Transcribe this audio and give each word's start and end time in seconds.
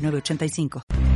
985. 0.00 1.09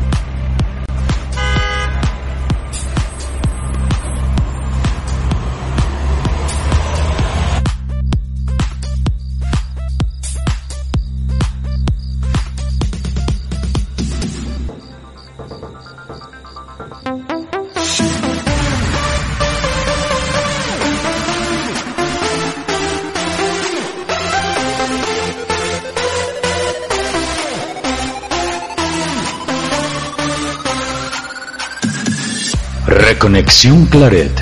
Conexión 33.44 33.84
Claret, 33.86 34.32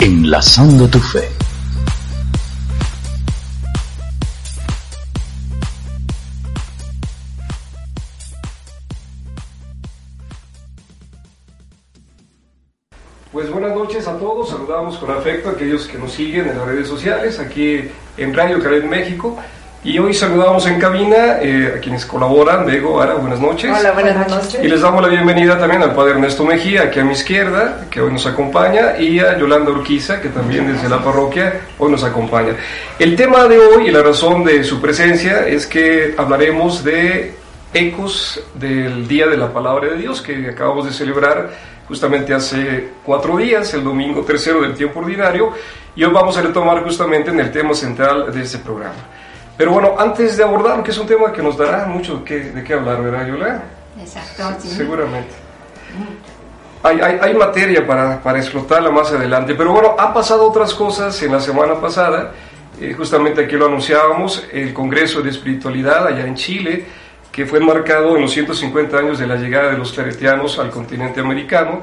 enlazando 0.00 0.88
tu 0.88 0.98
fe. 0.98 1.28
Pues 13.30 13.50
buenas 13.50 13.74
noches 13.74 14.08
a 14.08 14.18
todos, 14.18 14.48
saludamos 14.48 14.96
con 14.96 15.10
afecto 15.10 15.50
a 15.50 15.52
aquellos 15.52 15.86
que 15.86 15.98
nos 15.98 16.12
siguen 16.12 16.48
en 16.48 16.56
las 16.56 16.66
redes 16.66 16.88
sociales, 16.88 17.38
aquí 17.38 17.90
en 18.16 18.34
Radio 18.34 18.58
Claret 18.58 18.84
México. 18.84 19.36
Y 19.86 20.00
hoy 20.00 20.12
saludamos 20.12 20.66
en 20.66 20.80
cabina 20.80 21.38
eh, 21.40 21.74
a 21.76 21.80
quienes 21.80 22.04
colaboran. 22.04 22.66
Bego, 22.66 23.00
Ara, 23.00 23.14
buenas 23.14 23.38
noches. 23.38 23.70
Hola, 23.72 23.92
buenas 23.92 24.28
noches. 24.28 24.58
Y 24.60 24.66
les 24.66 24.80
damos 24.80 25.00
la 25.00 25.06
bienvenida 25.06 25.56
también 25.56 25.80
al 25.80 25.94
padre 25.94 26.14
Ernesto 26.14 26.44
Mejía, 26.44 26.82
aquí 26.82 26.98
a 26.98 27.04
mi 27.04 27.12
izquierda, 27.12 27.86
que 27.88 28.00
hoy 28.00 28.12
nos 28.12 28.26
acompaña, 28.26 28.98
y 28.98 29.20
a 29.20 29.38
Yolanda 29.38 29.70
Urquiza, 29.70 30.20
que 30.20 30.30
también 30.30 30.72
desde 30.72 30.88
la 30.88 31.04
parroquia 31.04 31.60
hoy 31.78 31.92
nos 31.92 32.02
acompaña. 32.02 32.56
El 32.98 33.14
tema 33.14 33.44
de 33.44 33.60
hoy 33.60 33.86
y 33.86 33.90
la 33.92 34.02
razón 34.02 34.42
de 34.42 34.64
su 34.64 34.80
presencia 34.80 35.46
es 35.46 35.68
que 35.68 36.16
hablaremos 36.18 36.82
de 36.82 37.36
ecos 37.72 38.42
del 38.54 39.06
Día 39.06 39.28
de 39.28 39.36
la 39.36 39.52
Palabra 39.52 39.90
de 39.90 39.98
Dios 39.98 40.20
que 40.20 40.48
acabamos 40.48 40.86
de 40.86 40.92
celebrar 40.92 41.50
justamente 41.86 42.34
hace 42.34 42.88
cuatro 43.04 43.36
días, 43.36 43.72
el 43.74 43.84
domingo 43.84 44.22
tercero 44.22 44.62
del 44.62 44.74
tiempo 44.74 44.98
ordinario, 44.98 45.52
y 45.94 46.02
hoy 46.02 46.12
vamos 46.12 46.36
a 46.36 46.42
retomar 46.42 46.82
justamente 46.82 47.30
en 47.30 47.38
el 47.38 47.52
tema 47.52 47.72
central 47.72 48.34
de 48.34 48.42
este 48.42 48.58
programa. 48.58 48.96
Pero 49.56 49.72
bueno, 49.72 49.94
antes 49.98 50.36
de 50.36 50.44
abordar, 50.44 50.82
que 50.82 50.90
es 50.90 50.98
un 50.98 51.06
tema 51.06 51.32
que 51.32 51.42
nos 51.42 51.56
dará 51.56 51.86
mucho 51.86 52.18
de 52.18 52.64
qué 52.64 52.74
hablar, 52.74 53.02
¿verdad, 53.02 53.26
Yola? 53.26 53.62
Exacto, 53.98 54.60
sí. 54.60 54.68
Seguramente. 54.68 55.34
Hay, 56.82 57.00
hay, 57.00 57.18
hay, 57.20 57.34
materia 57.34 57.86
para, 57.86 58.22
para, 58.22 58.38
explotarla 58.38 58.90
más 58.90 59.10
adelante, 59.10 59.54
pero 59.54 59.72
bueno, 59.72 59.96
han 59.98 60.12
pasado 60.12 60.48
otras 60.48 60.74
cosas 60.74 61.20
en 61.22 61.32
la 61.32 61.40
semana 61.40 61.80
pasada, 61.80 62.32
eh, 62.80 62.94
justamente 62.96 63.44
aquí 63.44 63.56
lo 63.56 63.66
anunciábamos, 63.66 64.46
el 64.52 64.72
Congreso 64.72 65.22
de 65.22 65.30
Espiritualidad 65.30 66.06
allá 66.06 66.26
en 66.26 66.34
Chile, 66.34 66.84
que 67.32 67.46
fue 67.46 67.58
marcado 67.60 68.14
en 68.14 68.22
los 68.22 68.30
150 68.30 68.98
años 68.98 69.18
de 69.18 69.26
la 69.26 69.36
llegada 69.36 69.72
de 69.72 69.78
los 69.78 69.92
claretianos 69.92 70.58
al 70.58 70.70
continente 70.70 71.20
americano, 71.20 71.80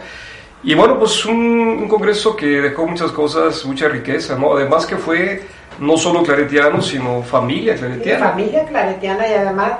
y 0.64 0.76
bueno, 0.76 0.98
pues 0.98 1.26
un, 1.26 1.36
un 1.36 1.90
congreso 1.90 2.36
que 2.36 2.46
dejó 2.46 2.88
muchas 2.88 3.12
cosas, 3.12 3.66
mucha 3.66 3.90
riqueza, 3.90 4.38
¿no? 4.38 4.56
Además 4.56 4.86
que 4.86 4.96
fue 4.96 5.44
no 5.80 5.98
solo 5.98 6.24
claretianos, 6.24 6.88
sino 6.88 7.22
familia 7.22 7.76
claretiana. 7.76 8.30
familia 8.30 8.66
claretiana 8.66 9.28
y 9.28 9.34
además, 9.34 9.72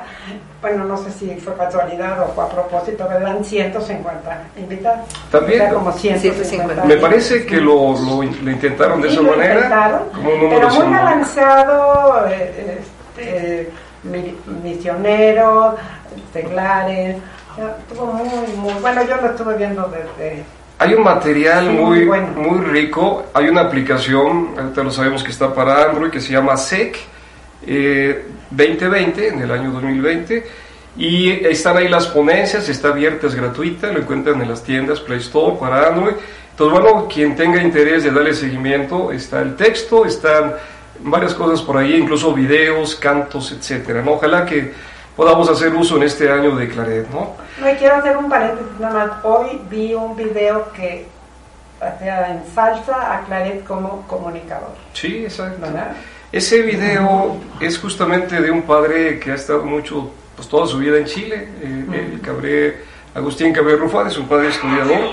bueno, 0.62 0.86
no 0.86 0.98
sé 0.98 1.12
si 1.12 1.36
fue 1.36 1.56
casualidad 1.56 2.22
o 2.24 2.34
fue 2.34 2.44
a 2.46 2.50
propósito, 2.50 3.06
pero 3.08 3.20
eran 3.20 3.44
150 3.44 4.44
invitados. 4.58 5.10
También. 5.32 5.74
como 5.74 5.92
150. 5.92 6.86
Me 6.86 6.98
parece 6.98 7.46
que 7.46 7.58
lo, 7.58 7.94
lo, 7.94 8.24
intentaron 8.24 9.02
de 9.02 9.10
esa 9.10 9.22
manera. 9.22 10.04
Como 10.14 10.34
un 10.34 10.40
número 10.42 10.70
pero 10.72 10.86
muy 10.86 10.98
avanzado, 10.98 12.28
eh, 12.30 12.80
este, 12.80 13.70
misioneros, 14.64 15.76
seglares. 16.32 17.18
Estuvo 17.90 18.08
muy, 18.08 18.30
muy. 18.58 18.74
Bueno, 18.82 19.04
yo 19.04 19.18
lo 19.18 19.28
estuve 19.28 19.58
viendo 19.58 19.88
desde 19.88 20.44
hay 20.84 20.94
un 20.96 21.04
material 21.04 21.72
muy, 21.72 22.04
muy, 22.04 22.60
rico, 22.66 23.28
hay 23.34 23.48
una 23.48 23.62
aplicación, 23.62 24.50
ahorita 24.58 24.84
lo 24.84 24.92
sabemos 24.92 25.24
que 25.24 25.32
está 25.32 25.54
para 25.54 25.86
Android, 25.86 26.12
que 26.12 26.20
se 26.20 26.34
llama 26.34 26.58
SEC 26.58 26.98
2020, 28.52 29.26
eh, 29.26 29.28
en 29.30 29.40
el 29.40 29.50
año 29.50 29.72
2020, 29.72 30.46
y 30.98 31.30
están 31.46 31.78
ahí 31.78 31.88
las 31.88 32.08
ponencias, 32.08 32.68
está 32.68 32.90
abierta, 32.90 33.28
es 33.28 33.36
gratuita, 33.36 33.94
lo 33.94 34.00
encuentran 34.00 34.42
en 34.42 34.50
las 34.50 34.62
tiendas 34.62 35.00
Play 35.00 35.20
Store 35.20 35.56
para 35.58 35.88
Android. 35.88 36.16
Entonces, 36.52 36.82
bueno, 36.82 37.08
quien 37.08 37.34
tenga 37.38 37.64
interés 37.64 38.04
de 38.04 38.12
darle 38.12 38.34
seguimiento, 38.34 39.14
está 39.14 39.42
el 39.42 39.56
texto, 39.56 40.06
están 40.06 40.54
varias 41.00 41.34
cosas 41.34 41.62
por 41.62 41.78
ahí, 41.78 41.96
incluso 41.96 42.34
videos, 42.34 42.96
cantos, 42.98 43.54
etcétera. 43.54 44.02
¿no? 44.02 44.12
Ojalá 44.12 44.46
que 44.46 44.74
podamos 45.16 45.50
hacer 45.50 45.74
uso 45.74 45.98
en 45.98 46.04
este 46.04 46.30
año 46.30 46.56
de 46.56 46.68
Claret, 46.68 47.10
¿no? 47.10 47.36
Me 47.62 47.78
quiero 47.78 47.96
hacer 47.96 48.18
un 48.18 48.30
paréntesis 48.30 48.80
nada 48.80 49.08
más. 49.08 49.26
Hoy 49.26 49.62
vi 49.70 49.94
un 49.94 50.16
video 50.16 50.72
que 50.74 51.06
hacía 51.80 52.32
en 52.32 52.44
salsa 52.54 53.16
a 53.16 53.26
Claret 53.26 53.64
como 53.66 54.08
comunicador. 54.08 54.72
Sí, 54.94 55.24
exacto. 55.24 55.68
Ese 56.32 56.62
video 56.64 57.38
es 57.60 57.78
justamente 57.78 58.42
de 58.42 58.50
un 58.50 58.64
padre 58.64 59.20
que 59.20 59.32
ha 59.32 59.36
estado 59.36 59.64
mucho, 59.64 60.12
pues 60.36 60.48
toda 60.48 60.66
su 60.66 60.80
vida 60.80 60.98
en 60.98 61.06
Chile, 61.06 61.48
eh, 61.62 62.12
el 62.14 62.22
Cabré, 62.22 62.82
Agustín 63.14 63.54
Cabré 63.54 63.76
Rufán, 63.76 64.08
es 64.08 64.18
un 64.18 64.28
padre 64.28 64.50
estudiador 64.50 65.12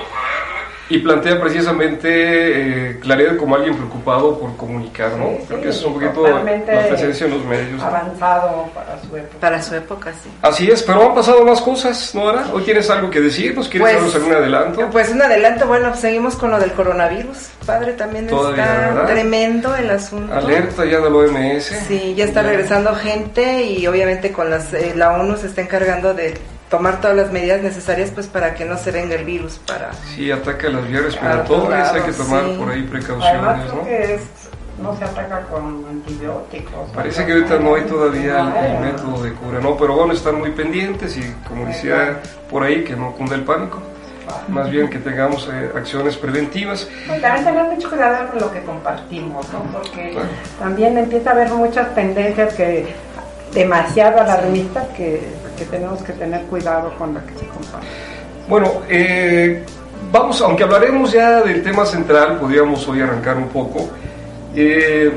y 0.91 0.99
plantea 0.99 1.41
precisamente 1.41 2.91
eh, 2.91 3.01
como 3.39 3.55
alguien 3.55 3.77
preocupado 3.77 4.37
por 4.39 4.57
comunicar, 4.57 5.13
¿no? 5.13 5.39
Creo 5.47 5.61
que 5.61 5.69
eso 5.69 5.79
es 5.81 5.87
un 5.87 5.95
poquito 5.95 6.27
la 6.27 6.43
presencia 6.43 7.27
en 7.27 7.33
los 7.33 7.45
medios. 7.45 7.81
Avanzado 7.81 8.69
para 8.75 9.01
su 9.01 9.17
época. 9.17 9.39
Para 9.41 9.63
su 9.63 9.75
época, 9.77 10.13
sí. 10.23 10.31
Así 10.43 10.69
es, 10.69 10.83
pero 10.83 11.09
han 11.09 11.15
pasado 11.15 11.45
más 11.45 11.61
cosas, 11.61 12.13
¿no, 12.13 12.29
Ara? 12.29 12.47
¿Hoy 12.53 12.65
tienes 12.65 12.91
algo 12.91 13.09
que 13.09 13.21
decir? 13.21 13.55
¿Nos 13.55 13.69
quieres 13.69 13.89
pues, 13.89 13.95
darnos 13.95 14.15
algún 14.17 14.33
adelanto? 14.33 14.91
Pues 14.91 15.11
un 15.11 15.23
adelanto, 15.23 15.67
bueno, 15.69 15.95
seguimos 15.95 16.35
con 16.35 16.51
lo 16.51 16.59
del 16.59 16.73
coronavirus. 16.73 17.51
Padre, 17.65 17.93
también 17.93 18.25
está 18.29 19.07
tremendo 19.07 19.77
el 19.77 19.91
asunto. 19.91 20.35
Alerta 20.35 20.85
ya 20.85 20.99
del 20.99 21.15
OMS. 21.15 21.67
Sí, 21.87 22.15
ya 22.17 22.25
está 22.25 22.43
regresando 22.43 22.97
gente 22.97 23.63
y 23.63 23.87
obviamente 23.87 24.33
con 24.33 24.51
las, 24.51 24.75
eh, 24.75 24.93
la 24.97 25.13
ONU 25.13 25.37
se 25.37 25.47
está 25.47 25.61
encargando 25.61 26.15
de 26.15 26.35
tomar 26.71 27.01
todas 27.01 27.17
las 27.17 27.33
medidas 27.33 27.61
necesarias 27.63 28.11
pues 28.11 28.29
para 28.29 28.55
que 28.55 28.65
no 28.65 28.79
se 28.79 28.91
venga 28.93 29.17
el 29.17 29.25
virus 29.25 29.61
para 29.67 29.93
sí 29.93 30.31
ataca 30.31 30.69
las 30.69 30.89
vías 30.89 31.05
respiratorias 31.05 31.93
hay 31.93 32.03
que 32.03 32.13
tomar 32.13 32.45
por 32.57 32.71
ahí 32.71 32.83
precauciones 32.85 33.75
¿no? 33.75 33.85
Que 33.85 34.15
es, 34.15 34.23
no 34.81 34.97
se 34.97 35.05
ataca 35.05 35.43
con 35.43 35.85
antibióticos 35.91 36.91
parece 36.95 37.27
que 37.27 37.33
ahorita 37.33 37.59
no 37.59 37.75
hay 37.75 37.83
todavía 37.83 38.39
el, 38.67 38.93
método 38.93 39.23
de 39.25 39.33
cura 39.33 39.61
no 39.61 39.77
pero 39.77 39.95
bueno 39.95 40.13
están 40.13 40.39
muy 40.39 40.53
pendientes 40.53 41.17
y 41.17 41.35
como 41.47 41.67
decía 41.67 42.21
por 42.49 42.63
ahí 42.63 42.85
que 42.85 42.97
no 42.97 43.13
cunde 43.13 43.37
el 43.37 43.43
pánico. 43.43 43.81
Más 44.49 44.71
bien 44.71 44.89
que 44.89 44.99
tengamos 44.99 45.49
eh, 45.53 45.71
acciones 45.75 46.17
preventivas. 46.17 46.89
Pues 47.09 47.21
también 47.21 47.45
tener 47.45 47.65
mucho 47.65 47.89
cuidado 47.89 48.31
con 48.31 48.41
lo 48.41 48.53
que 48.53 48.63
compartimos, 48.63 49.53
¿no? 49.53 49.63
porque 49.73 50.17
también 50.59 50.97
empieza 50.97 51.31
a 51.31 51.33
haber 51.33 51.51
muchas 51.51 51.93
tendencias 51.97 52.55
que 52.55 52.95
demasiado 53.53 54.21
alarmistas 54.21 54.87
que 54.97 55.21
que 55.61 55.67
tenemos 55.67 56.03
que 56.03 56.15
tener 56.15 56.43
cuidado 56.47 56.91
con 56.97 57.13
la 57.13 57.21
que 57.21 57.35
se 57.35 57.47
comparte. 57.47 57.87
Bueno, 58.49 58.73
eh, 58.89 59.63
vamos, 60.11 60.41
aunque 60.41 60.63
hablaremos 60.63 61.13
ya 61.13 61.43
del 61.43 61.63
tema 61.63 61.85
central, 61.85 62.39
podríamos 62.39 62.89
hoy 62.89 63.03
arrancar 63.03 63.37
un 63.37 63.49
poco. 63.49 63.91
Eh, 64.57 65.13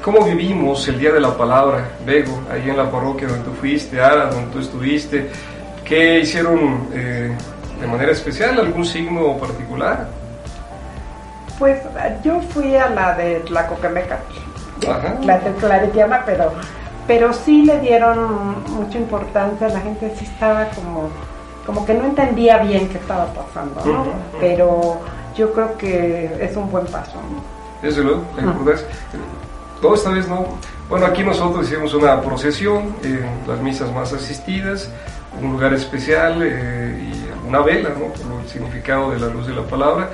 ¿Cómo 0.00 0.24
vivimos 0.24 0.86
el 0.86 1.00
Día 1.00 1.10
de 1.10 1.20
la 1.20 1.36
Palabra, 1.36 1.84
Bego, 2.06 2.40
ahí 2.48 2.70
en 2.70 2.76
la 2.76 2.88
parroquia 2.88 3.26
donde 3.26 3.44
tú 3.44 3.50
fuiste, 3.60 4.00
Ara, 4.00 4.26
donde 4.26 4.52
tú 4.52 4.60
estuviste? 4.60 5.28
¿Qué 5.84 6.20
hicieron 6.20 6.88
eh, 6.94 7.36
de 7.80 7.86
manera 7.88 8.12
especial? 8.12 8.60
¿Algún 8.60 8.84
signo 8.84 9.36
particular? 9.36 10.06
Pues 11.58 11.80
yo 12.22 12.40
fui 12.54 12.76
a 12.76 12.88
la 12.88 13.14
de 13.14 13.42
la 13.50 13.66
Coquemeca, 13.66 14.20
la 15.24 15.38
de 15.40 15.52
Claretiana, 15.54 16.22
pero 16.24 16.52
pero 17.08 17.32
sí 17.32 17.62
le 17.62 17.80
dieron 17.80 18.62
mucha 18.68 18.98
importancia, 18.98 19.68
la 19.68 19.80
gente 19.80 20.14
sí 20.16 20.24
estaba 20.24 20.68
como 20.68 21.10
como 21.68 21.84
que 21.84 21.92
no 21.92 22.06
entendía 22.06 22.58
bien 22.58 22.88
qué 22.88 22.96
estaba 22.96 23.26
pasando, 23.26 23.84
¿no? 23.84 24.06
Pero 24.40 25.00
yo 25.36 25.52
creo 25.52 25.76
que 25.76 26.38
es 26.40 26.56
un 26.56 26.70
buen 26.70 26.86
paso. 26.86 27.16
¿no? 27.16 27.42
Desde 27.86 28.02
luego, 28.02 28.24
la 28.36 28.42
importancia. 28.42 28.86
No, 29.82 29.94
esta 29.94 30.10
vez 30.10 30.26
no. 30.26 30.46
Bueno, 30.88 31.04
aquí 31.04 31.22
nosotros 31.22 31.70
hicimos 31.70 31.92
una 31.92 32.22
procesión, 32.22 32.94
eh, 33.02 33.20
las 33.46 33.60
misas 33.60 33.92
más 33.92 34.14
asistidas, 34.14 34.90
un 35.38 35.52
lugar 35.52 35.74
especial 35.74 36.40
eh, 36.42 37.12
y 37.12 37.46
una 37.46 37.60
vela, 37.60 37.90
¿no? 37.90 38.06
Por 38.14 38.40
el 38.40 38.48
significado 38.48 39.10
de 39.10 39.18
la 39.18 39.26
luz 39.26 39.46
de 39.46 39.54
la 39.54 39.62
palabra. 39.62 40.08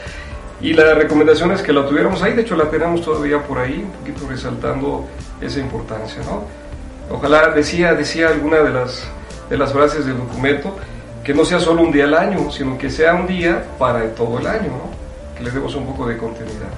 Y 0.60 0.72
la 0.72 0.94
recomendación 0.94 1.52
es 1.52 1.62
que 1.62 1.72
la 1.72 1.86
tuviéramos 1.86 2.20
ahí, 2.24 2.32
de 2.32 2.42
hecho 2.42 2.56
la 2.56 2.68
tenemos 2.68 3.02
todavía 3.02 3.40
por 3.40 3.58
ahí, 3.58 3.84
un 3.84 3.92
poquito 3.92 4.28
resaltando 4.28 5.04
esa 5.40 5.60
importancia, 5.60 6.20
¿no? 6.24 6.63
Ojalá, 7.10 7.50
decía, 7.50 7.94
decía 7.94 8.28
alguna 8.28 8.58
de 8.58 8.70
las, 8.70 9.04
de 9.50 9.58
las 9.58 9.72
frases 9.72 10.06
del 10.06 10.18
documento, 10.18 10.76
que 11.22 11.34
no 11.34 11.44
sea 11.44 11.60
solo 11.60 11.82
un 11.82 11.92
día 11.92 12.04
al 12.04 12.14
año, 12.14 12.50
sino 12.50 12.76
que 12.78 12.90
sea 12.90 13.14
un 13.14 13.26
día 13.26 13.64
para 13.78 14.04
todo 14.14 14.38
el 14.38 14.46
año, 14.46 14.68
¿no? 14.68 15.36
Que 15.36 15.44
le 15.44 15.50
demos 15.50 15.74
un 15.74 15.86
poco 15.86 16.06
de 16.06 16.16
continuidad. 16.16 16.68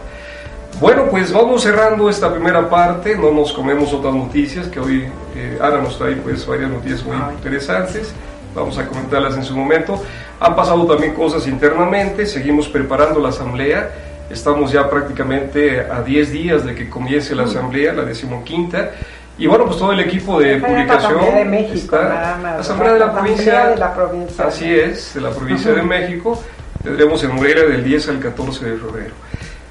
Bueno, 0.78 1.06
pues 1.10 1.32
vamos 1.32 1.62
cerrando 1.62 2.10
esta 2.10 2.30
primera 2.30 2.68
parte, 2.68 3.16
no 3.16 3.32
nos 3.32 3.50
comemos 3.52 3.94
otras 3.94 4.14
noticias, 4.14 4.68
que 4.68 4.78
hoy 4.78 5.08
eh, 5.34 5.58
Ana 5.60 5.78
nos 5.78 5.96
trae 5.96 6.16
pues 6.16 6.46
varias 6.46 6.70
noticias 6.70 7.02
muy 7.02 7.16
interesantes, 7.34 8.12
vamos 8.54 8.76
a 8.76 8.86
comentarlas 8.86 9.36
en 9.36 9.44
su 9.44 9.56
momento. 9.56 10.02
Han 10.38 10.54
pasado 10.54 10.84
también 10.86 11.14
cosas 11.14 11.46
internamente, 11.46 12.26
seguimos 12.26 12.68
preparando 12.68 13.20
la 13.20 13.30
asamblea, 13.30 13.90
estamos 14.28 14.70
ya 14.70 14.90
prácticamente 14.90 15.80
a 15.80 16.02
10 16.02 16.32
días 16.32 16.64
de 16.66 16.74
que 16.74 16.90
comience 16.90 17.34
la 17.34 17.44
asamblea, 17.44 17.94
la 17.94 18.04
decimoquinta, 18.04 18.90
y 19.38 19.46
bueno, 19.46 19.66
pues 19.66 19.78
todo 19.78 19.92
el 19.92 20.00
equipo 20.00 20.40
de 20.40 20.56
publicación 20.56 20.86
la 20.86 20.94
Asamblea 20.96 21.38
de 21.38 21.44
México, 21.44 21.74
está, 21.74 22.08
nada 22.08 22.36
más, 22.36 22.54
la 22.54 22.60
Asamblea 22.60 22.92
de 22.92 22.98
la, 22.98 23.04
Asamblea 23.06 23.24
provincia, 23.24 23.66
de 23.68 23.76
la 23.76 23.94
provincia. 23.94 24.44
así 24.46 24.74
es, 24.74 25.14
de 25.14 25.20
la 25.20 25.30
provincia 25.30 25.72
de 25.72 25.82
México, 25.82 26.42
tendremos 26.82 27.22
en 27.22 27.34
Morelia 27.34 27.64
del 27.64 27.84
10 27.84 28.08
al 28.08 28.20
14 28.20 28.64
de 28.64 28.76
febrero. 28.78 29.14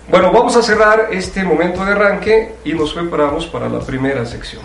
Bueno, 0.08 0.32
vamos 0.32 0.56
a 0.56 0.62
cerrar 0.62 1.08
este 1.12 1.44
momento 1.44 1.84
de 1.84 1.94
arranque 1.94 2.56
y 2.64 2.74
nos 2.74 2.94
preparamos 2.94 3.48
para 3.48 3.68
la 3.68 3.80
primera 3.80 4.24
sección. 4.26 4.62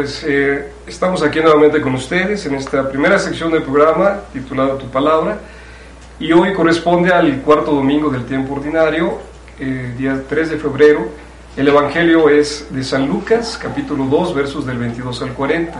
Pues 0.00 0.24
eh, 0.26 0.66
estamos 0.86 1.22
aquí 1.22 1.40
nuevamente 1.40 1.78
con 1.82 1.94
ustedes 1.94 2.46
en 2.46 2.54
esta 2.54 2.88
primera 2.88 3.18
sección 3.18 3.52
del 3.52 3.62
programa 3.62 4.20
titulada 4.32 4.78
Tu 4.78 4.86
Palabra 4.86 5.38
y 6.18 6.32
hoy 6.32 6.54
corresponde 6.54 7.12
al 7.12 7.42
cuarto 7.42 7.72
domingo 7.72 8.08
del 8.08 8.24
tiempo 8.24 8.54
ordinario, 8.54 9.18
eh, 9.58 9.92
día 9.98 10.22
3 10.26 10.52
de 10.52 10.56
febrero. 10.56 11.06
El 11.54 11.68
Evangelio 11.68 12.30
es 12.30 12.68
de 12.70 12.82
San 12.82 13.08
Lucas, 13.08 13.58
capítulo 13.60 14.06
2, 14.06 14.34
versos 14.34 14.64
del 14.64 14.78
22 14.78 15.20
al 15.20 15.34
40, 15.34 15.78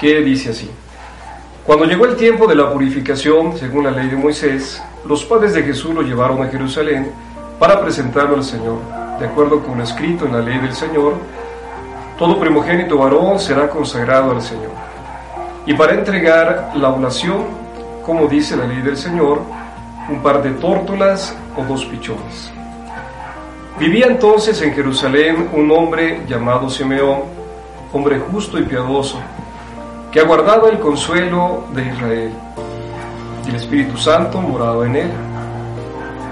que 0.00 0.20
dice 0.22 0.50
así. 0.50 0.68
Cuando 1.64 1.84
llegó 1.84 2.06
el 2.06 2.16
tiempo 2.16 2.48
de 2.48 2.56
la 2.56 2.72
purificación, 2.72 3.56
según 3.56 3.84
la 3.84 3.92
ley 3.92 4.08
de 4.08 4.16
Moisés, 4.16 4.82
los 5.06 5.24
padres 5.24 5.54
de 5.54 5.62
Jesús 5.62 5.94
lo 5.94 6.02
llevaron 6.02 6.42
a 6.42 6.48
Jerusalén 6.48 7.12
para 7.60 7.80
presentarlo 7.80 8.34
al 8.34 8.42
Señor, 8.42 8.80
de 9.20 9.26
acuerdo 9.26 9.62
con 9.62 9.78
lo 9.78 9.84
escrito 9.84 10.26
en 10.26 10.32
la 10.32 10.40
ley 10.40 10.58
del 10.58 10.74
Señor, 10.74 11.14
todo 12.18 12.40
primogénito 12.40 12.96
varón 12.96 13.38
será 13.38 13.68
consagrado 13.68 14.30
al 14.30 14.40
Señor. 14.40 14.70
Y 15.66 15.74
para 15.74 15.94
entregar 15.94 16.72
la 16.74 16.88
oblación, 16.88 17.44
como 18.04 18.26
dice 18.26 18.56
la 18.56 18.66
ley 18.66 18.80
del 18.80 18.96
Señor, 18.96 19.42
un 20.08 20.22
par 20.22 20.42
de 20.42 20.50
tórtolas 20.52 21.36
o 21.56 21.64
dos 21.64 21.84
pichones. 21.84 22.50
Vivía 23.78 24.06
entonces 24.06 24.62
en 24.62 24.72
Jerusalén 24.72 25.50
un 25.52 25.70
hombre 25.70 26.22
llamado 26.26 26.70
Simeón, 26.70 27.24
hombre 27.92 28.18
justo 28.18 28.58
y 28.58 28.62
piadoso, 28.62 29.18
que 30.10 30.20
aguardaba 30.20 30.70
el 30.70 30.78
consuelo 30.78 31.64
de 31.74 31.82
Israel. 31.82 32.32
Y 33.44 33.50
el 33.50 33.56
Espíritu 33.56 33.98
Santo 33.98 34.40
moraba 34.40 34.86
en 34.86 34.96
él. 34.96 35.10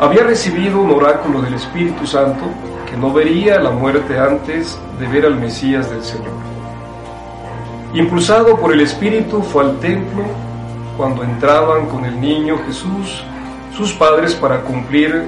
Había 0.00 0.22
recibido 0.22 0.81
un 0.81 0.92
oráculo 0.92 1.42
del 1.42 1.54
Espíritu 1.54 2.06
Santo 2.06 2.46
que 2.90 2.96
no 2.96 3.12
vería 3.12 3.58
la 3.58 3.70
muerte 3.70 4.19
antes 4.19 4.78
de 4.98 5.06
ver 5.08 5.26
al 5.26 5.36
Mesías 5.36 5.90
del 5.90 6.02
Señor. 6.02 6.32
Impulsado 7.94 8.56
por 8.58 8.72
el 8.72 8.81
Espíritu 8.81 9.42
fue 9.42 9.64
al 9.64 9.78
templo 9.78 10.25
cuando 10.96 11.22
entraban 11.22 11.86
con 11.86 12.04
el 12.04 12.20
niño 12.20 12.58
Jesús 12.66 13.22
sus 13.76 13.92
padres 13.92 14.34
para 14.34 14.60
cumplir 14.62 15.25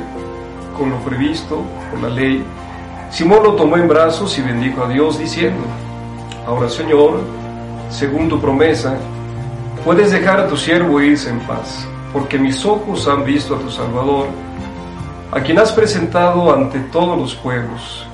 con 0.76 0.90
lo 0.90 0.96
previsto 0.98 1.62
por 1.90 2.00
la 2.00 2.08
ley. 2.08 2.44
Simón 3.10 3.42
lo 3.42 3.54
tomó 3.54 3.76
en 3.76 3.88
brazos 3.88 4.36
y 4.38 4.42
bendijo 4.42 4.84
a 4.84 4.88
Dios 4.88 5.18
diciendo, 5.18 5.62
ahora 6.46 6.68
Señor, 6.68 7.20
según 7.88 8.28
tu 8.28 8.40
promesa, 8.40 8.96
puedes 9.84 10.10
dejar 10.10 10.40
a 10.40 10.48
tu 10.48 10.56
siervo 10.56 11.00
irse 11.00 11.30
en 11.30 11.40
paz, 11.40 11.86
porque 12.12 12.38
mis 12.38 12.64
ojos 12.64 13.06
han 13.08 13.24
visto 13.24 13.54
a 13.54 13.58
tu 13.58 13.70
Salvador, 13.70 14.26
a 15.36 15.42
quien 15.42 15.58
has 15.58 15.70
presentado 15.70 16.50
ante 16.50 16.80
todos 16.80 17.18
los 17.18 17.34
pueblos, 17.34 18.06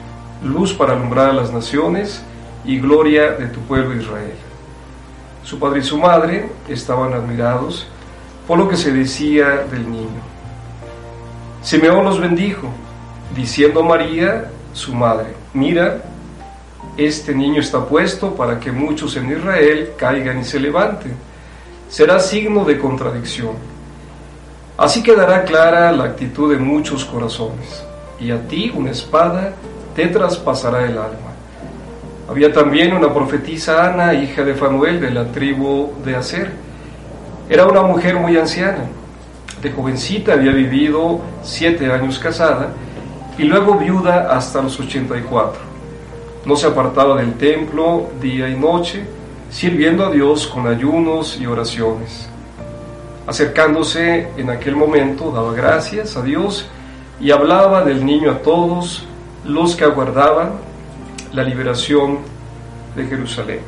luz 0.42 0.74
para 0.74 0.94
alumbrar 0.94 1.30
a 1.30 1.32
las 1.32 1.52
naciones 1.52 2.20
y 2.64 2.80
gloria 2.80 3.30
de 3.35 3.47
tu 3.47 3.61
pueblo 3.61 3.94
Israel. 3.94 4.35
Su 5.44 5.61
padre 5.61 5.78
y 5.78 5.85
su 5.85 5.99
madre 5.99 6.50
estaban 6.68 7.12
admirados 7.14 7.87
por 8.44 8.58
lo 8.58 8.68
que 8.68 8.76
se 8.76 8.92
decía 8.92 9.64
del 9.70 9.88
niño. 9.88 10.20
Simeón 11.62 12.04
los 12.04 12.18
bendijo, 12.18 12.68
diciendo 13.37 13.85
a 13.85 13.85
María, 13.85 14.50
su 14.73 14.92
madre, 14.92 15.28
mira, 15.54 16.02
este 16.97 17.37
niño 17.37 17.61
está 17.61 17.87
puesto 17.87 18.35
para 18.35 18.58
que 18.58 18.73
muchos 18.73 19.14
en 19.14 19.30
Israel 19.30 19.92
caigan 19.97 20.40
y 20.40 20.44
se 20.44 20.58
levanten. 20.58 21.14
Será 21.88 22.18
signo 22.18 22.64
de 22.64 22.80
contradicción. 22.80 23.72
Así 24.76 25.02
quedará 25.02 25.45
clara 25.45 25.93
la 25.93 26.05
actitud 26.05 26.50
de 26.50 26.59
muchos 26.59 27.05
corazones, 27.05 27.85
y 28.19 28.31
a 28.31 28.41
ti 28.49 28.73
una 28.75 28.91
espada 28.91 29.52
te 29.95 30.07
traspasará 30.07 30.87
el 30.87 30.97
alma. 30.97 31.33
Había 32.29 32.52
también 32.52 32.95
una 32.95 33.12
profetisa 33.12 33.87
Ana, 33.87 34.14
hija 34.14 34.43
de 34.43 34.55
Fanuel, 34.55 35.00
de 35.00 35.11
la 35.11 35.26
tribu 35.26 35.93
de 36.02 36.17
Aser. 36.17 36.50
Era 37.50 37.67
una 37.67 37.83
mujer 37.83 38.17
muy 38.17 38.38
anciana. 38.38 38.85
De 39.61 39.71
jovencita 39.71 40.33
había 40.33 40.52
vivido 40.52 41.21
siete 41.43 41.93
años 41.93 42.19
casada 42.19 42.69
y 43.37 43.43
luego 43.43 43.75
viuda 43.75 44.35
hasta 44.35 44.62
los 44.62 44.81
84. 44.81 45.61
No 46.47 46.57
se 46.57 46.67
apartaba 46.67 47.17
del 47.17 47.35
templo 47.35 48.09
día 48.23 48.49
y 48.49 48.57
noche, 48.59 49.05
sirviendo 49.50 50.07
a 50.07 50.11
Dios 50.11 50.47
con 50.47 50.67
ayunos 50.67 51.38
y 51.38 51.45
oraciones. 51.45 52.31
Acercándose 53.32 54.28
en 54.36 54.50
aquel 54.50 54.76
momento, 54.76 55.32
daba 55.32 55.54
gracias 55.54 56.18
a 56.18 56.22
Dios 56.22 56.68
y 57.18 57.30
hablaba 57.30 57.82
del 57.82 58.04
niño 58.04 58.30
a 58.30 58.42
todos 58.42 59.06
los 59.46 59.74
que 59.74 59.84
aguardaban 59.84 60.50
la 61.32 61.42
liberación 61.42 62.18
de 62.94 63.06
Jerusalén. 63.06 63.60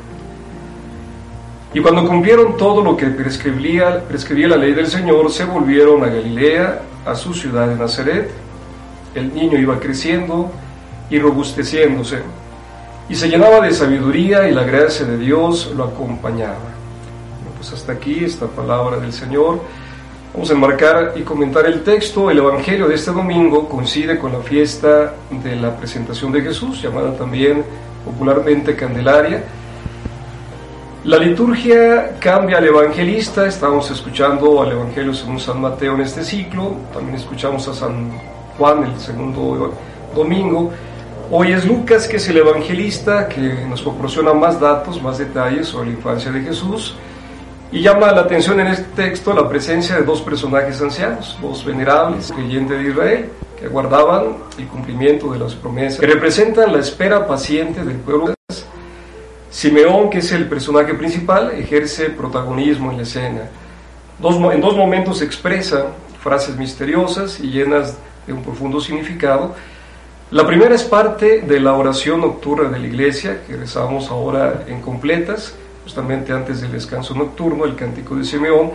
Y 1.73 1.79
cuando 1.79 2.05
cumplieron 2.05 2.57
todo 2.57 2.83
lo 2.83 2.95
que 2.95 3.07
prescribía, 3.07 4.03
prescribía 4.07 4.49
la 4.49 4.57
ley 4.57 4.73
del 4.73 4.85
Señor, 4.85 5.31
se 5.31 5.45
volvieron 5.45 6.03
a 6.03 6.09
Galilea, 6.09 6.81
a 7.03 7.15
su 7.15 7.33
ciudad 7.33 7.67
de 7.67 7.75
Nazaret. 7.75 8.29
El 9.15 9.33
niño 9.33 9.57
iba 9.57 9.79
creciendo 9.79 10.51
y 11.09 11.17
robusteciéndose, 11.17 12.19
y 13.09 13.15
se 13.15 13.29
llenaba 13.29 13.61
de 13.61 13.73
sabiduría 13.73 14.47
y 14.47 14.53
la 14.53 14.61
gracia 14.61 15.07
de 15.07 15.17
Dios 15.17 15.73
lo 15.75 15.85
acompañaba. 15.85 16.74
Pues 17.67 17.81
hasta 17.81 17.93
aquí 17.93 18.23
esta 18.23 18.45
palabra 18.45 18.97
del 18.97 19.11
Señor. 19.11 19.59
Vamos 20.33 20.51
a 20.51 20.53
enmarcar 20.53 21.13
y 21.15 21.23
comentar 21.23 21.65
el 21.65 21.81
texto. 21.81 22.29
El 22.29 22.37
Evangelio 22.37 22.87
de 22.87 22.93
este 22.93 23.09
domingo 23.09 23.67
coincide 23.67 24.19
con 24.19 24.33
la 24.33 24.39
fiesta 24.41 25.15
de 25.31 25.55
la 25.55 25.75
presentación 25.75 26.31
de 26.31 26.41
Jesús, 26.41 26.79
llamada 26.79 27.17
también 27.17 27.65
popularmente 28.05 28.75
Candelaria. 28.75 29.45
La 31.05 31.17
liturgia 31.17 32.19
cambia 32.19 32.59
al 32.59 32.65
evangelista, 32.65 33.47
estamos 33.47 33.89
escuchando 33.89 34.61
al 34.61 34.73
Evangelio 34.73 35.11
según 35.15 35.39
San 35.39 35.59
Mateo 35.59 35.95
en 35.95 36.01
este 36.01 36.23
ciclo, 36.23 36.75
también 36.93 37.15
escuchamos 37.15 37.67
a 37.67 37.73
San 37.73 38.11
Juan 38.59 38.83
el 38.83 38.99
segundo 38.99 39.73
domingo. 40.13 40.71
Hoy 41.31 41.51
es 41.51 41.65
Lucas, 41.65 42.07
que 42.07 42.17
es 42.17 42.29
el 42.29 42.37
evangelista, 42.37 43.27
que 43.27 43.65
nos 43.67 43.81
proporciona 43.81 44.33
más 44.33 44.59
datos, 44.59 45.01
más 45.01 45.17
detalles 45.17 45.69
sobre 45.69 45.89
la 45.89 45.95
infancia 45.95 46.31
de 46.31 46.41
Jesús. 46.41 46.95
Y 47.71 47.81
llama 47.81 48.11
la 48.11 48.21
atención 48.21 48.59
en 48.59 48.67
este 48.67 48.85
texto 48.95 49.33
la 49.33 49.49
presencia 49.49 49.95
de 49.95 50.03
dos 50.03 50.21
personajes 50.21 50.81
ancianos, 50.81 51.37
dos 51.41 51.65
venerables 51.65 52.31
creyentes 52.31 52.77
de 52.77 52.89
Israel, 52.89 53.29
que 53.59 53.65
aguardaban 53.65 54.37
el 54.57 54.67
cumplimiento 54.67 55.31
de 55.31 55.39
las 55.39 55.55
promesas, 55.55 55.99
que 55.99 56.07
representan 56.07 56.71
la 56.71 56.79
espera 56.79 57.27
paciente 57.27 57.83
del 57.83 57.97
pueblo. 57.97 58.33
Simeón, 59.49 60.09
que 60.09 60.19
es 60.19 60.31
el 60.31 60.47
personaje 60.47 60.93
principal, 60.93 61.51
ejerce 61.51 62.09
protagonismo 62.09 62.91
en 62.91 62.97
la 62.97 63.03
escena. 63.03 63.41
Dos, 64.19 64.35
en 64.53 64.61
dos 64.61 64.75
momentos 64.75 65.21
expresa 65.21 65.87
frases 66.21 66.57
misteriosas 66.57 67.39
y 67.39 67.51
llenas 67.51 67.97
de 68.27 68.33
un 68.33 68.43
profundo 68.43 68.81
significado. 68.81 69.55
La 70.31 70.45
primera 70.45 70.73
es 70.75 70.83
parte 70.83 71.41
de 71.41 71.59
la 71.59 71.73
oración 71.73 72.21
nocturna 72.21 72.69
de 72.69 72.79
la 72.79 72.87
iglesia, 72.87 73.41
que 73.45 73.55
rezamos 73.55 74.09
ahora 74.09 74.63
en 74.67 74.81
completas, 74.81 75.55
justamente 75.85 76.33
antes 76.33 76.61
del 76.61 76.71
descanso 76.71 77.13
nocturno, 77.13 77.63
el 77.63 77.75
cántico 77.75 78.15
de 78.15 78.23
Simeón. 78.23 78.71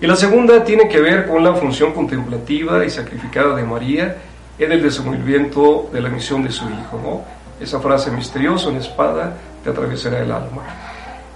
Y 0.00 0.06
la 0.08 0.16
segunda 0.16 0.64
tiene 0.64 0.88
que 0.88 1.00
ver 1.00 1.28
con 1.28 1.44
la 1.44 1.54
función 1.54 1.92
contemplativa 1.92 2.84
y 2.84 2.90
sacrificada 2.90 3.54
de 3.54 3.62
María 3.62 4.16
en 4.58 4.72
el 4.72 4.82
desenvolvimiento 4.82 5.88
de 5.92 6.00
la 6.00 6.08
misión 6.08 6.42
de 6.42 6.50
su 6.50 6.64
Hijo. 6.64 7.00
¿no? 7.00 7.22
Esa 7.64 7.78
frase 7.78 8.10
misteriosa, 8.10 8.70
en 8.70 8.76
espada, 8.76 9.34
te 9.62 9.70
atravesará 9.70 10.18
el 10.18 10.32
alma. 10.32 10.62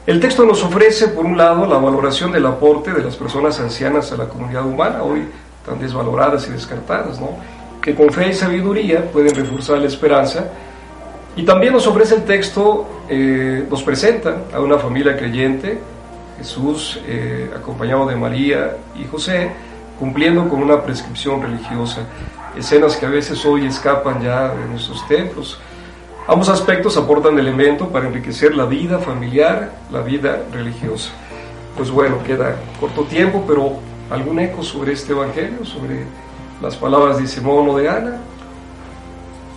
El 0.05 0.19
texto 0.19 0.45
nos 0.45 0.65
ofrece, 0.65 1.09
por 1.09 1.25
un 1.25 1.39
lado, 1.39 1.65
la 1.67 1.79
valoración 1.79 2.33
del 2.33 2.47
aporte 2.47 2.93
de 2.93 3.05
las 3.05 3.15
personas 3.15 3.61
ancianas 3.61 4.11
a 4.11 4.17
la 4.17 4.29
comunidad 4.29 4.67
humana, 4.67 5.05
hoy 5.05 5.23
tan 5.65 5.79
desvaloradas 5.79 6.49
y 6.49 6.51
descartadas, 6.51 7.21
¿no? 7.21 7.37
que 7.81 7.95
con 7.95 8.11
fe 8.11 8.31
y 8.31 8.35
sabiduría 8.35 9.09
pueden 9.13 9.35
reforzar 9.37 9.79
la 9.79 9.87
esperanza 9.87 10.47
y 11.37 11.45
también 11.45 11.73
nos 11.73 11.87
ofrece 11.87 12.17
el 12.17 12.25
texto, 12.25 12.87
eh, 13.09 13.67
nos 13.71 13.83
presenta 13.83 14.43
a 14.53 14.61
una 14.61 14.79
familia 14.79 15.17
creyente, 15.17 15.79
Jesús 16.39 17.01
eh, 17.07 17.51
acompañado 17.57 18.07
de 18.07 18.17
María 18.17 18.77
y 18.95 19.05
José, 19.05 19.51
cumpliendo 19.99 20.49
con 20.49 20.63
una 20.63 20.83
prescripción 20.83 21.41
religiosa, 21.41 22.01
escenas 22.57 22.97
que 22.97 23.07
a 23.07 23.09
veces 23.09 23.45
hoy 23.47 23.67
escapan 23.67 24.23
ya 24.23 24.49
de 24.49 24.67
nuestros 24.67 25.07
templos. 25.09 25.59
Ambos 26.27 26.49
aspectos 26.49 26.97
aportan 26.97 27.39
elemento 27.39 27.89
para 27.89 28.09
enriquecer 28.09 28.55
la 28.55 28.65
vida 28.65 28.99
familiar, 28.99 29.73
la 29.91 30.01
vida 30.03 30.43
religiosa. 30.53 31.11
Pues 31.77 31.91
bueno, 31.91 32.23
queda 32.25 32.57
corto 32.79 33.05
tiempo, 33.05 33.45
pero 33.47 33.79
algún 34.11 34.39
eco 34.39 34.63
sobre 34.63 34.93
este 34.93 35.13
evangelio, 35.13 35.65
sobre 35.65 36.05
las 36.61 36.77
palabras 36.77 37.19
de 37.19 37.27
Simón 37.27 37.69
o 37.69 37.77
de 37.77 37.89
Ana. 37.89 38.21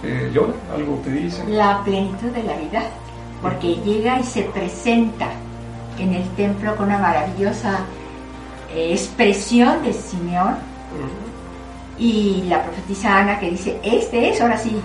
Eh, 0.06 0.32
¿algo 0.74 1.02
te 1.04 1.12
dice? 1.12 1.44
La 1.48 1.84
plenitud 1.84 2.30
de 2.30 2.44
la 2.44 2.56
vida, 2.58 2.84
porque 3.42 3.76
llega 3.84 4.20
y 4.20 4.24
se 4.24 4.44
presenta 4.44 5.28
en 6.00 6.14
el 6.14 6.28
templo 6.36 6.76
con 6.76 6.88
una 6.88 7.00
maravillosa 7.00 7.80
eh, 8.74 8.92
expresión 8.92 9.82
de 9.84 9.94
Simeón 9.94 10.56
y 11.98 12.44
la 12.50 12.62
profetisa 12.64 13.20
Ana 13.20 13.40
que 13.40 13.52
dice, 13.52 13.80
este 13.82 14.30
es, 14.30 14.42
ahora 14.42 14.58
sí, 14.58 14.80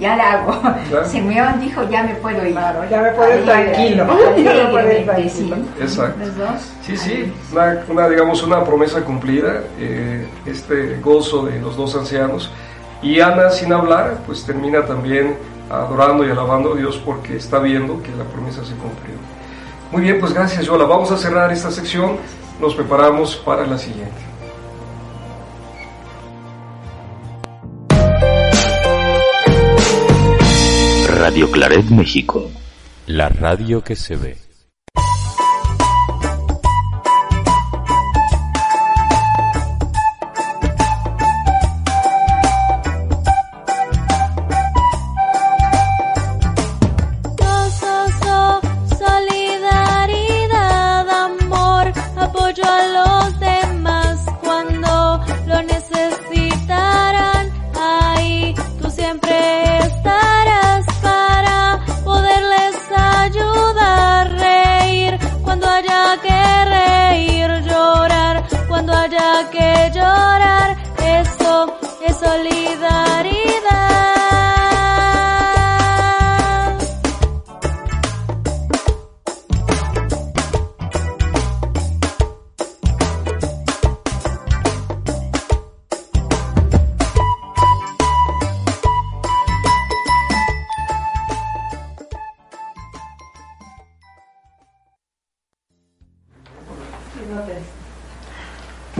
ya 0.00 0.16
la 0.16 0.32
hago. 0.32 0.60
Simeón 1.04 1.60
dijo, 1.60 1.88
ya 1.88 2.02
me 2.02 2.14
puedo 2.16 2.44
ir. 2.46 2.54
ya 2.90 3.02
me 3.02 3.10
puedo 3.12 3.38
ir 3.38 3.44
tranquilo. 3.44 4.06
Exacto. 5.80 6.24
Sí, 6.82 6.96
sí, 6.96 7.32
una, 7.90 8.08
digamos, 8.08 8.42
una 8.42 8.64
promesa 8.64 9.02
cumplida, 9.02 9.62
eh, 9.78 10.26
este 10.46 10.98
gozo 11.00 11.44
de 11.46 11.60
los 11.60 11.76
dos 11.76 11.94
ancianos 11.94 12.50
y 13.04 13.20
Ana, 13.20 13.50
sin 13.50 13.70
hablar, 13.72 14.22
pues 14.26 14.44
termina 14.44 14.86
también 14.86 15.36
adorando 15.70 16.26
y 16.26 16.30
alabando 16.30 16.72
a 16.72 16.76
Dios 16.76 17.00
porque 17.04 17.36
está 17.36 17.58
viendo 17.58 18.02
que 18.02 18.10
la 18.16 18.24
promesa 18.24 18.64
se 18.64 18.74
cumplió. 18.74 19.14
Muy 19.92 20.02
bien, 20.02 20.18
pues 20.18 20.32
gracias, 20.32 20.64
Yola. 20.64 20.86
Vamos 20.86 21.10
a 21.10 21.18
cerrar 21.18 21.52
esta 21.52 21.70
sección. 21.70 22.16
Nos 22.60 22.74
preparamos 22.74 23.36
para 23.36 23.66
la 23.66 23.76
siguiente. 23.76 24.10
Radio 31.18 31.50
Claret 31.50 31.84
México. 31.90 32.50
La 33.06 33.28
radio 33.28 33.82
que 33.84 33.96
se 33.96 34.16
ve. 34.16 34.38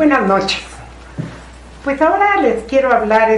Buenas 0.07 0.29
noches. 0.29 0.61
Pues 1.83 2.03
ahora 2.03 2.37
les 2.43 2.65
quiero 2.65 2.93
hablar 2.93 3.31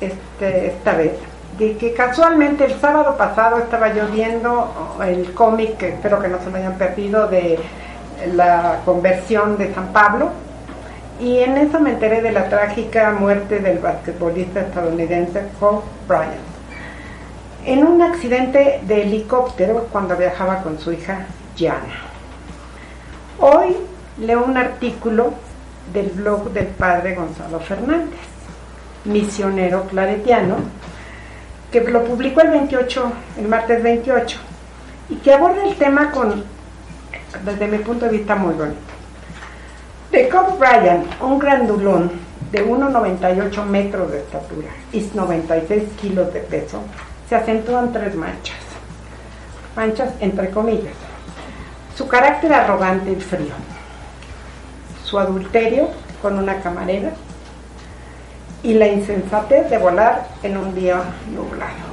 este, 0.00 0.66
esta 0.68 0.94
vez 0.94 1.12
de 1.58 1.76
que 1.76 1.92
casualmente 1.92 2.64
el 2.64 2.80
sábado 2.80 3.18
pasado 3.18 3.58
estaba 3.58 3.92
yo 3.92 4.06
viendo 4.06 4.96
el 5.06 5.34
cómic, 5.34 5.76
que 5.76 5.88
espero 5.88 6.18
que 6.18 6.28
no 6.28 6.38
se 6.42 6.48
me 6.48 6.60
hayan 6.60 6.78
perdido, 6.78 7.28
de 7.28 7.58
la 8.32 8.78
conversión 8.86 9.58
de 9.58 9.74
San 9.74 9.88
Pablo, 9.88 10.30
y 11.20 11.40
en 11.40 11.58
eso 11.58 11.78
me 11.78 11.90
enteré 11.90 12.22
de 12.22 12.32
la 12.32 12.48
trágica 12.48 13.10
muerte 13.10 13.58
del 13.58 13.78
basquetbolista 13.78 14.60
estadounidense 14.60 15.42
Kobe 15.60 15.82
Bryant, 16.08 16.32
en 17.66 17.86
un 17.86 18.00
accidente 18.00 18.80
de 18.84 19.02
helicóptero 19.02 19.88
cuando 19.92 20.16
viajaba 20.16 20.62
con 20.62 20.78
su 20.78 20.90
hija 20.90 21.26
Gianna. 21.54 22.00
Hoy 23.40 23.76
leo 24.16 24.42
un 24.42 24.56
artículo 24.56 25.34
del 25.92 26.10
blog 26.10 26.50
del 26.52 26.66
padre 26.66 27.14
Gonzalo 27.14 27.60
Fernández, 27.60 28.18
misionero 29.04 29.84
claretiano, 29.84 30.56
que 31.70 31.80
lo 31.82 32.04
publicó 32.04 32.40
el 32.40 32.50
28, 32.50 33.12
el 33.38 33.48
martes 33.48 33.82
28, 33.82 34.38
y 35.10 35.16
que 35.16 35.32
aborda 35.32 35.64
el 35.64 35.76
tema 35.76 36.10
con, 36.10 36.44
desde 37.44 37.68
mi 37.68 37.78
punto 37.78 38.06
de 38.06 38.12
vista, 38.12 38.34
muy 38.34 38.54
bonito. 38.54 38.78
De 40.10 40.28
Cobb 40.28 40.58
Bryant, 40.58 41.06
un 41.20 41.38
grandulón 41.38 42.10
de 42.50 42.66
1,98 42.66 43.64
metros 43.66 44.10
de 44.10 44.18
estatura 44.20 44.68
y 44.92 45.10
96 45.12 45.82
kilos 46.00 46.32
de 46.32 46.40
peso, 46.40 46.82
se 47.28 47.36
acentúan 47.36 47.92
tres 47.92 48.14
manchas. 48.14 48.56
Manchas 49.76 50.12
entre 50.20 50.50
comillas. 50.50 50.94
Su 51.94 52.08
carácter 52.08 52.52
arrogante 52.54 53.12
y 53.12 53.16
frío 53.16 53.54
su 55.08 55.18
adulterio 55.18 55.88
con 56.20 56.38
una 56.38 56.60
camarera 56.60 57.12
y 58.62 58.74
la 58.74 58.88
insensatez 58.88 59.70
de 59.70 59.78
volar 59.78 60.28
en 60.42 60.58
un 60.58 60.74
día 60.74 61.00
nublado. 61.34 61.88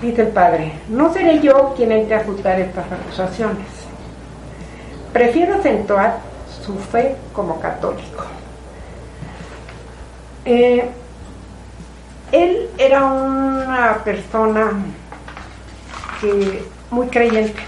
Dice 0.00 0.22
el 0.22 0.28
padre, 0.28 0.74
no 0.88 1.12
seré 1.12 1.40
yo 1.40 1.74
quien 1.76 1.90
entre 1.90 2.14
a 2.14 2.24
juzgar 2.24 2.60
estas 2.60 2.84
acusaciones. 2.92 3.66
Prefiero 5.12 5.56
acentuar 5.56 6.18
su 6.64 6.78
fe 6.78 7.16
como 7.32 7.58
católico. 7.58 8.24
Eh, 10.44 10.88
él 12.30 12.70
era 12.78 13.04
una 13.04 13.98
persona 14.04 14.70
que 16.20 16.62
muy 16.90 17.08
creyente. 17.08 17.60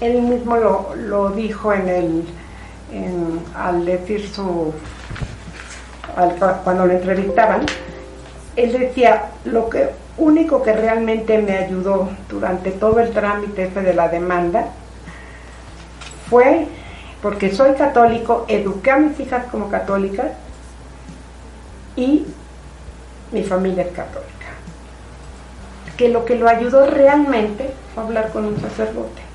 Él 0.00 0.22
mismo 0.22 0.56
lo 0.56 1.30
dijo 1.30 1.72
en 1.72 1.88
el, 1.88 2.24
al 3.54 3.84
decir 3.84 4.28
su, 4.28 4.72
cuando 6.64 6.86
lo 6.86 6.92
entrevistaban, 6.92 7.66
él 8.56 8.72
decía, 8.72 9.30
lo 9.44 9.68
que 9.68 9.90
único 10.18 10.62
que 10.62 10.72
realmente 10.72 11.38
me 11.42 11.52
ayudó 11.52 12.08
durante 12.28 12.70
todo 12.70 13.00
el 13.00 13.12
trámite 13.12 13.64
ese 13.64 13.82
de 13.82 13.94
la 13.94 14.08
demanda 14.08 14.68
fue 16.30 16.66
porque 17.22 17.52
soy 17.52 17.74
católico, 17.74 18.44
eduqué 18.48 18.90
a 18.90 18.96
mis 18.98 19.18
hijas 19.20 19.46
como 19.50 19.68
católicas 19.68 20.28
y 21.96 22.26
mi 23.32 23.42
familia 23.42 23.84
es 23.84 23.92
católica. 23.92 24.32
Que 25.96 26.08
lo 26.08 26.24
que 26.24 26.36
lo 26.36 26.48
ayudó 26.48 26.86
realmente 26.86 27.70
fue 27.94 28.04
hablar 28.04 28.30
con 28.30 28.44
un 28.44 28.60
sacerdote. 28.60 29.25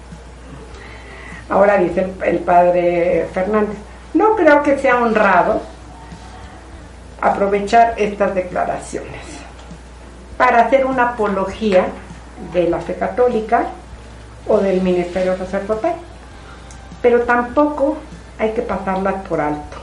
Ahora 1.51 1.77
dice 1.79 2.07
el, 2.23 2.39
padre 2.39 3.27
Fernández, 3.33 3.75
no 4.13 4.37
creo 4.37 4.63
que 4.63 4.77
sea 4.77 5.01
honrado 5.01 5.61
aprovechar 7.19 7.93
estas 7.97 8.33
declaraciones 8.33 9.21
para 10.37 10.65
hacer 10.65 10.85
una 10.85 11.09
apología 11.09 11.87
de 12.53 12.69
la 12.69 12.79
fe 12.79 12.95
católica 12.95 13.65
o 14.47 14.59
del 14.59 14.79
ministerio 14.79 15.37
sacerdotal. 15.37 15.95
Pero 17.01 17.23
tampoco 17.23 17.97
hay 18.39 18.51
que 18.51 18.61
pasarlas 18.61 19.15
por 19.27 19.41
alto, 19.41 19.77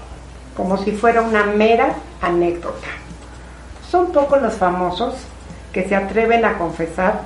como 0.56 0.78
si 0.78 0.92
fuera 0.92 1.20
una 1.20 1.44
mera 1.44 1.96
anécdota. 2.22 2.88
Son 3.90 4.10
pocos 4.10 4.40
los 4.40 4.54
famosos 4.54 5.16
que 5.70 5.86
se 5.86 5.94
atreven 5.94 6.46
a 6.46 6.56
confesar 6.56 7.20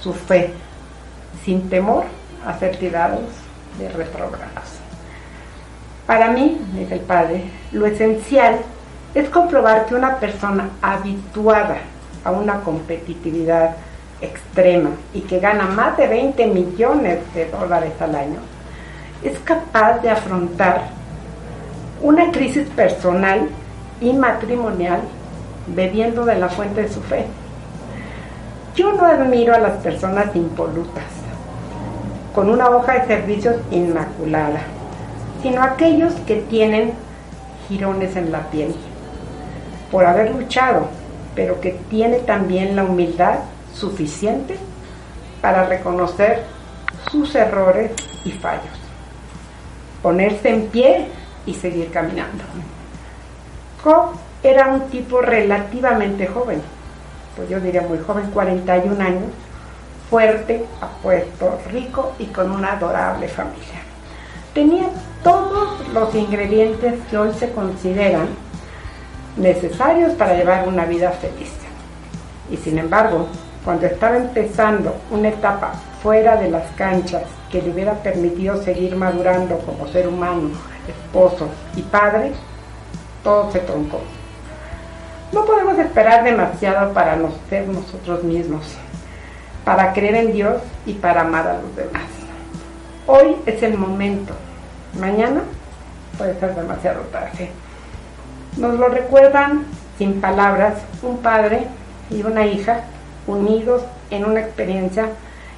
su 0.00 0.14
fe 0.14 0.50
sin 1.44 1.68
temor 1.68 2.04
a 2.46 2.58
ser 2.58 2.78
tirados 2.78 3.41
de 3.78 3.88
reprobados. 3.88 4.80
Para 6.06 6.30
mí, 6.30 6.60
dice 6.74 6.94
el 6.94 7.00
padre, 7.00 7.44
lo 7.72 7.86
esencial 7.86 8.56
es 9.14 9.28
comprobar 9.28 9.86
que 9.86 9.94
una 9.94 10.16
persona 10.16 10.70
habituada 10.80 11.78
a 12.24 12.30
una 12.30 12.60
competitividad 12.60 13.76
extrema 14.20 14.90
y 15.12 15.20
que 15.20 15.40
gana 15.40 15.66
más 15.66 15.96
de 15.96 16.06
20 16.06 16.46
millones 16.46 17.18
de 17.34 17.50
dólares 17.50 17.92
al 18.00 18.14
año, 18.14 18.38
es 19.22 19.38
capaz 19.40 19.98
de 19.98 20.10
afrontar 20.10 20.82
una 22.00 22.30
crisis 22.32 22.68
personal 22.70 23.48
y 24.00 24.12
matrimonial 24.12 25.00
bebiendo 25.68 26.24
de 26.24 26.38
la 26.38 26.48
fuente 26.48 26.82
de 26.82 26.88
su 26.88 27.00
fe. 27.02 27.26
Yo 28.74 28.92
no 28.92 29.04
admiro 29.04 29.54
a 29.54 29.58
las 29.58 29.74
personas 29.82 30.34
impolutas, 30.34 31.04
con 32.34 32.48
una 32.48 32.70
hoja 32.70 32.94
de 32.94 33.06
servicios 33.06 33.56
inmaculada, 33.70 34.60
sino 35.42 35.62
aquellos 35.62 36.14
que 36.26 36.36
tienen 36.36 36.92
jirones 37.68 38.16
en 38.16 38.32
la 38.32 38.50
piel, 38.50 38.74
por 39.90 40.04
haber 40.04 40.30
luchado, 40.34 40.88
pero 41.34 41.60
que 41.60 41.78
tiene 41.90 42.18
también 42.20 42.76
la 42.76 42.84
humildad 42.84 43.40
suficiente 43.74 44.56
para 45.40 45.64
reconocer 45.64 46.44
sus 47.10 47.34
errores 47.34 47.90
y 48.24 48.32
fallos, 48.32 48.78
ponerse 50.02 50.50
en 50.50 50.66
pie 50.68 51.08
y 51.46 51.54
seguir 51.54 51.90
caminando. 51.90 52.44
Job 53.82 54.12
era 54.42 54.68
un 54.68 54.88
tipo 54.88 55.20
relativamente 55.20 56.26
joven, 56.26 56.62
pues 57.36 57.48
yo 57.48 57.60
diría 57.60 57.82
muy 57.82 57.98
joven, 57.98 58.30
41 58.32 59.02
años, 59.02 59.30
fuerte, 60.12 60.62
apuesto, 60.78 61.58
rico 61.70 62.12
y 62.18 62.26
con 62.26 62.50
una 62.50 62.74
adorable 62.74 63.28
familia. 63.28 63.80
Tenía 64.52 64.90
todos 65.24 65.88
los 65.88 66.14
ingredientes 66.14 67.00
que 67.08 67.16
hoy 67.16 67.32
se 67.32 67.50
consideran 67.52 68.28
necesarios 69.38 70.12
para 70.12 70.34
llevar 70.36 70.68
una 70.68 70.84
vida 70.84 71.12
feliz. 71.12 71.54
Y 72.50 72.58
sin 72.58 72.76
embargo, 72.76 73.26
cuando 73.64 73.86
estaba 73.86 74.18
empezando 74.18 74.94
una 75.10 75.28
etapa 75.30 75.72
fuera 76.02 76.36
de 76.36 76.50
las 76.50 76.70
canchas 76.72 77.22
que 77.50 77.62
le 77.62 77.70
hubiera 77.70 77.94
permitido 77.94 78.62
seguir 78.62 78.94
madurando 78.94 79.60
como 79.60 79.88
ser 79.88 80.08
humano, 80.08 80.50
esposo 80.86 81.48
y 81.74 81.80
padre, 81.80 82.32
todo 83.24 83.50
se 83.50 83.60
troncó. 83.60 84.02
No 85.32 85.46
podemos 85.46 85.78
esperar 85.78 86.22
demasiado 86.22 86.92
para 86.92 87.16
nosotros 87.16 88.22
mismos, 88.24 88.76
para 89.64 89.92
creer 89.92 90.14
en 90.16 90.32
Dios 90.32 90.62
y 90.86 90.94
para 90.94 91.22
amar 91.22 91.46
a 91.46 91.54
los 91.54 91.76
demás. 91.76 92.02
Hoy 93.06 93.36
es 93.46 93.62
el 93.62 93.76
momento, 93.76 94.34
mañana 94.98 95.42
puede 96.18 96.38
ser 96.38 96.54
demasiado 96.54 97.00
tarde. 97.12 97.50
Nos 98.56 98.78
lo 98.78 98.88
recuerdan 98.88 99.64
sin 99.98 100.20
palabras 100.20 100.74
un 101.02 101.18
padre 101.18 101.66
y 102.10 102.22
una 102.22 102.46
hija 102.46 102.82
unidos 103.26 103.82
en 104.10 104.24
una 104.24 104.40
experiencia 104.40 105.08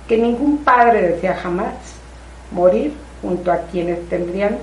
que 0.09 0.19
ningún 0.19 0.59
padre 0.59 1.03
desea 1.03 1.37
jamás, 1.37 1.75
morir 2.51 2.95
junto 3.23 3.51
a 3.51 3.63
quienes 3.73 4.07
tendrían 4.09 4.59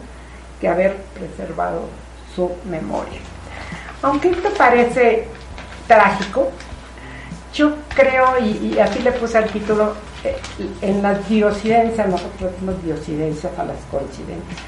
que 0.60 0.67
haber 0.67 0.95
preservado 1.13 1.88
su 2.36 2.51
memoria. 2.65 3.19
Aunque 4.04 4.30
esto 4.30 4.49
parece 4.58 5.27
trágico, 5.88 6.51
yo 7.53 7.75
creo, 7.89 8.39
y, 8.39 8.79
así 8.79 8.99
le 8.99 9.11
puse 9.11 9.37
al 9.37 9.49
título, 9.49 9.93
eh, 10.23 10.37
en 10.81 11.01
las 11.01 11.27
diosidencias, 11.27 12.07
nosotros 12.07 12.51
decimos 12.51 12.83
diosidencias 12.83 13.57
a 13.57 13.63
las 13.65 13.77
coincidencias. 13.89 14.59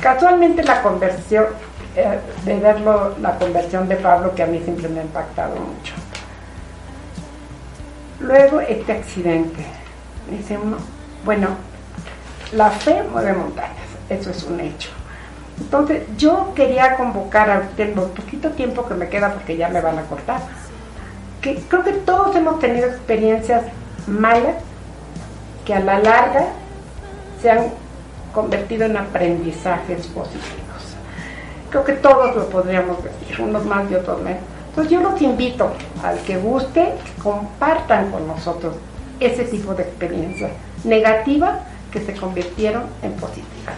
Casualmente 0.00 0.62
la 0.64 0.82
conversión, 0.82 1.46
eh, 1.96 2.18
de 2.44 2.56
verlo, 2.58 3.16
la 3.20 3.38
conversión 3.38 3.88
de 3.88 3.96
Pablo, 3.96 4.34
que 4.34 4.42
a 4.42 4.46
mí 4.46 4.60
siempre 4.64 4.88
me 4.88 5.00
ha 5.00 5.02
impactado 5.02 5.54
mucho. 5.56 5.94
Luego 8.20 8.60
este 8.60 8.92
accidente, 8.92 9.64
dice 10.30 10.58
uno, 10.58 10.78
bueno, 11.24 11.48
la 12.52 12.70
fe 12.70 13.02
mueve 13.12 13.32
montañas, 13.32 13.76
eso 14.08 14.30
es 14.30 14.42
un 14.44 14.60
hecho. 14.60 14.90
Entonces 15.60 16.04
yo 16.16 16.52
quería 16.54 16.96
convocar 16.96 17.50
a 17.50 17.58
usted, 17.60 17.94
lo 17.94 18.08
poquito 18.08 18.50
tiempo 18.50 18.86
que 18.86 18.94
me 18.94 19.08
queda 19.08 19.32
porque 19.32 19.56
ya 19.56 19.68
me 19.68 19.80
van 19.80 19.98
a 19.98 20.02
cortar, 20.02 20.40
que 21.40 21.56
creo 21.68 21.84
que 21.84 21.92
todos 21.92 22.34
hemos 22.34 22.58
tenido 22.58 22.88
experiencias 22.88 23.64
malas 24.06 24.56
que 25.64 25.74
a 25.74 25.80
la 25.80 25.98
larga 25.98 26.46
se 27.40 27.50
han 27.50 27.66
convertido 28.34 28.86
en 28.86 28.96
aprendizajes 28.96 30.06
positivos. 30.08 30.96
Creo 31.70 31.84
que 31.84 31.92
todos 31.94 32.34
lo 32.34 32.48
podríamos 32.48 32.98
decir, 33.02 33.40
unos 33.40 33.64
más 33.64 33.90
y 33.90 33.94
otros 33.94 34.22
menos. 34.22 34.42
Entonces 34.70 34.92
yo 34.92 35.00
los 35.00 35.20
invito 35.20 35.70
al 36.02 36.18
que 36.20 36.38
guste, 36.38 36.94
compartan 37.22 38.10
con 38.10 38.26
nosotros 38.26 38.74
ese 39.20 39.44
tipo 39.44 39.74
de 39.74 39.82
experiencias 39.82 40.52
negativas 40.84 41.58
que 41.92 42.00
se 42.00 42.14
convirtieron 42.14 42.84
en 43.02 43.12
positivas. 43.14 43.74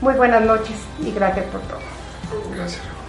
Muy 0.00 0.14
buenas 0.14 0.42
noches 0.42 0.76
y 1.00 1.12
gracias 1.12 1.46
por 1.46 1.60
todo. 1.62 1.78
Gracias. 2.54 3.03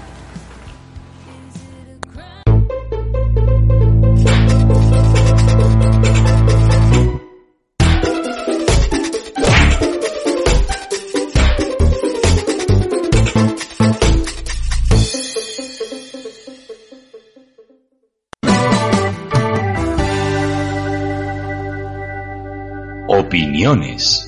Opiniones. 23.08 24.22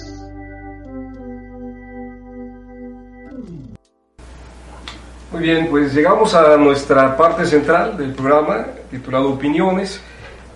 Muy 5.31 5.41
bien, 5.41 5.67
pues 5.69 5.93
llegamos 5.93 6.33
a 6.33 6.57
nuestra 6.57 7.15
parte 7.15 7.45
central 7.45 7.97
del 7.97 8.13
programa, 8.13 8.65
titulado 8.89 9.33
Opiniones. 9.33 10.01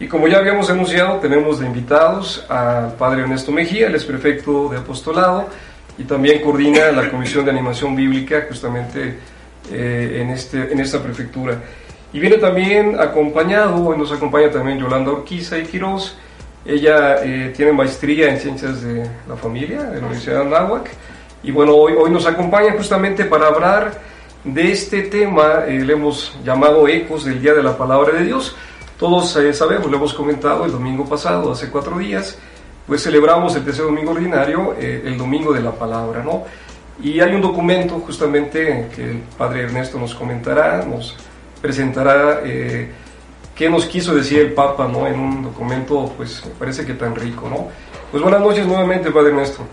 Y 0.01 0.07
como 0.07 0.27
ya 0.27 0.39
habíamos 0.39 0.67
anunciado, 0.71 1.19
tenemos 1.19 1.59
de 1.59 1.67
invitados 1.67 2.43
al 2.49 2.95
padre 2.95 3.21
Ernesto 3.21 3.51
Mejía, 3.51 3.85
el 3.85 3.93
es 3.93 4.03
prefecto 4.03 4.67
de 4.67 4.77
apostolado 4.77 5.45
y 5.95 6.05
también 6.05 6.41
coordina 6.41 6.91
la 6.91 7.07
Comisión 7.11 7.45
de 7.45 7.51
Animación 7.51 7.95
Bíblica 7.95 8.45
justamente 8.47 9.19
eh, 9.71 10.21
en, 10.23 10.31
este, 10.31 10.73
en 10.73 10.79
esta 10.79 11.03
prefectura. 11.03 11.61
Y 12.11 12.19
viene 12.19 12.37
también 12.37 12.99
acompañado, 12.99 13.75
hoy 13.75 13.95
nos 13.95 14.11
acompaña 14.11 14.49
también 14.49 14.79
Yolanda 14.79 15.11
Urquiza 15.11 15.59
y 15.59 15.65
Quiroz. 15.65 16.17
Ella 16.65 17.23
eh, 17.23 17.53
tiene 17.55 17.71
maestría 17.71 18.31
en 18.31 18.39
Ciencias 18.39 18.81
de 18.81 19.07
la 19.29 19.35
Familia 19.35 19.83
de 19.83 20.01
la 20.01 20.07
Universidad 20.07 20.39
de 20.43 20.47
Anáhuac 20.47 20.89
Y 21.43 21.51
bueno, 21.51 21.75
hoy, 21.75 21.93
hoy 21.93 22.09
nos 22.09 22.25
acompaña 22.25 22.73
justamente 22.73 23.25
para 23.25 23.45
hablar 23.45 23.91
de 24.43 24.71
este 24.71 25.03
tema, 25.03 25.65
eh, 25.67 25.85
le 25.85 25.93
hemos 25.93 26.35
llamado 26.43 26.87
Ecos 26.87 27.25
del 27.25 27.39
Día 27.39 27.53
de 27.53 27.61
la 27.61 27.77
Palabra 27.77 28.17
de 28.17 28.25
Dios. 28.25 28.55
Todos 29.01 29.35
eh, 29.37 29.51
sabemos, 29.51 29.89
lo 29.89 29.97
hemos 29.97 30.13
comentado 30.13 30.63
el 30.63 30.71
domingo 30.71 31.03
pasado, 31.05 31.53
hace 31.53 31.71
cuatro 31.71 31.97
días, 31.97 32.37
pues 32.85 33.01
celebramos 33.01 33.55
el 33.55 33.65
tercer 33.65 33.83
domingo 33.83 34.11
ordinario, 34.11 34.75
eh, 34.77 35.01
el 35.03 35.17
domingo 35.17 35.51
de 35.53 35.59
la 35.59 35.71
palabra, 35.71 36.21
¿no? 36.23 36.43
Y 37.01 37.19
hay 37.19 37.33
un 37.33 37.41
documento 37.41 37.95
justamente 38.05 38.89
que 38.95 39.09
el 39.09 39.17
padre 39.35 39.63
Ernesto 39.63 39.97
nos 39.97 40.13
comentará, 40.13 40.85
nos 40.85 41.15
presentará 41.59 42.41
eh, 42.45 42.91
qué 43.55 43.71
nos 43.71 43.85
quiso 43.85 44.13
decir 44.13 44.37
el 44.37 44.53
Papa, 44.53 44.87
¿no? 44.87 45.07
En 45.07 45.19
un 45.19 45.41
documento, 45.45 46.13
pues 46.15 46.45
me 46.45 46.51
parece 46.51 46.85
que 46.85 46.93
tan 46.93 47.15
rico, 47.15 47.49
¿no? 47.49 47.69
Pues 48.11 48.21
buenas 48.21 48.41
noches 48.41 48.67
nuevamente, 48.67 49.09
padre 49.09 49.29
Ernesto. 49.29 49.65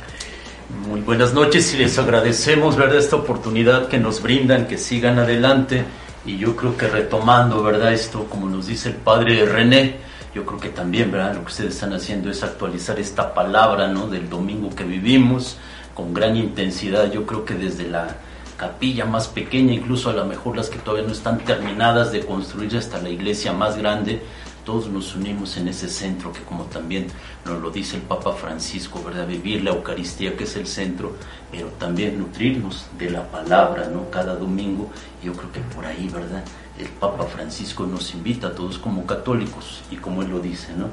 Muy 0.89 1.03
buenas 1.03 1.35
noches 1.35 1.75
y 1.75 1.77
les 1.77 1.99
agradecemos, 1.99 2.77
¿verdad? 2.77 2.97
Esta 2.97 3.17
oportunidad 3.17 3.89
que 3.89 3.99
nos 3.99 4.23
brindan, 4.23 4.67
que 4.67 4.79
sigan 4.79 5.19
adelante. 5.19 5.85
Y 6.27 6.37
yo 6.37 6.57
creo 6.57 6.77
que 6.77 6.89
retomando, 6.89 7.63
¿verdad? 7.63 7.93
Esto, 7.93 8.25
como 8.25 8.49
nos 8.49 8.67
dice 8.67 8.91
el 8.91 8.97
padre 8.97 9.47
René, 9.47 9.97
yo 10.35 10.45
creo 10.45 10.61
que 10.61 10.69
también, 10.69 11.11
¿verdad? 11.11 11.35
Lo 11.35 11.41
que 11.41 11.53
ustedes 11.53 11.75
están 11.75 11.93
haciendo 11.93 12.31
es 12.31 12.43
actualizar 12.43 12.99
esta 12.99 13.35
palabra, 13.35 13.89
¿no? 13.89 14.09
Del 14.09 14.29
domingo 14.29 14.75
que 14.75 14.85
vivimos 14.85 15.57
con 15.95 16.13
gran 16.13 16.37
intensidad. 16.37 17.11
Yo 17.11 17.25
creo 17.27 17.45
que 17.45 17.55
desde 17.55 17.89
la 17.89 18.17
capilla 18.57 19.05
más 19.05 19.29
pequeña, 19.29 19.73
incluso 19.73 20.11
a 20.11 20.13
lo 20.13 20.25
mejor 20.25 20.57
las 20.57 20.69
que 20.69 20.79
todavía 20.79 21.07
no 21.07 21.13
están 21.13 21.39
terminadas 21.39 22.13
de 22.13 22.27
construir 22.27 22.77
hasta 22.77 23.01
la 23.01 23.09
iglesia 23.09 23.53
más 23.53 23.77
grande, 23.79 24.23
todos 24.69 24.91
nos 24.91 25.17
unimos 25.17 25.57
en 25.57 25.67
ese 25.69 25.89
centro 25.89 26.31
que 26.31 26.43
como 26.43 26.65
también 26.65 27.07
nos 27.47 27.59
lo 27.63 27.71
dice 27.71 27.97
el 27.97 28.03
Papa 28.03 28.35
Francisco, 28.35 29.03
¿verdad? 29.03 29.27
Vivir 29.27 29.65
la 29.65 29.71
Eucaristía 29.71 30.37
que 30.37 30.45
es 30.45 30.57
el 30.57 30.67
centro, 30.67 31.15
pero 31.51 31.69
también 31.79 32.19
nutrirnos 32.19 32.85
de 32.99 33.09
la 33.09 33.31
palabra, 33.31 33.89
¿no? 33.89 34.11
Cada 34.11 34.35
domingo, 34.35 34.91
yo 35.25 35.33
creo 35.33 35.51
que 35.53 35.61
por 35.75 35.87
ahí, 35.87 36.11
¿verdad? 36.13 36.45
El 36.79 36.89
Papa 36.89 37.25
Francisco 37.25 37.87
nos 37.87 38.13
invita 38.13 38.49
a 38.49 38.55
todos 38.55 38.77
como 38.77 39.07
católicos 39.07 39.81
y 39.91 39.97
como 39.97 40.21
él 40.21 40.29
lo 40.29 40.41
dice, 40.41 40.75
¿no? 40.77 40.91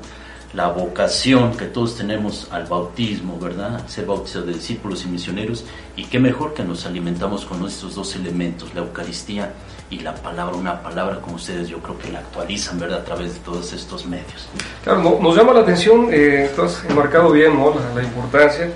La 0.55 0.69
vocación 0.69 1.57
que 1.57 1.65
todos 1.65 1.97
tenemos 1.97 2.47
al 2.49 2.65
bautismo, 2.65 3.37
¿verdad? 3.39 3.85
Ser 3.87 4.05
bautizados 4.05 4.47
de 4.47 4.53
discípulos 4.53 5.03
y 5.03 5.09
misioneros 5.09 5.65
y 5.97 6.05
qué 6.05 6.17
mejor 6.17 6.53
que 6.53 6.63
nos 6.63 6.85
alimentamos 6.85 7.43
con 7.45 7.65
estos 7.67 7.95
dos 7.95 8.15
elementos, 8.15 8.73
la 8.73 8.81
Eucaristía 8.81 9.51
y 9.89 9.99
la 9.99 10.15
palabra, 10.15 10.55
una 10.55 10.81
palabra 10.81 11.19
como 11.19 11.35
ustedes 11.35 11.67
yo 11.67 11.79
creo 11.79 11.97
que 11.97 12.09
la 12.11 12.19
actualizan, 12.19 12.79
¿verdad? 12.79 12.99
A 12.99 13.03
través 13.03 13.33
de 13.33 13.39
todos 13.41 13.73
estos 13.73 14.05
medios. 14.05 14.47
Claro, 14.83 15.01
no- 15.03 15.19
nos 15.21 15.35
llama 15.35 15.51
la 15.53 15.59
atención, 15.59 16.07
eh, 16.11 16.49
tú 16.55 16.61
has 16.61 16.81
marcado 16.95 17.31
bien 17.31 17.53
¿no? 17.59 17.73
la, 17.75 17.93
la 17.93 18.03
importancia, 18.07 18.69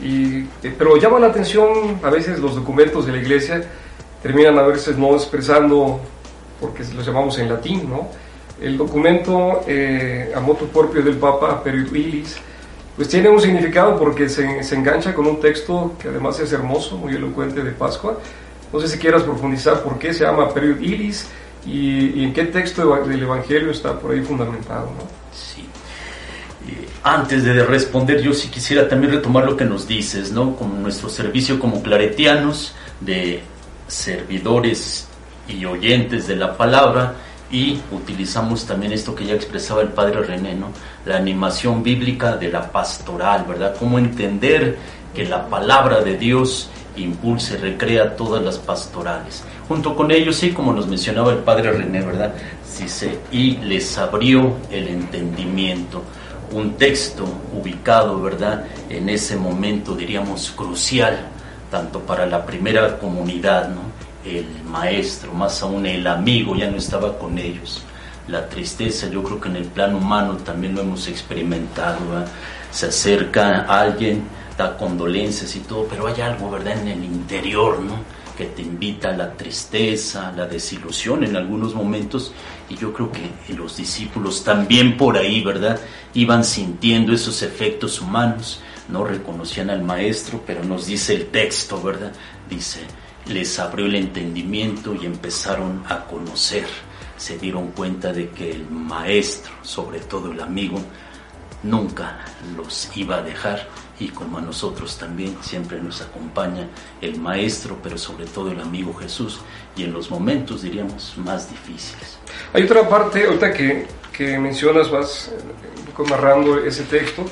y, 0.00 0.40
eh, 0.62 0.74
pero 0.78 0.96
llama 0.96 1.18
la 1.18 1.26
atención 1.28 1.98
a 2.04 2.10
veces 2.10 2.38
los 2.38 2.54
documentos 2.54 3.04
de 3.04 3.12
la 3.12 3.18
iglesia 3.18 3.64
terminan 4.22 4.56
a 4.58 4.62
veces 4.62 4.96
no 4.96 5.14
expresando, 5.14 5.98
porque 6.60 6.84
los 6.94 7.04
llamamos 7.04 7.36
en 7.38 7.48
latín, 7.48 7.88
¿no? 7.90 8.08
El 8.60 8.78
documento 8.78 9.62
eh, 9.66 10.32
a 10.34 10.40
motu 10.40 10.66
propio 10.68 11.02
del 11.02 11.16
Papa 11.16 11.62
Period 11.62 11.94
Illis, 11.94 12.36
pues 12.96 13.08
tiene 13.08 13.28
un 13.28 13.40
significado 13.40 13.98
porque 13.98 14.28
se, 14.28 14.62
se 14.62 14.74
engancha 14.74 15.14
con 15.14 15.26
un 15.26 15.38
texto 15.40 15.94
que 16.00 16.08
además 16.08 16.40
es 16.40 16.52
hermoso, 16.52 16.96
muy 16.96 17.14
elocuente 17.14 17.62
de 17.62 17.72
Pascua. 17.72 18.18
No 18.72 18.80
sé 18.80 18.88
si 18.88 18.98
quieras 18.98 19.22
profundizar 19.22 19.82
por 19.82 19.98
qué 19.98 20.14
se 20.14 20.24
llama 20.24 20.52
Period 20.52 20.80
Illis 20.80 21.28
y, 21.66 22.20
y 22.20 22.24
en 22.24 22.32
qué 22.32 22.44
texto 22.44 22.96
del 23.04 23.22
Evangelio 23.22 23.70
está 23.70 23.98
por 23.98 24.12
ahí 24.12 24.22
fundamentado, 24.22 24.86
¿no? 24.86 25.04
Sí. 25.32 25.66
Eh, 26.68 26.88
antes 27.02 27.44
de 27.44 27.62
responder, 27.64 28.22
yo 28.22 28.32
sí 28.32 28.48
quisiera 28.48 28.88
también 28.88 29.12
retomar 29.12 29.44
lo 29.44 29.56
que 29.56 29.64
nos 29.64 29.86
dices, 29.86 30.32
¿no? 30.32 30.56
Como 30.56 30.78
nuestro 30.78 31.08
servicio 31.08 31.60
como 31.60 31.82
claretianos, 31.82 32.74
de 33.00 33.42
servidores 33.86 35.06
y 35.48 35.64
oyentes 35.64 36.26
de 36.26 36.36
la 36.36 36.56
palabra, 36.56 37.14
y 37.50 37.80
utilizamos 37.92 38.66
también 38.66 38.92
esto 38.92 39.14
que 39.14 39.24
ya 39.24 39.34
expresaba 39.34 39.82
el 39.82 39.88
padre 39.88 40.22
René, 40.22 40.54
¿no? 40.54 40.70
La 41.04 41.16
animación 41.16 41.82
bíblica 41.82 42.36
de 42.36 42.50
la 42.50 42.70
pastoral, 42.70 43.44
¿verdad? 43.48 43.76
Cómo 43.78 43.98
entender 43.98 44.76
que 45.14 45.24
la 45.24 45.46
palabra 45.48 46.02
de 46.02 46.16
Dios 46.16 46.68
impulsa 46.96 47.54
y 47.54 47.58
recrea 47.58 48.16
todas 48.16 48.42
las 48.42 48.58
pastorales. 48.58 49.44
Junto 49.68 49.94
con 49.94 50.10
ellos, 50.10 50.36
sí, 50.36 50.52
como 50.52 50.72
nos 50.72 50.86
mencionaba 50.86 51.32
el 51.32 51.38
padre 51.38 51.72
René, 51.72 52.00
¿verdad? 52.00 52.34
Dice, 52.78 53.18
y 53.32 53.56
les 53.58 53.96
abrió 53.96 54.56
el 54.70 54.88
entendimiento. 54.88 56.02
Un 56.52 56.74
texto 56.74 57.24
ubicado, 57.52 58.20
¿verdad? 58.20 58.64
En 58.88 59.08
ese 59.08 59.36
momento, 59.36 59.94
diríamos, 59.94 60.52
crucial, 60.56 61.28
tanto 61.70 62.00
para 62.00 62.26
la 62.26 62.44
primera 62.44 62.98
comunidad, 62.98 63.68
¿no? 63.70 63.95
El 64.26 64.46
maestro, 64.64 65.32
más 65.32 65.62
aún 65.62 65.86
el 65.86 66.04
amigo, 66.04 66.56
ya 66.56 66.68
no 66.68 66.78
estaba 66.78 67.16
con 67.16 67.38
ellos. 67.38 67.82
La 68.26 68.48
tristeza, 68.48 69.08
yo 69.08 69.22
creo 69.22 69.40
que 69.40 69.48
en 69.48 69.54
el 69.56 69.66
plano 69.66 69.98
humano 69.98 70.36
también 70.38 70.74
lo 70.74 70.80
hemos 70.80 71.06
experimentado. 71.06 72.00
Se 72.72 72.86
acerca 72.86 73.60
a 73.60 73.82
alguien, 73.82 74.24
da 74.58 74.76
condolencias 74.76 75.54
y 75.54 75.60
todo, 75.60 75.86
pero 75.88 76.08
hay 76.08 76.20
algo, 76.20 76.50
¿verdad?, 76.50 76.76
en 76.80 76.88
el 76.88 77.04
interior, 77.04 77.78
¿no? 77.78 78.00
Que 78.36 78.46
te 78.46 78.62
invita 78.62 79.10
a 79.10 79.16
la 79.16 79.32
tristeza, 79.32 80.28
a 80.28 80.32
la 80.32 80.46
desilusión 80.46 81.22
en 81.22 81.36
algunos 81.36 81.74
momentos. 81.74 82.32
Y 82.68 82.76
yo 82.76 82.92
creo 82.92 83.12
que 83.12 83.30
los 83.54 83.76
discípulos 83.76 84.42
también 84.42 84.96
por 84.96 85.16
ahí, 85.16 85.44
¿verdad?, 85.44 85.78
iban 86.14 86.42
sintiendo 86.42 87.12
esos 87.12 87.42
efectos 87.42 88.00
humanos. 88.00 88.60
No 88.88 89.04
reconocían 89.04 89.70
al 89.70 89.82
maestro, 89.82 90.42
pero 90.44 90.64
nos 90.64 90.86
dice 90.86 91.14
el 91.14 91.26
texto, 91.26 91.80
¿verdad? 91.80 92.12
Dice, 92.50 92.80
les 93.28 93.58
abrió 93.58 93.86
el 93.86 93.94
entendimiento 93.96 94.94
y 94.94 95.06
empezaron 95.06 95.82
a 95.88 96.04
conocer. 96.04 96.66
Se 97.16 97.38
dieron 97.38 97.68
cuenta 97.72 98.12
de 98.12 98.30
que 98.30 98.50
el 98.50 98.68
maestro, 98.70 99.52
sobre 99.62 100.00
todo 100.00 100.32
el 100.32 100.40
amigo, 100.40 100.80
nunca 101.62 102.24
los 102.56 102.90
iba 102.96 103.16
a 103.16 103.22
dejar 103.22 103.66
y 103.98 104.08
como 104.08 104.38
a 104.38 104.42
nosotros 104.42 104.98
también 104.98 105.36
siempre 105.40 105.80
nos 105.80 106.02
acompaña 106.02 106.68
el 107.00 107.18
maestro, 107.18 107.78
pero 107.82 107.96
sobre 107.96 108.26
todo 108.26 108.50
el 108.50 108.60
amigo 108.60 108.94
Jesús 108.94 109.40
y 109.74 109.84
en 109.84 109.92
los 109.92 110.10
momentos 110.10 110.62
diríamos 110.62 111.14
más 111.16 111.50
difíciles. 111.50 112.18
Hay 112.52 112.64
otra 112.64 112.88
parte, 112.88 113.24
ahorita 113.24 113.52
que, 113.52 113.86
que 114.12 114.38
mencionas, 114.38 114.90
vas 114.90 115.32
eh, 115.32 116.02
narrando 116.10 116.58
ese 116.58 116.84
texto. 116.84 117.24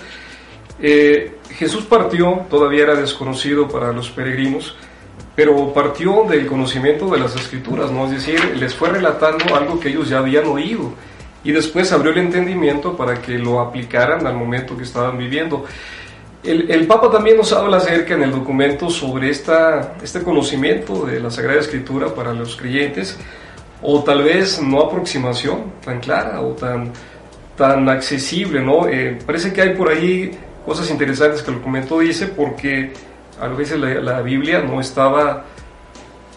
Eh, 0.81 1.39
Jesús 1.51 1.85
partió, 1.85 2.47
todavía 2.49 2.85
era 2.85 2.95
desconocido 2.95 3.69
para 3.69 3.93
los 3.93 4.11
peregrinos, 4.11 4.75
pero 5.37 5.73
partió 5.73 6.25
del 6.29 6.47
conocimiento 6.47 7.09
de 7.11 7.19
las 7.19 7.35
escrituras, 7.35 7.91
¿no? 7.91 8.05
Es 8.07 8.13
decir, 8.13 8.57
les 8.57 8.75
fue 8.75 8.91
relatando 8.91 9.55
algo 9.55 9.81
que 9.81 9.89
ellos 9.89 10.09
ya 10.09 10.19
habían 10.19 10.47
oído 10.47 10.93
y 11.43 11.53
después 11.53 11.93
abrió 11.93 12.13
el 12.13 12.19
entendimiento 12.19 12.97
para 12.97 13.21
que 13.21 13.39
lo 13.39 13.61
aplicaran 13.61 14.27
al 14.27 14.35
momento 14.35 14.77
que 14.77 14.85
estaban 14.85 15.19
viviendo. 15.19 15.65
El, 16.43 16.71
el 16.71 16.87
Papa 16.87 17.11
también 17.11 17.37
nos 17.37 17.53
habla 17.53 17.79
acerca 17.79 18.15
en 18.15 18.23
el 18.23 18.31
documento 18.31 18.91
sobre 18.91 19.31
esta, 19.31 19.95
este 20.03 20.23
conocimiento 20.23 21.05
de 21.05 21.21
la 21.21 21.31
Sagrada 21.31 21.61
Escritura 21.61 22.15
para 22.15 22.33
los 22.33 22.57
creyentes, 22.57 23.19
o 23.83 24.03
tal 24.03 24.23
vez 24.23 24.61
no 24.63 24.83
aproximación 24.83 25.73
tan 25.85 26.01
clara 26.01 26.41
o 26.41 26.53
tan, 26.53 26.93
tan 27.57 27.89
accesible, 27.89 28.61
¿no? 28.61 28.89
Eh, 28.89 29.19
parece 29.27 29.53
que 29.53 29.63
hay 29.63 29.75
por 29.75 29.91
ahí 29.91 30.31
cosas 30.65 30.91
interesantes 30.91 31.43
que 31.43 31.51
el 31.51 31.59
documento 31.59 31.99
dice 31.99 32.29
porque 32.29 32.93
a 33.41 33.49
veces 33.49 33.79
la, 33.79 33.95
la 34.01 34.23
Biblia 34.23 34.61
no 34.61 34.81
estaba 34.81 35.45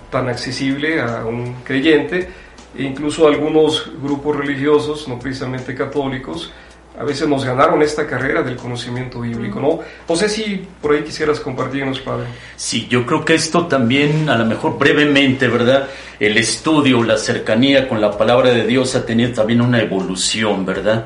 tan 0.10 0.30
accesible 0.30 1.02
a 1.02 1.26
un 1.26 1.56
creyente 1.64 2.30
e 2.78 2.84
incluso 2.84 3.28
algunos 3.28 3.90
grupos 4.02 4.38
religiosos, 4.38 5.08
no 5.08 5.18
precisamente 5.20 5.74
católicos, 5.76 6.52
a 7.00 7.04
veces 7.04 7.28
nos 7.28 7.46
ganaron 7.46 7.82
esta 7.84 8.08
carrera 8.08 8.42
del 8.42 8.56
conocimiento 8.56 9.22
bíblico, 9.22 9.60
¿no? 9.60 9.80
No 10.10 10.16
sé 10.16 10.28
si 10.28 10.68
por 10.82 10.94
ahí 10.94 11.04
quisieras 11.04 11.40
compartirnos, 11.40 12.00
Padre. 12.00 12.26
Sí, 12.56 12.88
yo 12.90 13.06
creo 13.06 13.24
que 13.24 13.36
esto 13.36 13.68
también, 13.68 14.28
a 14.30 14.38
lo 14.38 14.46
mejor 14.46 14.80
brevemente, 14.80 15.48
¿verdad? 15.48 15.88
El 16.20 16.38
estudio, 16.38 17.04
la 17.04 17.18
cercanía 17.18 17.88
con 17.88 18.02
la 18.02 18.18
palabra 18.18 18.50
de 18.50 18.66
Dios 18.66 18.96
ha 18.96 19.06
tenido 19.06 19.32
también 19.32 19.62
una 19.62 19.80
evolución, 19.80 20.66
¿verdad? 20.66 21.06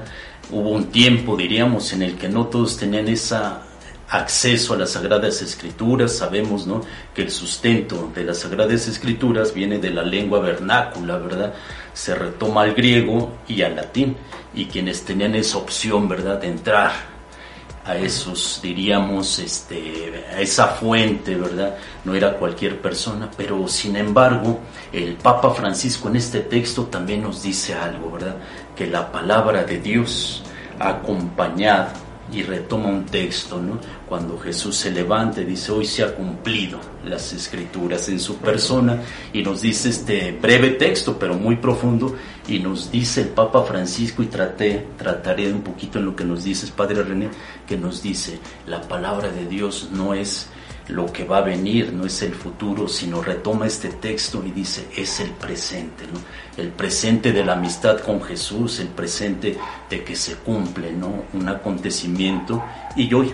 Hubo 0.50 0.70
un 0.70 0.86
tiempo, 0.92 1.36
diríamos, 1.36 1.92
en 1.92 2.04
el 2.04 2.16
que 2.16 2.30
no 2.30 2.46
todos 2.48 2.78
tenían 2.78 3.10
esa 3.10 3.62
acceso 4.12 4.74
a 4.74 4.78
las 4.78 4.92
sagradas 4.92 5.42
escrituras, 5.42 6.12
sabemos, 6.12 6.68
¿no? 6.68 6.82
Que 7.16 7.22
el 7.22 7.32
sustento 7.32 8.12
de 8.14 8.26
las 8.26 8.40
sagradas 8.40 8.88
escrituras 8.88 9.54
viene 9.54 9.80
de 9.80 9.90
la 9.90 10.04
lengua 10.04 10.40
vernácula, 10.42 11.18
¿verdad? 11.18 11.54
Se 11.94 12.14
retoma 12.14 12.64
al 12.64 12.74
griego 12.74 13.32
y 13.48 13.62
al 13.62 13.78
latín, 13.78 14.18
y 14.54 14.66
quienes 14.66 15.04
tenían 15.06 15.34
esa 15.36 15.58
opción, 15.58 16.10
¿verdad? 16.10 16.42
De 16.42 16.48
entrar 16.48 16.92
a 17.86 17.96
esos, 17.96 18.60
diríamos, 18.62 19.40
este, 19.40 20.26
a 20.30 20.42
esa 20.42 20.68
fuente, 20.68 21.36
¿verdad? 21.36 21.78
No 22.04 22.14
era 22.14 22.34
cualquier 22.34 22.82
persona, 22.82 23.32
pero 23.36 23.66
sin 23.70 23.96
embargo, 23.96 24.60
el 24.92 25.16
Papa 25.16 25.52
Francisco 25.52 26.10
en 26.10 26.18
este 26.18 26.42
texto 26.42 26.84
también 26.84 27.24
nos 27.24 27.42
dice 27.42 27.74
algo, 27.76 28.12
¿verdad? 28.12 28.36
Que 28.76 28.88
la 28.88 29.10
palabra 29.10 29.64
de 29.64 29.80
Dios 29.80 30.44
ha 30.80 30.90
acompañado 30.90 31.88
y 32.32 32.44
retoma 32.44 32.90
un 32.90 33.06
texto, 33.06 33.60
¿no? 33.60 33.80
Cuando 34.12 34.38
Jesús 34.38 34.76
se 34.76 34.92
levanta 34.92 35.40
y 35.40 35.46
dice, 35.46 35.72
hoy 35.72 35.86
se 35.86 36.04
ha 36.04 36.14
cumplido 36.14 36.82
las 37.06 37.32
escrituras 37.32 38.10
en 38.10 38.20
su 38.20 38.36
persona 38.40 39.02
y 39.32 39.42
nos 39.42 39.62
dice 39.62 39.88
este 39.88 40.34
breve 40.34 40.72
texto, 40.72 41.18
pero 41.18 41.36
muy 41.36 41.56
profundo, 41.56 42.18
y 42.46 42.60
nos 42.60 42.92
dice 42.92 43.22
el 43.22 43.30
Papa 43.30 43.64
Francisco, 43.64 44.22
y 44.22 44.26
traté, 44.26 44.86
trataré 44.98 45.50
un 45.54 45.62
poquito 45.62 45.98
en 46.00 46.08
lo 46.08 46.14
que 46.14 46.26
nos 46.26 46.44
dice 46.44 46.70
Padre 46.76 47.04
René, 47.04 47.30
que 47.66 47.78
nos 47.78 48.04
dice, 48.04 48.38
la 48.68 48.82
palabra 48.82 49.30
de 49.30 49.46
Dios 49.46 49.92
no 49.94 50.14
es 50.14 50.50
lo 50.90 51.06
que 51.06 51.24
va 51.24 51.38
a 51.38 51.42
venir, 51.44 51.94
no 51.94 52.06
es 52.06 52.22
el 52.22 52.34
futuro, 52.34 52.90
sino 52.90 53.22
retoma 53.22 53.66
este 53.66 53.88
texto 53.88 54.44
y 54.46 54.52
dice, 54.52 54.90
es 54.94 55.22
el 55.22 55.30
presente, 55.30 56.04
¿no? 56.12 56.20
El 56.62 56.72
presente 56.72 57.32
de 57.32 57.46
la 57.46 57.54
amistad 57.54 58.02
con 58.02 58.22
Jesús, 58.22 58.82
el 58.82 58.90
presente 58.90 59.58
de 59.90 60.04
que 60.04 60.18
se 60.18 60.36
cumple, 60.36 60.92
¿no? 60.92 61.24
Un 61.32 61.48
acontecimiento. 61.48 62.62
Y 62.98 63.14
hoy, 63.14 63.34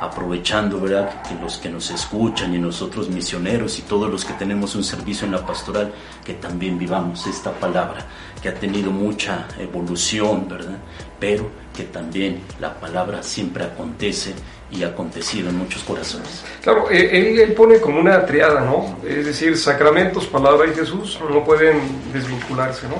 aprovechando, 0.00 0.80
¿verdad? 0.80 1.22
Que 1.22 1.34
los 1.34 1.58
que 1.58 1.68
nos 1.68 1.90
escuchan 1.90 2.54
y 2.54 2.58
nosotros 2.58 3.10
misioneros 3.10 3.78
y 3.78 3.82
todos 3.82 4.10
los 4.10 4.24
que 4.24 4.32
tenemos 4.32 4.74
un 4.74 4.82
servicio 4.82 5.26
en 5.26 5.32
la 5.32 5.44
pastoral, 5.44 5.92
que 6.24 6.34
también 6.34 6.78
vivamos 6.78 7.26
esta 7.26 7.52
palabra, 7.52 8.06
que 8.42 8.48
ha 8.48 8.54
tenido 8.54 8.90
mucha 8.90 9.46
evolución, 9.58 10.48
¿verdad? 10.48 10.78
Pero 11.18 11.50
que 11.76 11.84
también 11.84 12.40
la 12.58 12.74
palabra 12.74 13.22
siempre 13.22 13.64
acontece 13.64 14.32
y 14.70 14.82
ha 14.84 14.88
acontecido 14.88 15.50
en 15.50 15.58
muchos 15.58 15.82
corazones. 15.82 16.44
Claro, 16.62 16.90
eh, 16.90 17.10
él, 17.12 17.38
él, 17.38 17.52
pone 17.52 17.78
como 17.78 18.00
una 18.00 18.24
triada, 18.24 18.62
¿no? 18.62 18.96
Es 19.06 19.26
decir, 19.26 19.56
sacramentos, 19.58 20.26
palabra 20.26 20.66
y 20.66 20.74
Jesús 20.74 21.18
no 21.28 21.44
pueden 21.44 21.78
desvincularse, 22.12 22.88
¿no? 22.88 22.96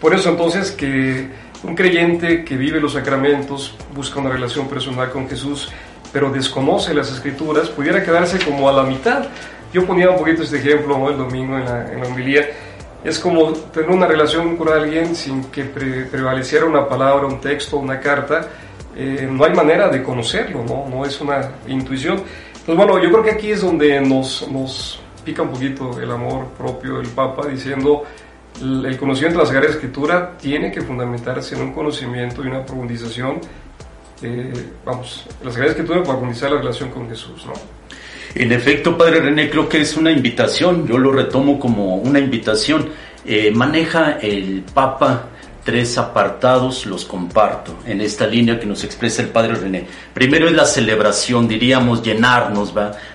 Por 0.00 0.14
eso 0.14 0.30
entonces 0.30 0.70
que 0.70 1.28
un 1.62 1.74
creyente 1.74 2.44
que 2.44 2.56
vive 2.56 2.80
los 2.80 2.92
sacramentos, 2.92 3.74
busca 3.94 4.20
una 4.20 4.30
relación 4.30 4.68
personal 4.68 5.10
con 5.10 5.28
Jesús, 5.28 5.70
pero 6.12 6.30
desconoce 6.30 6.94
las 6.94 7.10
escrituras, 7.12 7.68
pudiera 7.68 8.02
quedarse 8.02 8.38
como 8.38 8.68
a 8.68 8.72
la 8.72 8.82
mitad. 8.82 9.26
Yo 9.72 9.86
ponía 9.86 10.10
un 10.10 10.18
poquito 10.18 10.42
este 10.42 10.58
ejemplo 10.58 10.98
¿no? 10.98 11.10
el 11.10 11.16
domingo 11.16 11.56
en 11.56 11.64
la, 11.64 11.92
en 11.92 12.00
la 12.00 12.06
homilía. 12.06 12.48
Es 13.04 13.18
como 13.18 13.52
tener 13.52 13.90
una 13.90 14.06
relación 14.06 14.56
con 14.56 14.68
alguien 14.68 15.14
sin 15.14 15.44
que 15.44 15.64
pre 15.64 16.04
prevaleciera 16.04 16.66
una 16.66 16.86
palabra, 16.88 17.26
un 17.26 17.40
texto, 17.40 17.78
una 17.78 17.98
carta. 18.00 18.48
Eh, 18.96 19.28
no 19.30 19.44
hay 19.44 19.54
manera 19.54 19.88
de 19.88 20.02
conocerlo, 20.02 20.64
¿no? 20.64 20.86
no 20.88 21.04
es 21.04 21.20
una 21.20 21.50
intuición. 21.68 22.22
Entonces, 22.48 22.76
bueno, 22.76 23.02
yo 23.02 23.10
creo 23.10 23.24
que 23.24 23.30
aquí 23.30 23.50
es 23.52 23.62
donde 23.62 24.00
nos, 24.00 24.46
nos 24.50 25.00
pica 25.24 25.42
un 25.42 25.50
poquito 25.50 25.98
el 26.00 26.10
amor 26.10 26.48
propio 26.58 26.98
del 26.98 27.08
Papa, 27.08 27.46
diciendo 27.46 28.04
el 28.60 28.98
conocimiento 28.98 29.38
de 29.38 29.44
la 29.44 29.46
Sagrada 29.46 29.70
Escritura 29.70 30.36
tiene 30.36 30.70
que 30.70 30.82
fundamentarse 30.82 31.54
en 31.54 31.62
un 31.62 31.72
conocimiento 31.72 32.44
y 32.44 32.48
una 32.48 32.64
profundización 32.64 33.40
eh, 34.22 34.52
vamos, 34.84 35.24
la 35.42 35.50
Sagrada 35.50 35.72
Escritura 35.72 36.02
para 36.02 36.18
profundizar 36.18 36.50
la 36.50 36.58
relación 36.58 36.90
con 36.90 37.08
Jesús, 37.08 37.46
¿no? 37.46 37.52
En 38.34 38.52
efecto, 38.52 38.96
Padre 38.96 39.20
René, 39.20 39.50
creo 39.50 39.68
que 39.68 39.80
es 39.80 39.96
una 39.96 40.12
invitación, 40.12 40.86
yo 40.86 40.98
lo 40.98 41.10
retomo 41.12 41.58
como 41.58 41.96
una 41.96 42.20
invitación. 42.20 42.88
Eh, 43.24 43.50
maneja 43.50 44.18
el 44.20 44.62
Papa 44.72 45.26
tres 45.64 45.98
apartados, 45.98 46.86
los 46.86 47.04
comparto 47.04 47.78
en 47.86 48.00
esta 48.00 48.26
línea 48.26 48.58
que 48.58 48.66
nos 48.66 48.84
expresa 48.84 49.22
el 49.22 49.28
Padre 49.28 49.54
René. 49.54 49.86
Primero 50.14 50.46
es 50.46 50.52
la 50.52 50.64
celebración, 50.64 51.48
diríamos, 51.48 52.02
llenarnos, 52.02 52.72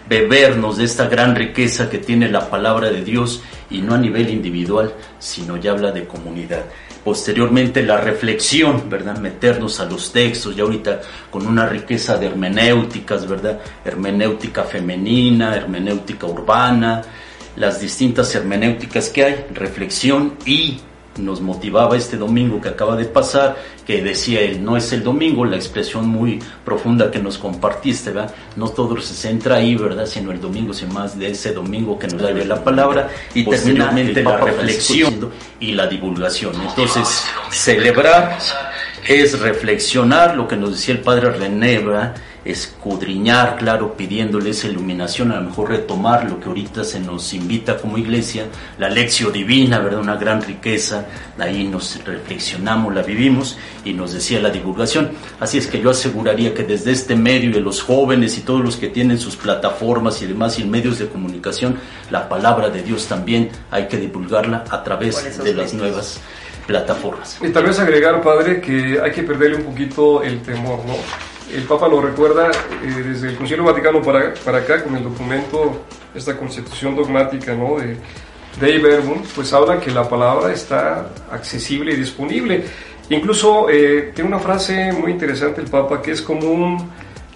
bebernos 0.07 0.77
de 0.77 0.83
esta 0.83 1.07
gran 1.07 1.35
riqueza 1.35 1.89
que 1.89 1.97
tiene 1.97 2.29
la 2.29 2.49
palabra 2.49 2.91
de 2.91 3.03
Dios 3.03 3.41
y 3.69 3.81
no 3.81 3.95
a 3.95 3.97
nivel 3.97 4.29
individual, 4.29 4.93
sino 5.17 5.57
ya 5.57 5.71
habla 5.71 5.91
de 5.91 6.05
comunidad 6.05 6.65
posteriormente 7.05 7.83
la 7.83 8.01
reflexión, 8.01 8.89
¿verdad? 8.89 9.19
Meternos 9.19 9.79
a 9.79 9.85
los 9.85 10.11
textos, 10.11 10.55
ya 10.55 10.63
ahorita 10.63 11.01
con 11.29 11.45
una 11.45 11.67
riqueza 11.67 12.17
de 12.17 12.25
hermenéuticas, 12.25 13.27
¿verdad? 13.27 13.59
Hermenéutica 13.85 14.63
femenina, 14.63 15.55
hermenéutica 15.55 16.25
urbana, 16.25 17.03
las 17.57 17.79
distintas 17.79 18.33
hermenéuticas 18.33 19.09
que 19.09 19.23
hay, 19.23 19.45
reflexión 19.53 20.33
y 20.47 20.79
nos 21.17 21.41
motivaba 21.41 21.95
este 21.95 22.17
domingo 22.17 22.59
que 22.61 22.69
acaba 22.69 22.95
de 22.95 23.05
pasar, 23.05 23.55
que 23.85 24.01
decía 24.01 24.41
él, 24.41 24.63
no 24.63 24.75
es 24.75 24.91
el 24.91 25.03
domingo, 25.03 25.45
la 25.45 25.55
expresión 25.55 26.07
muy 26.07 26.41
profunda 26.63 27.11
que 27.11 27.19
nos 27.19 27.37
compartiste, 27.37 28.11
¿verdad? 28.11 28.33
No 28.55 28.69
todo 28.69 28.99
se 28.99 29.13
centra 29.13 29.57
ahí, 29.57 29.75
¿verdad? 29.75 30.05
Sino 30.05 30.31
el 30.31 30.41
domingo, 30.41 30.73
sino 30.73 30.93
más 30.93 31.17
de 31.17 31.31
ese 31.31 31.53
domingo 31.53 31.97
que 31.97 32.07
nos 32.07 32.21
da 32.21 32.31
la 32.31 32.63
palabra 32.63 33.09
y 33.33 33.45
terminalmente 33.45 34.23
la 34.23 34.37
reflexión 34.37 35.31
y 35.59 35.73
la 35.73 35.87
divulgación. 35.87 36.53
Entonces, 36.61 37.23
celebrar 37.49 38.37
es 39.07 39.39
reflexionar 39.39 40.35
lo 40.35 40.47
que 40.47 40.55
nos 40.55 40.71
decía 40.71 40.95
el 40.95 41.01
padre 41.01 41.31
René, 41.31 41.79
¿verdad? 41.79 42.15
Escudriñar, 42.45 43.57
claro, 43.57 43.97
pidiéndole 43.97 44.51
esa 44.51 44.67
iluminación, 44.67 45.31
a 45.31 45.37
lo 45.37 45.49
mejor 45.49 45.71
retomar 45.71 46.29
lo 46.29 46.39
que 46.39 46.47
ahorita 46.47 46.83
se 46.83 46.99
nos 46.99 47.33
invita 47.33 47.77
como 47.77 47.97
iglesia, 47.97 48.45
la 48.77 48.87
lección 48.87 49.33
divina, 49.33 49.79
¿verdad? 49.79 49.99
Una 49.99 50.15
gran 50.15 50.43
riqueza, 50.43 51.07
ahí 51.39 51.63
nos 51.63 52.03
reflexionamos, 52.05 52.93
la 52.93 53.01
vivimos 53.01 53.57
y 53.83 53.93
nos 53.93 54.13
decía 54.13 54.39
la 54.39 54.51
divulgación. 54.51 55.09
Así 55.39 55.57
es 55.57 55.65
que 55.65 55.81
yo 55.81 55.89
aseguraría 55.89 56.53
que 56.53 56.63
desde 56.63 56.91
este 56.91 57.15
medio 57.15 57.51
de 57.51 57.61
los 57.61 57.81
jóvenes 57.81 58.37
y 58.37 58.41
todos 58.41 58.63
los 58.63 58.77
que 58.77 58.89
tienen 58.89 59.19
sus 59.19 59.35
plataformas 59.35 60.21
y 60.21 60.27
demás 60.27 60.59
y 60.59 60.65
medios 60.65 60.99
de 60.99 61.07
comunicación, 61.07 61.79
la 62.11 62.29
palabra 62.29 62.69
de 62.69 62.83
Dios 62.83 63.07
también 63.07 63.49
hay 63.71 63.87
que 63.87 63.97
divulgarla 63.97 64.63
a 64.69 64.83
través 64.83 65.43
de 65.43 65.53
las 65.53 65.73
nuevas 65.73 66.21
plataformas. 66.67 67.39
Y 67.41 67.49
tal 67.49 67.65
vez 67.65 67.79
agregar, 67.79 68.21
padre, 68.21 68.61
que 68.61 68.99
hay 69.03 69.11
que 69.11 69.23
perderle 69.23 69.57
un 69.57 69.63
poquito 69.63 70.21
el 70.21 70.41
temor, 70.41 70.79
¿no? 70.85 70.95
El 71.53 71.63
Papa 71.63 71.87
lo 71.87 72.01
recuerda 72.01 72.49
eh, 72.49 73.03
desde 73.03 73.29
el 73.29 73.35
Concilio 73.35 73.63
Vaticano 73.63 74.01
para, 74.01 74.33
para 74.33 74.59
acá 74.59 74.83
con 74.83 74.95
el 74.95 75.03
documento, 75.03 75.83
esta 76.13 76.35
constitución 76.37 76.95
dogmática 76.95 77.53
¿no? 77.53 77.77
de 77.77 77.97
Dei 78.59 78.79
Verbum, 78.79 79.21
pues 79.35 79.51
habla 79.53 79.79
que 79.79 79.91
la 79.91 80.07
palabra 80.07 80.51
está 80.51 81.09
accesible 81.31 81.93
y 81.93 81.97
disponible. 81.97 82.63
Incluso 83.09 83.69
eh, 83.69 84.11
tiene 84.15 84.29
una 84.29 84.39
frase 84.39 84.91
muy 84.91 85.11
interesante 85.11 85.61
el 85.61 85.67
Papa 85.67 86.01
que 86.01 86.11
es 86.11 86.21
como 86.21 86.49
un 86.49 86.89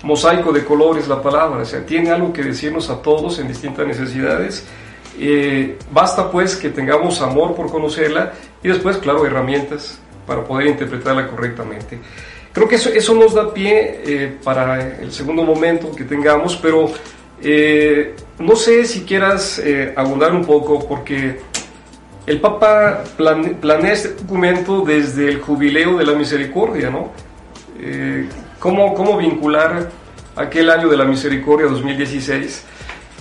mosaico 0.04 0.52
de 0.52 0.64
colores 0.64 1.08
la 1.08 1.22
palabra, 1.22 1.62
o 1.62 1.66
sea, 1.66 1.86
tiene 1.86 2.10
algo 2.10 2.32
que 2.32 2.42
decirnos 2.42 2.90
a 2.90 3.02
todos 3.02 3.38
en 3.40 3.48
distintas 3.48 3.86
necesidades. 3.86 4.66
Eh, 5.20 5.78
basta 5.92 6.32
pues 6.32 6.56
que 6.56 6.70
tengamos 6.70 7.22
amor 7.22 7.54
por 7.54 7.70
conocerla 7.70 8.34
y 8.64 8.70
después, 8.70 8.98
claro, 8.98 9.26
herramientas 9.26 10.00
para 10.26 10.44
poder 10.44 10.68
interpretarla 10.68 11.28
correctamente. 11.28 12.00
Creo 12.60 12.68
que 12.68 12.76
eso, 12.76 12.90
eso 12.90 13.14
nos 13.14 13.34
da 13.34 13.54
pie 13.54 14.02
eh, 14.06 14.38
para 14.44 15.00
el 15.00 15.14
segundo 15.14 15.44
momento 15.44 15.96
que 15.96 16.04
tengamos, 16.04 16.58
pero 16.58 16.92
eh, 17.42 18.14
no 18.38 18.54
sé 18.58 18.84
si 18.84 19.04
quieras 19.06 19.60
eh, 19.60 19.94
abundar 19.96 20.34
un 20.34 20.44
poco, 20.44 20.86
porque 20.86 21.40
el 22.28 22.42
Papa 22.42 23.06
planea 23.16 23.94
este 23.94 24.10
documento 24.10 24.82
desde 24.82 25.30
el 25.30 25.40
jubileo 25.40 26.00
de 26.00 26.06
la 26.06 26.12
misericordia, 26.12 26.90
¿no? 26.90 27.14
¿cómo, 28.60 28.94
¿Cómo 28.94 29.16
vincular 29.16 29.90
aquel 30.36 30.70
año 30.70 30.90
de 30.90 30.98
la 30.98 31.06
misericordia 31.06 31.68
2016? 31.68 32.66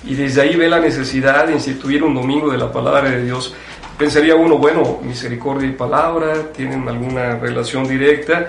Y 0.07 0.17
desde 0.17 0.41
ahí 0.41 0.57
ve 0.57 0.69
la 0.69 0.81
necesidad 0.81 1.47
de 1.47 1.53
instituir 1.53 2.03
un 2.03 2.17
domingo 2.17 2.51
de 2.51 2.59
la 2.59 2.73
palabra 2.73 3.09
de 3.09 3.23
Dios. 3.23 3.55
Pensaría 3.97 4.35
uno, 4.35 4.59
bueno, 4.59 4.99
misericordia 5.05 5.69
y 5.69 5.73
palabra 5.75 6.51
tienen 6.53 6.89
alguna 6.89 7.37
relación 7.37 7.87
directa, 7.87 8.49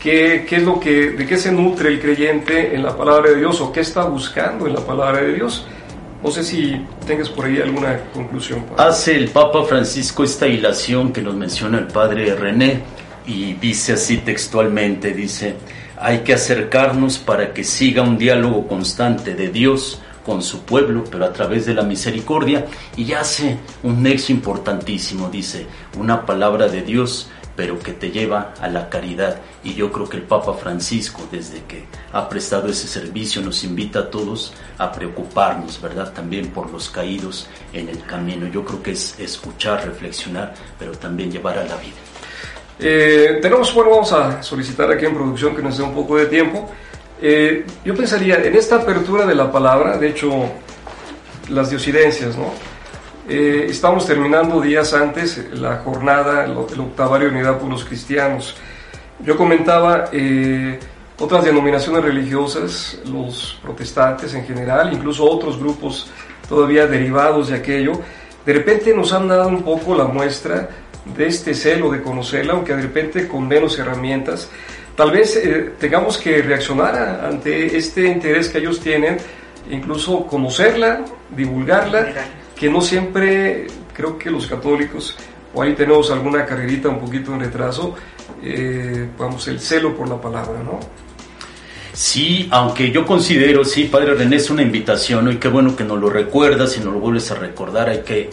¿Qué, 0.00 0.46
qué, 0.48 0.56
es 0.56 0.62
lo 0.62 0.80
que, 0.80 1.10
¿De 1.10 1.26
qué 1.26 1.36
se 1.36 1.52
nutre 1.52 1.90
el 1.90 2.00
creyente 2.00 2.74
en 2.74 2.82
la 2.82 2.96
palabra 2.96 3.30
de 3.30 3.36
Dios 3.36 3.60
o 3.60 3.70
qué 3.70 3.80
está 3.80 4.04
buscando 4.04 4.66
en 4.66 4.72
la 4.72 4.80
palabra 4.80 5.20
de 5.20 5.34
Dios? 5.34 5.66
No 6.22 6.30
sé 6.30 6.42
si 6.42 6.86
tengas 7.06 7.28
por 7.28 7.44
ahí 7.44 7.60
alguna 7.60 7.98
conclusión. 8.14 8.64
Hace 8.78 9.16
el 9.16 9.28
Papa 9.28 9.64
Francisco 9.64 10.24
esta 10.24 10.46
hilación 10.46 11.12
que 11.12 11.20
nos 11.20 11.34
menciona 11.34 11.78
el 11.78 11.86
Padre 11.86 12.34
René 12.34 12.80
y 13.26 13.54
dice 13.54 13.92
así 13.92 14.18
textualmente, 14.18 15.12
dice, 15.12 15.56
hay 15.98 16.20
que 16.20 16.32
acercarnos 16.32 17.18
para 17.18 17.52
que 17.52 17.62
siga 17.62 18.02
un 18.02 18.16
diálogo 18.16 18.66
constante 18.66 19.34
de 19.34 19.50
Dios 19.50 20.00
con 20.24 20.42
su 20.42 20.62
pueblo, 20.62 21.04
pero 21.10 21.24
a 21.24 21.32
través 21.32 21.66
de 21.66 21.74
la 21.74 21.82
misericordia, 21.82 22.66
y 22.96 23.12
hace 23.12 23.58
un 23.82 24.02
nexo 24.02 24.32
importantísimo, 24.32 25.28
dice, 25.30 25.66
una 25.98 26.24
palabra 26.24 26.68
de 26.68 26.82
Dios 26.82 27.30
pero 27.60 27.78
que 27.78 27.92
te 27.92 28.10
lleva 28.10 28.54
a 28.58 28.68
la 28.68 28.88
caridad. 28.88 29.36
Y 29.62 29.74
yo 29.74 29.92
creo 29.92 30.08
que 30.08 30.16
el 30.16 30.22
Papa 30.22 30.54
Francisco, 30.54 31.28
desde 31.30 31.62
que 31.64 31.84
ha 32.10 32.26
prestado 32.26 32.68
ese 32.68 32.88
servicio, 32.88 33.42
nos 33.42 33.62
invita 33.64 33.98
a 33.98 34.10
todos 34.10 34.54
a 34.78 34.90
preocuparnos, 34.90 35.78
¿verdad? 35.78 36.10
También 36.10 36.52
por 36.52 36.70
los 36.70 36.88
caídos 36.88 37.48
en 37.74 37.90
el 37.90 38.02
camino. 38.06 38.46
Yo 38.46 38.64
creo 38.64 38.82
que 38.82 38.92
es 38.92 39.20
escuchar, 39.20 39.84
reflexionar, 39.84 40.54
pero 40.78 40.92
también 40.92 41.30
llevar 41.30 41.58
a 41.58 41.64
la 41.64 41.76
vida. 41.76 42.00
Eh, 42.78 43.40
tenemos, 43.42 43.74
bueno, 43.74 43.90
vamos 43.90 44.10
a 44.14 44.42
solicitar 44.42 44.90
aquí 44.90 45.04
en 45.04 45.14
producción 45.14 45.54
que 45.54 45.60
nos 45.60 45.76
dé 45.76 45.84
un 45.84 45.94
poco 45.94 46.16
de 46.16 46.26
tiempo. 46.28 46.66
Eh, 47.20 47.66
yo 47.84 47.94
pensaría, 47.94 48.36
en 48.36 48.56
esta 48.56 48.76
apertura 48.76 49.26
de 49.26 49.34
la 49.34 49.52
palabra, 49.52 49.98
de 49.98 50.08
hecho, 50.08 50.30
las 51.50 51.68
diosidencias, 51.68 52.38
¿no? 52.38 52.69
Eh, 53.32 53.66
estamos 53.70 54.06
terminando 54.06 54.60
días 54.60 54.92
antes 54.92 55.46
la 55.52 55.76
jornada, 55.76 56.46
el, 56.46 56.56
octavario 56.56 57.28
de 57.28 57.36
unidad 57.36 57.60
por 57.60 57.70
los 57.70 57.84
cristianos. 57.84 58.56
Yo 59.20 59.36
comentaba, 59.36 60.06
eh, 60.10 60.80
otras 61.16 61.44
denominaciones 61.44 62.02
religiosas, 62.02 62.98
los 63.06 63.56
protestantes 63.62 64.34
en 64.34 64.44
general, 64.44 64.92
incluso 64.92 65.30
otros 65.30 65.60
grupos 65.60 66.10
todavía 66.48 66.88
derivados 66.88 67.50
de 67.50 67.54
aquello, 67.54 68.00
de 68.44 68.52
repente 68.52 68.92
nos 68.92 69.12
han 69.12 69.28
dado 69.28 69.46
un 69.46 69.62
poco 69.62 69.94
la 69.94 70.06
muestra 70.06 70.68
de 71.04 71.28
este 71.28 71.54
celo 71.54 71.88
de 71.88 72.02
conocerla, 72.02 72.54
aunque 72.54 72.74
de 72.74 72.82
repente 72.82 73.28
con 73.28 73.46
menos 73.46 73.78
herramientas. 73.78 74.48
Tal 74.96 75.12
vez 75.12 75.36
eh, 75.36 75.74
tengamos 75.78 76.18
que 76.18 76.42
reaccionar 76.42 77.24
ante 77.24 77.76
este 77.76 78.08
interés 78.08 78.48
que 78.48 78.58
ellos 78.58 78.80
tienen, 78.80 79.18
incluso 79.70 80.26
conocerla, 80.26 81.04
divulgarla, 81.30 82.08
que 82.60 82.68
no 82.68 82.82
siempre 82.82 83.66
creo 83.94 84.18
que 84.18 84.30
los 84.30 84.46
católicos, 84.46 85.16
o 85.54 85.62
ahí 85.62 85.74
tenemos 85.74 86.10
alguna 86.10 86.44
carrerita 86.44 86.90
un 86.90 87.00
poquito 87.00 87.32
en 87.32 87.40
retraso, 87.40 87.94
eh, 88.42 89.08
vamos, 89.18 89.48
el 89.48 89.58
celo 89.58 89.96
por 89.96 90.06
la 90.06 90.20
palabra, 90.20 90.62
¿no? 90.62 90.78
Sí, 91.94 92.48
aunque 92.50 92.90
yo 92.90 93.06
considero, 93.06 93.64
sí, 93.64 93.84
Padre 93.84 94.14
René, 94.14 94.36
es 94.36 94.50
una 94.50 94.60
invitación, 94.60 95.32
y 95.32 95.36
qué 95.36 95.48
bueno 95.48 95.74
que 95.74 95.84
nos 95.84 95.98
lo 95.98 96.10
recuerdas 96.10 96.76
y 96.76 96.80
nos 96.80 96.92
lo 96.92 97.00
vuelves 97.00 97.30
a 97.30 97.36
recordar, 97.36 97.88
hay 97.88 98.02
que 98.02 98.28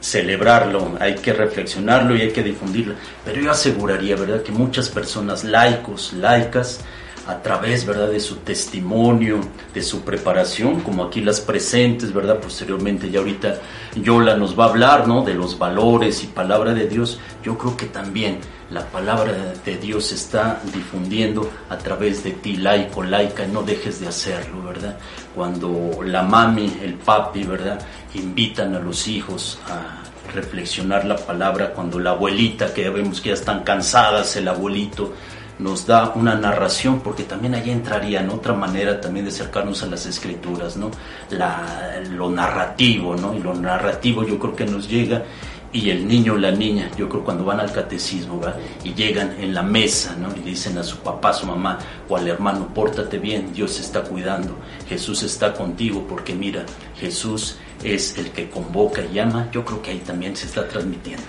celebrarlo, 0.00 0.96
hay 1.00 1.16
que 1.16 1.32
reflexionarlo 1.32 2.16
y 2.16 2.22
hay 2.22 2.30
que 2.30 2.44
difundirlo. 2.44 2.94
Pero 3.24 3.40
yo 3.42 3.50
aseguraría, 3.50 4.14
¿verdad?, 4.14 4.42
que 4.42 4.52
muchas 4.52 4.88
personas 4.88 5.42
laicos, 5.42 6.12
laicas, 6.12 6.80
a 7.28 7.42
través, 7.42 7.84
¿verdad?, 7.84 8.08
de 8.08 8.20
su 8.20 8.36
testimonio, 8.36 9.40
de 9.74 9.82
su 9.82 10.00
preparación, 10.00 10.80
como 10.80 11.04
aquí 11.04 11.20
las 11.20 11.40
presentes, 11.40 12.12
¿verdad?, 12.14 12.40
posteriormente 12.40 13.10
ya 13.10 13.18
ahorita 13.18 13.60
Yola 13.96 14.34
nos 14.34 14.58
va 14.58 14.64
a 14.64 14.68
hablar, 14.70 15.06
¿no?, 15.06 15.22
de 15.22 15.34
los 15.34 15.58
valores 15.58 16.24
y 16.24 16.28
palabra 16.28 16.72
de 16.72 16.88
Dios, 16.88 17.20
yo 17.44 17.58
creo 17.58 17.76
que 17.76 17.84
también 17.84 18.38
la 18.70 18.86
palabra 18.86 19.52
de 19.62 19.76
Dios 19.76 20.06
se 20.06 20.14
está 20.14 20.62
difundiendo 20.72 21.50
a 21.68 21.76
través 21.76 22.24
de 22.24 22.30
ti, 22.30 22.56
laico, 22.56 23.02
laica, 23.02 23.46
no 23.46 23.62
dejes 23.62 24.00
de 24.00 24.08
hacerlo, 24.08 24.62
¿verdad? 24.62 24.96
Cuando 25.34 26.00
la 26.02 26.22
mami, 26.22 26.78
el 26.82 26.94
papi, 26.94 27.44
¿verdad?, 27.44 27.78
invitan 28.14 28.74
a 28.74 28.78
los 28.78 29.06
hijos 29.06 29.58
a 29.68 30.02
reflexionar 30.32 31.04
la 31.04 31.16
palabra, 31.16 31.72
cuando 31.74 31.98
la 31.98 32.10
abuelita, 32.10 32.72
que 32.72 32.84
ya 32.84 32.90
vemos 32.90 33.20
que 33.20 33.30
ya 33.30 33.34
están 33.34 33.64
cansadas, 33.64 34.34
el 34.36 34.48
abuelito, 34.48 35.12
nos 35.58 35.86
da 35.86 36.12
una 36.14 36.34
narración, 36.34 37.00
porque 37.00 37.24
también 37.24 37.54
ahí 37.54 37.70
entraría 37.70 38.20
en 38.20 38.30
otra 38.30 38.54
manera 38.54 39.00
también 39.00 39.24
de 39.24 39.32
acercarnos 39.32 39.82
a 39.82 39.86
las 39.86 40.06
escrituras, 40.06 40.76
¿no? 40.76 40.90
La, 41.30 42.00
lo 42.10 42.30
narrativo, 42.30 43.16
¿no? 43.16 43.34
Y 43.34 43.40
lo 43.40 43.54
narrativo 43.54 44.24
yo 44.24 44.38
creo 44.38 44.54
que 44.54 44.66
nos 44.66 44.88
llega 44.88 45.24
y 45.72 45.90
el 45.90 46.08
niño 46.08 46.34
o 46.34 46.36
la 46.36 46.50
niña, 46.50 46.90
yo 46.96 47.08
creo 47.08 47.22
cuando 47.22 47.44
van 47.44 47.60
al 47.60 47.70
catecismo 47.70 48.40
¿verdad? 48.40 48.56
y 48.84 48.94
llegan 48.94 49.36
en 49.38 49.52
la 49.52 49.62
mesa 49.62 50.16
¿no? 50.18 50.34
y 50.34 50.40
dicen 50.40 50.78
a 50.78 50.82
su 50.82 50.96
papá, 50.98 51.30
a 51.30 51.34
su 51.34 51.46
mamá 51.46 51.78
o 52.08 52.16
al 52.16 52.26
hermano, 52.26 52.72
pórtate 52.72 53.18
bien, 53.18 53.52
Dios 53.52 53.78
está 53.78 54.02
cuidando, 54.02 54.56
Jesús 54.88 55.22
está 55.22 55.52
contigo 55.52 56.06
porque 56.08 56.34
mira, 56.34 56.64
Jesús 56.98 57.58
es 57.82 58.16
el 58.16 58.30
que 58.30 58.48
convoca 58.48 59.02
y 59.02 59.14
llama, 59.14 59.48
yo 59.52 59.64
creo 59.64 59.82
que 59.82 59.90
ahí 59.90 59.98
también 59.98 60.34
se 60.34 60.46
está 60.46 60.66
transmitiendo. 60.66 61.26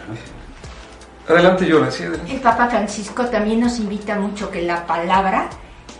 Adelante, 1.29 1.67
Yola. 1.67 1.89
El 2.27 2.41
Papa 2.41 2.67
Francisco 2.67 3.25
también 3.27 3.59
nos 3.59 3.77
invita 3.77 4.15
mucho 4.15 4.49
que 4.49 4.63
la 4.63 4.87
palabra 4.87 5.47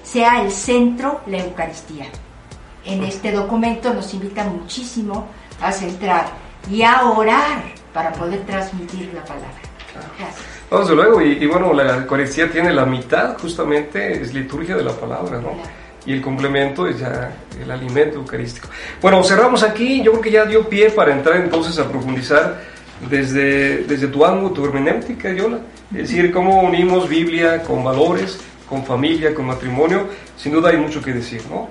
sea 0.02 0.42
el 0.42 0.52
centro, 0.52 1.22
la 1.28 1.38
Eucaristía. 1.38 2.08
En 2.84 3.04
este 3.04 3.32
documento 3.32 3.94
nos 3.94 4.12
invita 4.16 4.44
muchísimo 4.46 5.28
a 5.62 5.72
centrar 5.72 6.26
y 6.68 6.82
a 6.82 7.04
orar 7.12 7.62
para 7.94 8.12
poder 8.12 8.44
transmitir 8.48 9.12
la 9.14 9.24
palabra. 9.24 9.50
Gracias. 10.18 10.44
Vamos, 10.72 10.90
luego, 10.90 11.22
y, 11.22 11.46
bueno, 11.46 11.74
la 11.74 11.98
Eucaristía 11.98 12.52
tiene 12.52 12.74
la 12.74 12.86
mitad, 12.86 13.38
justamente, 13.38 14.20
es 14.20 14.34
liturgia 14.34 14.76
de 14.78 14.84
la 14.84 14.94
palabra, 14.94 15.40
¿no? 15.40 15.52
Y 16.08 16.14
el 16.14 16.22
complemento 16.22 16.88
es 16.88 17.00
ya 17.00 17.32
el 17.62 17.70
alimento 17.70 18.18
eucarístico. 18.18 18.68
Bueno, 19.00 19.24
cerramos 19.24 19.62
aquí, 19.62 20.02
yo 20.02 20.12
creo 20.12 20.22
que 20.24 20.32
ya 20.32 20.46
dio 20.46 20.68
pie 20.68 20.90
para 20.90 21.12
entrar 21.12 21.38
entonces 21.38 21.78
a 21.78 21.88
profundizar 21.88 22.79
desde, 23.10 23.84
desde 23.84 24.08
tu 24.08 24.26
ángulo, 24.26 24.52
tu 24.52 24.66
hermenéutica, 24.66 25.32
Yola. 25.32 25.60
Es 25.92 26.10
decir, 26.10 26.32
cómo 26.32 26.62
unimos 26.62 27.08
Biblia 27.08 27.64
con 27.64 27.84
valores, 27.84 28.40
con 28.68 28.84
familia, 28.84 29.34
con 29.34 29.46
matrimonio. 29.46 30.08
Sin 30.38 30.52
duda 30.52 30.70
hay 30.70 30.78
mucho 30.78 31.02
que 31.02 31.14
decir, 31.14 31.42
¿no? 31.50 31.70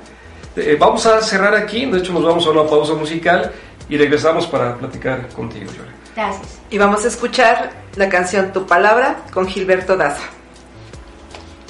Eh, 0.56 0.76
vamos 0.78 1.06
a 1.06 1.20
cerrar 1.20 1.54
aquí, 1.54 1.86
de 1.86 1.98
hecho 1.98 2.12
nos 2.12 2.24
vamos 2.24 2.46
a 2.46 2.50
una 2.50 2.64
pausa 2.64 2.94
musical 2.94 3.52
y 3.88 3.96
regresamos 3.96 4.46
para 4.46 4.76
platicar 4.76 5.28
contigo, 5.28 5.70
Yola. 5.72 5.92
Gracias. 6.16 6.60
Y 6.70 6.78
vamos 6.78 7.04
a 7.04 7.08
escuchar 7.08 7.70
la 7.94 8.08
canción 8.08 8.52
Tu 8.52 8.66
Palabra 8.66 9.24
con 9.32 9.46
Gilberto 9.46 9.96
Daza. 9.96 10.24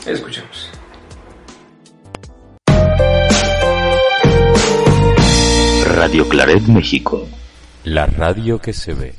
Escuchemos. 0.07 0.71
Radio 5.85 6.29
Claret 6.29 6.63
México. 6.63 7.29
La 7.85 8.07
radio 8.07 8.59
que 8.59 8.73
se 8.73 8.95
ve. 8.95 9.18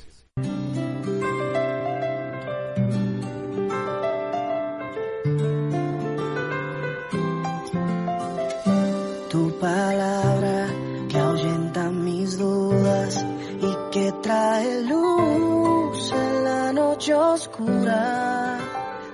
Oscura. 17.08 18.58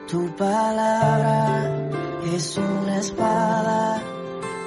Tu 0.08 0.36
palabra 0.36 1.90
es 2.34 2.58
una 2.58 2.98
espada 2.98 4.02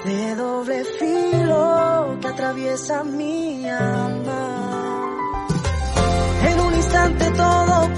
de 0.04 0.36
doble 0.36 0.84
filo 0.84 2.16
que 2.20 2.28
atraviesa 2.28 3.02
mi 3.02 3.68
alma. 3.68 4.44
En 6.48 6.60
un 6.60 6.74
instante 6.74 7.30
todo 7.32 7.97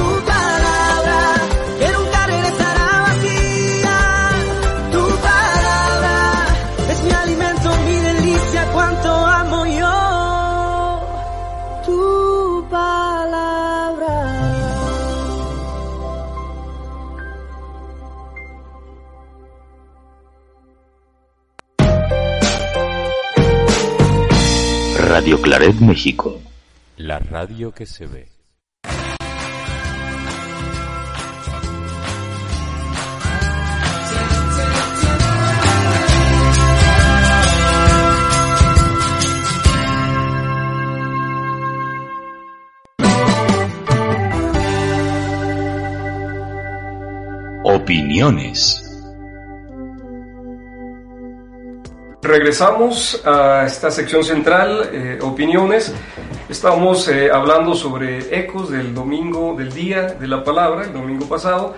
Radio 25.21 25.39
Claret 25.39 25.79
México. 25.81 26.41
La 26.97 27.19
radio 27.19 27.71
que 27.71 27.85
se 27.85 28.07
ve. 28.07 28.27
Opiniones. 47.63 48.80
Regresamos 52.23 53.19
a 53.25 53.65
esta 53.65 53.89
sección 53.89 54.23
central, 54.23 54.91
eh, 54.93 55.19
opiniones. 55.23 55.91
Estamos 56.47 57.07
eh, 57.07 57.31
hablando 57.33 57.73
sobre 57.73 58.37
ecos 58.37 58.69
del 58.69 58.93
domingo, 58.93 59.55
del 59.57 59.73
día 59.73 60.03
de 60.03 60.27
la 60.27 60.43
palabra, 60.43 60.83
el 60.83 60.93
domingo 60.93 61.25
pasado. 61.25 61.73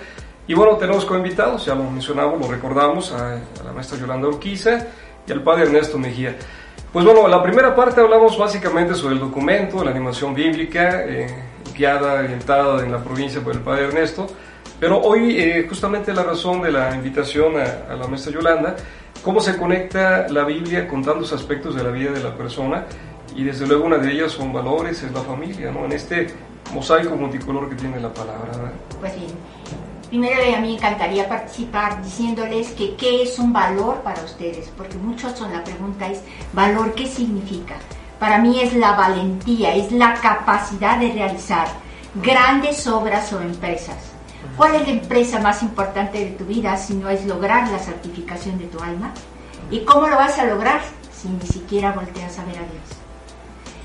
Y 0.46 0.54
bueno, 0.54 0.76
tenemos 0.76 1.06
co-invitados, 1.06 1.66
ya 1.66 1.76
lo 1.76 1.86
mencionamos, 1.86 2.42
lo 2.42 2.52
recordamos, 2.52 3.14
a, 3.14 3.36
a 3.36 3.64
la 3.64 3.72
maestra 3.72 3.98
Yolanda 3.98 4.28
Urquiza 4.28 4.86
y 5.26 5.32
al 5.32 5.42
padre 5.42 5.64
Ernesto 5.64 5.98
Mejía. 5.98 6.36
Pues 6.92 7.06
bueno, 7.06 7.26
la 7.30 7.42
primera 7.42 7.74
parte 7.74 8.02
hablamos 8.02 8.38
básicamente 8.38 8.96
sobre 8.96 9.14
el 9.14 9.22
documento, 9.22 9.82
la 9.82 9.92
animación 9.92 10.34
bíblica, 10.34 11.06
eh, 11.06 11.28
guiada, 11.74 12.16
orientada 12.16 12.84
en 12.84 12.92
la 12.92 13.02
provincia 13.02 13.40
por 13.40 13.54
el 13.54 13.62
padre 13.62 13.86
Ernesto. 13.86 14.28
Pero 14.78 15.00
hoy, 15.00 15.40
eh, 15.40 15.66
justamente 15.70 16.14
la 16.14 16.24
razón 16.24 16.62
de 16.62 16.72
la 16.74 16.94
invitación 16.94 17.54
a, 17.58 17.94
a 17.94 17.96
la 17.96 18.08
maestra 18.08 18.34
Yolanda, 18.34 18.76
cómo 19.24 19.40
se 19.40 19.58
conecta 19.58 20.28
la 20.28 20.44
Biblia 20.44 20.88
con 20.88 21.04
tantos 21.04 21.34
aspectos 21.34 21.76
de 21.76 21.84
la 21.84 21.90
vida 21.90 22.12
de 22.12 22.22
la 22.22 22.36
persona 22.36 22.86
y 23.36 23.44
desde 23.44 23.66
luego 23.66 23.86
una 23.86 23.98
de 23.98 24.12
ellas 24.12 24.32
son 24.32 24.54
valores, 24.54 25.02
es 25.02 25.12
la 25.12 25.22
familia, 25.22 25.72
¿no? 25.72 25.86
En 25.86 25.94
este 25.94 26.28
mosaico 26.74 27.16
multicolor 27.16 27.70
que 27.70 27.76
tiene 27.76 28.00
la 28.00 28.14
palabra. 28.14 28.52
¿verdad? 28.52 28.72
Pues 29.00 29.16
bien, 29.16 29.32
primero 30.10 30.36
a 30.42 30.60
mí 30.60 30.68
me 30.68 30.74
encantaría 30.74 31.28
participar 31.28 32.04
diciéndoles 32.04 32.72
que 32.72 32.96
qué 32.96 33.24
es 33.24 33.40
un 33.40 33.54
valor 33.54 34.02
para 34.02 34.22
ustedes, 34.24 34.72
porque 34.78 34.98
muchos 34.98 35.32
son 35.38 35.52
la 35.52 35.64
pregunta 35.64 36.08
es, 36.08 36.22
¿valor 36.52 36.94
qué 36.94 37.08
significa? 37.08 37.76
Para 38.20 38.38
mí 38.38 38.62
es 38.62 38.74
la 38.74 38.94
valentía, 38.94 39.76
es 39.76 39.92
la 39.92 40.14
capacidad 40.16 40.98
de 40.98 41.12
realizar 41.12 41.68
grandes 42.22 42.86
obras 42.88 43.34
o 43.34 43.42
empresas. 43.42 44.13
¿Cuál 44.58 44.76
es 44.76 44.88
la 44.88 44.94
empresa 44.94 45.40
más 45.40 45.64
importante 45.64 46.20
de 46.20 46.32
tu 46.32 46.46
vida 46.46 46.78
si 46.78 46.94
no 46.94 47.10
es 47.10 47.26
lograr 47.26 47.70
la 47.70 47.80
santificación 47.80 48.58
de 48.58 48.66
tu 48.66 48.80
alma? 48.80 49.12
¿Y 49.72 49.80
cómo 49.82 50.08
lo 50.08 50.16
vas 50.16 50.38
a 50.38 50.46
lograr 50.46 50.82
si 51.12 51.30
ni 51.30 51.46
siquiera 51.48 51.92
volteas 51.92 52.38
a 52.38 52.46
ver 52.46 52.58
a 52.58 52.60
Dios? 52.60 53.04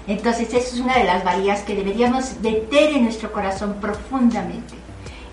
Entonces, 0.06 0.48
esa 0.48 0.58
es 0.58 0.80
una 0.80 0.96
de 0.96 1.04
las 1.04 1.24
valías 1.24 1.62
que 1.62 1.74
deberíamos 1.74 2.38
meter 2.40 2.92
en 2.94 3.04
nuestro 3.04 3.32
corazón 3.32 3.76
profundamente. 3.80 4.74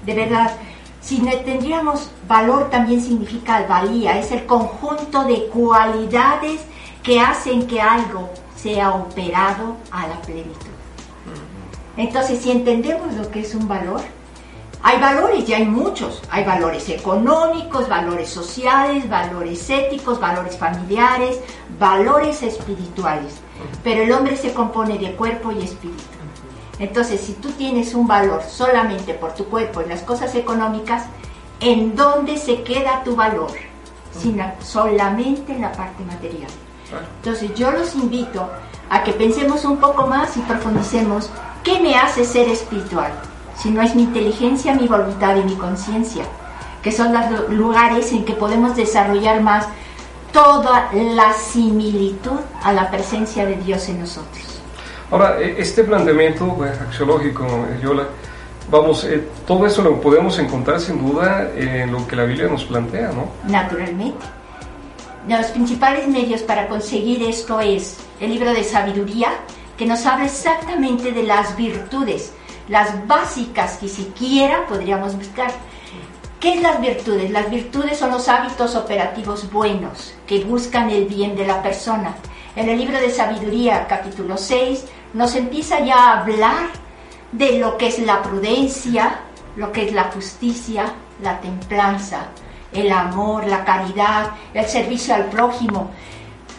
De 0.06 0.14
verdad, 0.14 0.52
si 1.02 1.20
no 1.20 1.32
tendríamos 1.32 2.12
valor 2.28 2.70
también 2.70 3.02
significa 3.02 3.66
valía, 3.68 4.20
es 4.20 4.32
el 4.32 4.46
conjunto 4.46 5.24
de 5.24 5.48
cualidades 5.48 6.62
que 7.04 7.20
hacen 7.20 7.68
que 7.68 7.82
algo 7.82 8.30
sea 8.56 8.92
operado 8.92 9.78
a 9.92 10.08
la 10.08 10.22
plenitud. 10.22 10.76
Entonces, 11.98 12.42
si 12.42 12.52
entendemos 12.52 13.14
lo 13.14 13.30
que 13.32 13.42
es 13.42 13.56
un 13.56 13.68
valor, 13.68 14.02
hay 14.88 15.00
valores 15.00 15.50
y 15.50 15.54
hay 15.56 15.66
muchos. 15.66 16.22
Hay 16.30 16.44
valores 16.44 16.88
económicos, 16.90 17.90
valores 17.90 18.30
sociales, 18.30 19.10
valores 19.10 19.68
éticos, 19.68 20.20
valores 20.20 20.58
familiares, 20.60 21.40
valores 21.80 22.44
espirituales. 22.44 23.34
Pero 23.84 24.04
el 24.04 24.12
hombre 24.12 24.38
se 24.38 24.54
compone 24.54 25.00
de 25.00 25.14
cuerpo 25.16 25.52
y 25.52 25.64
espíritu. 25.64 26.04
Entonces, 26.78 27.20
si 27.20 27.34
tú 27.34 27.50
tienes 27.54 27.96
un 27.96 28.06
valor 28.06 28.44
solamente 28.44 29.16
por 29.16 29.34
tu 29.34 29.46
cuerpo 29.46 29.82
y 29.82 29.90
las 29.90 30.02
cosas 30.04 30.36
económicas, 30.36 31.06
¿en 31.62 31.96
dónde 31.96 32.38
se 32.38 32.62
queda 32.62 33.04
tu 33.04 33.16
valor? 33.16 33.52
Sin 34.22 34.38
la- 34.38 34.56
solamente 34.62 35.52
en 35.54 35.62
la 35.62 35.72
parte 35.72 36.04
material. 36.04 36.52
Entonces, 37.24 37.56
yo 37.56 37.72
los 37.72 37.96
invito 37.96 38.48
a 38.92 39.04
que 39.04 39.14
pensemos 39.14 39.66
un 39.66 39.78
poco 39.78 40.06
más 40.06 40.38
y 40.38 40.42
profundicemos 40.42 41.32
qué 41.64 41.80
me 41.80 41.96
hace 41.96 42.24
ser 42.24 42.48
espiritual. 42.50 43.12
Si 43.58 43.70
no 43.72 43.82
es 43.82 43.96
mi 43.96 44.04
inteligencia, 44.04 44.74
mi 44.76 44.88
voluntad 44.88 45.36
y 45.38 45.44
mi 45.44 45.56
conciencia, 45.56 46.24
que 46.82 46.92
son 46.92 47.14
los 47.14 47.32
lu- 47.32 47.56
lugares 47.56 48.12
en 48.12 48.26
que 48.26 48.34
podemos 48.34 48.76
desarrollar 48.76 49.42
más 49.42 49.68
toda 50.32 50.90
la 50.94 51.32
similitud 51.34 52.40
a 52.64 52.74
la 52.74 52.92
presencia 52.92 53.46
de 53.46 53.56
Dios 53.56 53.88
en 53.90 54.02
nosotros. 54.02 54.62
Ahora, 55.10 55.40
eh, 55.40 55.56
este 55.58 55.84
planteamiento 55.84 56.54
pues, 56.56 56.80
axiológico, 56.82 57.46
Yola, 57.82 58.04
vamos, 58.70 59.04
eh, 59.06 59.26
todo 59.48 59.66
eso 59.66 59.82
lo 59.82 60.02
podemos 60.02 60.38
encontrar 60.40 60.80
sin 60.82 60.98
duda 61.06 61.50
en 61.56 61.92
lo 61.92 62.06
que 62.08 62.16
la 62.18 62.24
Biblia 62.26 62.48
nos 62.50 62.66
plantea, 62.66 63.12
¿no? 63.14 63.30
naturalmente. 63.50 64.26
Los 65.28 65.48
principales 65.48 66.08
medios 66.08 66.42
para 66.44 66.68
conseguir 66.68 67.24
esto 67.24 67.60
es 67.60 67.98
el 68.20 68.30
libro 68.32 68.52
de 68.54 68.64
sabiduría, 68.64 69.30
que 69.78 69.86
nos 69.86 70.06
habla 70.06 70.26
exactamente 70.26 71.12
de 71.12 71.24
las 71.24 71.56
virtudes, 71.58 72.32
las 72.68 73.08
básicas 73.08 73.78
que 73.78 73.88
siquiera 73.88 74.66
podríamos 74.68 75.16
buscar. 75.16 75.52
¿Qué 76.40 76.56
es 76.56 76.62
las 76.62 76.80
virtudes? 76.82 77.32
Las 77.32 77.50
virtudes 77.50 77.98
son 77.98 78.12
los 78.12 78.28
hábitos 78.28 78.76
operativos 78.76 79.52
buenos 79.52 80.14
que 80.28 80.44
buscan 80.44 80.90
el 80.90 81.06
bien 81.06 81.36
de 81.36 81.48
la 81.48 81.62
persona. 81.64 82.16
En 82.56 82.70
el 82.70 82.78
libro 82.78 83.00
de 83.00 83.10
sabiduría, 83.10 83.88
capítulo 83.88 84.38
6, 84.38 84.86
nos 85.14 85.36
empieza 85.36 85.80
ya 85.80 85.96
a 85.96 86.22
hablar 86.22 86.68
de 87.32 87.60
lo 87.60 87.78
que 87.78 87.88
es 87.88 88.00
la 88.00 88.22
prudencia, 88.22 89.20
lo 89.56 89.72
que 89.72 89.86
es 89.86 89.94
la 89.94 90.06
justicia, 90.06 90.86
la 91.22 91.40
templanza, 91.40 92.28
el 92.72 92.92
amor, 92.92 93.48
la 93.48 93.64
caridad, 93.64 94.32
el 94.54 94.66
servicio 94.66 95.16
al 95.16 95.26
prójimo. 95.26 95.92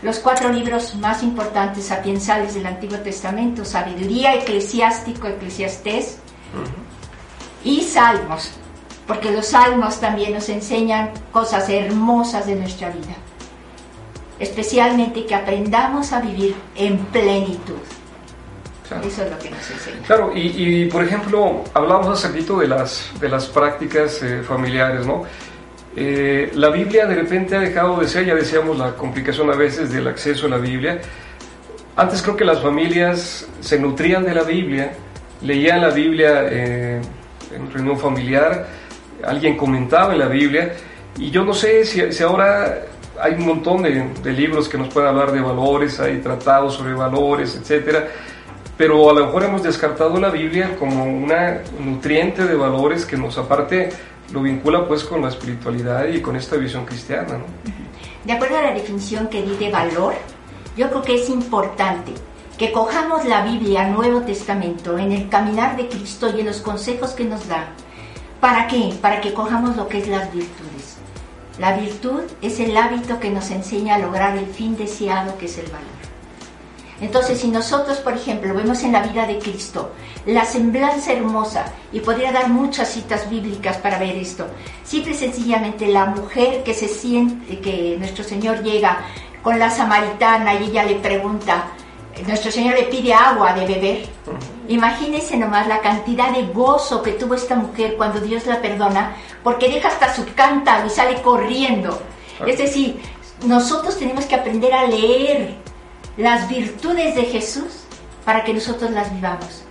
Los 0.03 0.19
cuatro 0.19 0.53
libros 0.53 0.95
más 0.97 1.23
importantes 1.23 1.87
sapiensales 1.87 2.55
del 2.55 2.67
Antiguo 2.67 2.99
Testamento, 2.99 3.65
sabiduría, 3.65 4.35
eclesiástico, 4.35 5.27
eclesiastés 5.27 6.19
y 7.65 7.83
salmos, 7.83 8.51
porque 9.07 9.31
los 9.31 9.47
salmos 9.47 9.99
también 9.99 10.35
nos 10.35 10.49
enseñan 10.49 11.11
cosas 11.33 11.69
hermosas 11.71 12.47
de 12.47 12.57
nuestra 12.57 12.91
vida, 12.91 13.17
especialmente 14.39 15.25
que 15.25 15.35
aprendamos 15.35 16.13
a 16.13 16.21
vivir 16.21 16.55
en 16.77 16.99
plenitud. 17.07 17.75
Eso 19.05 19.25
es 19.25 19.31
lo 19.31 19.39
que 19.39 19.51
nos 19.51 19.71
enseña. 19.71 20.03
Claro, 20.07 20.33
y, 20.33 20.41
y, 20.85 20.89
por 20.89 21.03
ejemplo, 21.03 21.65
hablamos 21.75 22.07
hace 22.07 22.29
poquito 22.29 22.59
de 22.59 22.69
las, 22.69 23.11
de 23.19 23.29
las 23.29 23.47
prácticas 23.47 24.23
eh, 24.23 24.43
familiares, 24.43 25.05
¿no? 25.05 25.25
Eh, 25.99 26.51
la 26.55 26.69
Biblia 26.69 27.07
de 27.07 27.15
repente 27.15 27.57
ha 27.57 27.61
dejado 27.61 27.99
de 27.99 28.07
ser, 28.07 28.27
ya 28.27 28.35
decíamos, 28.35 28.77
la 28.77 28.93
complicación 28.93 29.51
a 29.51 29.57
veces 29.57 29.91
del 29.91 30.07
acceso 30.07 30.47
a 30.47 30.51
la 30.51 30.59
Biblia. 30.59 31.01
Antes 31.97 32.21
creo 32.21 32.37
que 32.37 32.45
las 32.45 32.61
familias 32.61 33.49
se 33.61 33.79
nutrían 33.79 34.23
de 34.23 34.35
la 34.35 34.43
Biblia, 34.43 34.93
leían 35.41 35.81
la 35.81 35.89
Biblia 35.89 36.47
eh, 36.51 37.01
en 37.55 37.73
reunión 37.73 37.99
familiar, 37.99 38.67
alguien 39.25 39.57
comentaba 39.57 40.13
en 40.13 40.19
la 40.19 40.29
Biblia, 40.29 40.75
y 41.17 41.31
yo 41.31 41.43
no 41.43 41.55
sé 41.55 41.87
si, 41.87 42.13
si 42.13 42.23
ahora 42.23 42.81
hay 43.19 43.33
un 43.33 43.47
montón 43.47 43.83
de, 43.83 44.07
de, 44.23 44.33
libros 44.33 44.69
que 44.69 44.77
nos 44.77 44.89
pueden 44.89 45.09
hablar 45.09 45.33
de 45.33 45.41
valores, 45.41 45.99
hay 45.99 46.19
tratados 46.19 46.75
sobre 46.75 46.93
valores, 46.93 47.57
etcétera, 47.57 48.07
pero 48.77 49.09
a 49.09 49.15
lo 49.15 49.25
mejor 49.25 49.45
hemos 49.45 49.63
descartado 49.63 50.21
la 50.21 50.29
Biblia 50.29 50.77
como 50.79 51.05
una 51.05 51.63
nutriente 51.81 52.45
de 52.45 52.55
valores 52.55 53.07
que 53.07 53.17
nos 53.17 53.39
aparte 53.39 53.89
lo 54.33 54.43
vincula 54.43 54.87
pues 54.87 55.05
con 55.05 55.23
la 55.23 55.29
espiritualidad 55.29 56.09
y 56.09 56.21
con 56.21 56.37
esta 56.37 56.57
visión 56.57 56.85
cristiana, 56.85 57.39
¿no? 57.39 57.45
De 58.25 58.33
acuerdo 58.33 58.59
a 58.59 58.63
la 58.63 58.75
definición 58.75 59.29
que 59.29 59.43
di 59.43 59.57
de 59.57 59.71
valor, 59.71 60.15
yo 60.77 60.89
creo 60.91 61.03
que 61.03 61.15
es 61.15 61.31
importante 61.31 62.13
que 62.59 62.73
cojamos 62.73 63.25
la 63.25 63.45
Biblia, 63.45 63.89
Nuevo 63.89 64.23
Testamento, 64.23 64.99
en 64.99 65.13
el 65.13 65.29
caminar 65.29 65.77
de 65.77 65.89
Cristo 65.89 66.29
y 66.35 66.41
en 66.41 66.47
los 66.47 66.61
consejos 66.61 67.13
que 67.13 67.25
nos 67.25 67.47
da. 67.49 67.69
¿Para 68.41 68.67
qué? 68.67 68.95
Para 69.01 69.21
que 69.21 69.33
cojamos 69.33 69.77
lo 69.77 69.89
que 69.89 69.99
es 69.99 70.09
las 70.09 70.33
virtudes. 70.33 70.97
La 71.59 71.77
virtud 71.77 72.23
es 72.43 72.61
el 72.61 72.77
hábito 72.77 73.21
que 73.21 73.31
nos 73.31 73.51
enseña 73.51 73.95
a 73.95 73.99
lograr 73.99 74.37
el 74.37 74.47
fin 74.47 74.77
deseado 74.77 75.39
que 75.39 75.47
es 75.47 75.59
el 75.59 75.67
valor. 75.67 75.96
Entonces, 77.01 77.41
si 77.41 77.49
nosotros, 77.49 77.99
por 77.99 78.15
ejemplo, 78.15 78.55
vemos 78.55 78.83
en 78.83 78.93
la 78.93 79.03
vida 79.03 79.27
de 79.27 79.39
Cristo 79.39 79.91
la 80.25 80.45
semblanza 80.45 81.13
hermosa, 81.13 81.67
y 81.93 82.01
podría 82.01 82.33
dar 82.33 82.49
muchas 82.49 82.89
citas 82.89 83.29
bíblicas 83.29 83.77
para 83.79 83.99
ver 83.99 84.17
esto, 84.17 84.47
simple 84.83 85.13
y 85.13 85.17
sencillamente 85.17 85.87
la 85.89 86.07
mujer 86.07 86.63
que 86.63 86.75
se 86.75 86.89
siente, 86.89 87.61
que 87.61 87.97
nuestro 87.99 88.25
Señor 88.25 88.63
llega 88.63 89.01
con 89.43 89.59
la 89.59 89.71
samaritana 89.71 90.55
y 90.55 90.65
ella 90.65 90.85
le 90.85 90.97
pregunta, 90.97 91.67
nuestro 92.27 92.51
Señor 92.51 92.75
le 92.75 92.85
pide 92.85 93.13
agua 93.13 93.53
de 93.53 93.67
beber. 93.67 94.09
Imagínense 94.69 95.37
nomás 95.37 95.69
la 95.69 95.81
cantidad 95.81 96.31
de 96.31 96.47
gozo 96.47 97.03
que 97.03 97.13
tuvo 97.13 97.35
esta 97.35 97.55
mujer 97.55 97.97
cuando 97.97 98.21
Dios 98.21 98.47
la 98.47 98.61
perdona, 98.61 99.15
porque 99.45 99.69
deja 99.69 99.89
hasta 99.89 100.15
su 100.15 100.25
cántaro 100.35 100.87
y 100.87 100.91
sale 100.91 101.21
corriendo. 101.21 102.01
Es 102.45 102.59
decir, 102.59 103.01
nosotros 103.45 103.99
tenemos 103.99 104.25
que 104.25 104.35
aprender 104.35 104.73
a 104.73 104.87
leer 104.87 105.66
las 106.17 106.49
virtudes 106.49 107.15
de 107.15 107.25
Jesús 107.25 107.85
para 108.25 108.43
que 108.45 108.53
nosotros 108.55 108.91
las 108.91 109.13
vivamos. 109.15 109.63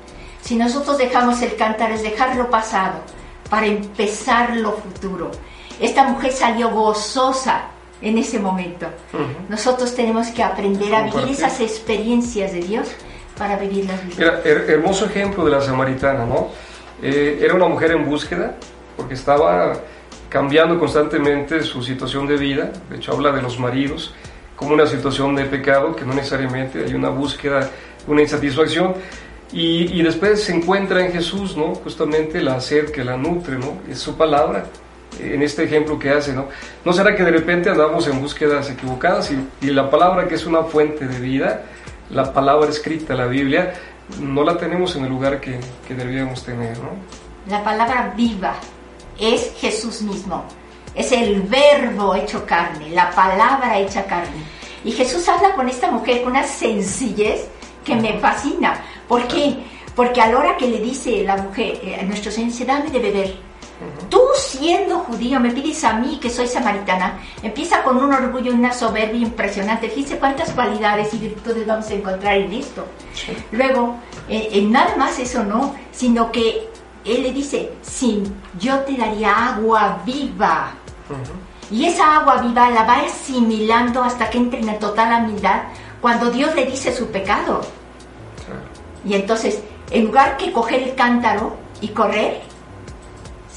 Si 0.42 0.56
nosotros 0.56 0.98
dejamos 0.98 1.42
el 1.42 1.56
cántaro 1.56 1.96
es 1.96 2.04
dejar 2.04 2.36
lo 2.36 2.50
pasado 2.50 3.00
para 3.50 3.66
empezar 3.66 4.56
lo 4.58 4.74
futuro. 4.74 5.32
Esta 5.80 6.04
mujer 6.06 6.32
salió 6.32 6.70
gozosa 6.70 7.64
en 8.02 8.18
ese 8.18 8.40
momento. 8.40 8.88
Nosotros 9.50 9.96
tenemos 9.96 10.28
que 10.28 10.44
aprender 10.44 10.94
a 10.94 11.04
vivir 11.04 11.30
esas 11.30 11.60
experiencias 11.62 12.54
de 12.54 12.60
Dios 12.62 12.88
para 13.38 13.58
vivir 13.58 13.86
las 13.86 14.02
virtudes. 14.06 14.18
Mira, 14.18 14.42
her- 14.46 14.70
hermoso 14.70 15.06
ejemplo 15.06 15.44
de 15.44 15.52
la 15.52 15.62
samaritana, 15.62 16.26
¿no? 16.26 16.50
Eh, 17.02 17.40
era 17.42 17.54
una 17.56 17.68
mujer 17.68 17.92
en 17.92 18.06
búsqueda, 18.06 18.56
porque 18.96 19.16
estaba 19.16 19.74
cambiando 20.30 20.80
constantemente 20.80 21.62
su 21.64 21.84
situación 21.84 22.28
de 22.28 22.38
vida. 22.38 22.72
De 22.90 22.98
hecho, 22.98 23.12
habla 23.12 23.32
de 23.32 23.42
los 23.42 23.60
maridos 23.60 24.14
como 24.56 24.74
una 24.74 24.86
situación 24.86 25.36
de 25.36 25.46
pecado, 25.46 25.96
que 25.96 26.06
no 26.06 26.14
necesariamente 26.14 26.84
hay 26.86 26.94
una 26.94 27.10
búsqueda, 27.10 27.70
una 28.08 28.22
insatisfacción. 28.22 28.94
Y, 29.52 30.00
y 30.00 30.02
después 30.02 30.44
se 30.44 30.56
encuentra 30.56 31.06
en 31.06 31.12
Jesús, 31.12 31.56
¿no? 31.56 31.76
Justamente 31.76 32.42
la 32.42 32.60
sed 32.60 32.90
que 32.90 33.04
la 33.04 33.16
nutre, 33.16 33.58
¿no? 33.58 33.78
Es 33.90 34.00
su 34.00 34.16
palabra, 34.16 34.66
eh, 35.20 35.32
en 35.36 35.42
este 35.44 35.64
ejemplo 35.64 36.00
que 36.00 36.10
hace, 36.10 36.34
¿no? 36.34 36.48
¿No 36.84 36.94
será 36.94 37.16
que 37.16 37.24
de 37.24 37.32
repente 37.32 37.70
andamos 37.70 38.08
en 38.08 38.20
búsquedas 38.20 38.70
equivocadas 38.70 39.32
y, 39.32 39.66
y 39.66 39.72
la 39.72 39.90
palabra 39.90 40.28
que 40.28 40.36
es 40.36 40.46
una 40.46 40.64
fuente 40.64 41.08
de 41.08 41.20
vida, 41.20 41.64
la 42.10 42.34
palabra 42.34 42.70
escrita, 42.70 43.14
la 43.14 43.28
Biblia, 43.28 43.74
no 44.20 44.44
la 44.44 44.58
tenemos 44.58 44.96
en 44.96 45.06
el 45.06 45.10
lugar 45.10 45.40
que, 45.40 45.60
que 45.88 45.94
deberíamos 45.94 46.44
tener, 46.44 46.78
¿no? 46.80 46.92
La 47.48 47.64
palabra 47.64 48.14
viva 48.16 48.56
es 49.20 49.54
Jesús 49.58 50.02
mismo. 50.02 50.44
Es 50.96 51.12
el 51.12 51.42
verbo 51.42 52.16
hecho 52.16 52.46
carne, 52.46 52.90
la 52.90 53.12
palabra 53.12 53.78
hecha 53.78 54.06
carne. 54.06 54.44
Y 54.84 54.92
Jesús 54.92 55.28
habla 55.28 55.54
con 55.56 55.68
esta 55.68 55.92
mujer 55.92 56.22
con 56.22 56.32
una 56.32 56.44
sencillez 56.44 57.48
que 57.84 57.96
me 57.96 58.18
fascina. 58.20 58.82
¿Por 59.08 59.28
qué? 59.28 59.58
Porque 59.96 60.22
a 60.22 60.28
la 60.28 60.38
hora 60.38 60.58
que 60.58 60.68
le 60.68 60.80
dice 60.80 61.24
la 61.24 61.38
mujer, 61.38 61.80
eh, 61.84 62.04
nuestro 62.06 62.32
Señor 62.32 62.52
dice, 62.52 62.66
dame 62.66 62.90
de 62.90 63.00
beber. 63.00 63.36
Tú 64.10 64.22
siendo 64.36 65.00
judío 65.00 65.40
me 65.40 65.52
pides 65.52 65.84
a 65.84 65.94
mí 65.94 66.18
que 66.22 66.30
soy 66.30 66.48
samaritana, 66.48 67.20
empieza 67.44 67.84
con 67.84 67.98
un 67.98 68.14
orgullo 68.14 68.52
y 68.52 68.56
una 68.56 68.72
soberbia 68.72 69.20
impresionante. 69.20 69.90
Fíjese 69.90 70.18
cuántas 70.18 70.52
cualidades 70.52 71.14
y 71.14 71.18
virtudes 71.18 71.68
vamos 71.68 71.90
a 71.90 71.94
encontrar 71.94 72.38
en 72.38 72.54
esto. 72.54 72.86
Luego, 73.52 73.98
eh, 74.30 74.50
eh, 74.52 74.62
nada 74.62 74.96
más 74.96 75.20
eso 75.20 75.44
no, 75.44 75.76
sino 75.92 76.32
que 76.32 76.70
él 77.04 77.24
le 77.24 77.34
dice, 77.34 77.74
sí, 77.82 78.24
yo 78.60 78.80
te 78.80 78.96
daría 78.96 79.56
agua 79.56 80.02
viva. 80.06 80.74
Y 81.72 81.86
esa 81.86 82.18
agua 82.18 82.42
viva 82.42 82.70
la 82.70 82.84
va 82.84 83.00
asimilando 83.02 84.04
hasta 84.04 84.30
que 84.30 84.38
entre 84.38 84.60
en 84.60 84.68
la 84.68 84.78
total 84.80 85.24
humildad 85.24 85.64
cuando 86.02 86.30
Dios 86.30 86.54
le 86.56 86.66
dice 86.66 86.94
su 86.96 87.08
pecado. 87.08 87.62
Y 89.04 89.14
entonces, 89.16 89.62
en 89.92 90.06
lugar 90.06 90.38
que 90.38 90.52
coger 90.52 90.84
el 90.84 90.96
cántaro 90.96 91.56
y 91.82 91.88
correr, 91.90 92.42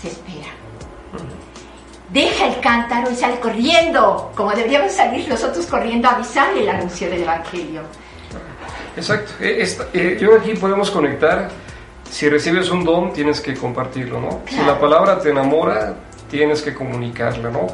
se 0.00 0.08
espera. 0.08 0.48
Deja 2.10 2.46
el 2.46 2.60
cántaro 2.60 3.10
y 3.10 3.14
sale 3.14 3.38
corriendo, 3.38 4.32
como 4.34 4.50
deberíamos 4.52 4.92
salir 4.92 5.28
nosotros 5.28 5.66
corriendo 5.66 6.08
a 6.08 6.12
avisar 6.12 6.56
el 6.56 6.68
anuncio 6.68 7.10
del 7.10 7.22
Evangelio. 7.22 7.82
Exacto. 8.96 9.32
Eh, 9.40 9.58
esta- 9.60 9.86
eh, 9.92 10.16
yo 10.18 10.34
aquí 10.36 10.54
podemos 10.54 10.90
conectar, 10.90 11.50
si 12.10 12.28
recibes 12.30 12.70
un 12.70 12.82
don, 12.84 13.12
tienes 13.12 13.40
que 13.42 13.54
compartirlo, 13.54 14.20
¿no? 14.20 14.40
Si 14.48 14.56
la 14.56 14.80
palabra 14.80 15.18
te 15.20 15.30
enamora, 15.30 15.94
tienes 16.30 16.62
que 16.62 16.74
comunicarla, 16.74 17.50
¿no? 17.50 17.66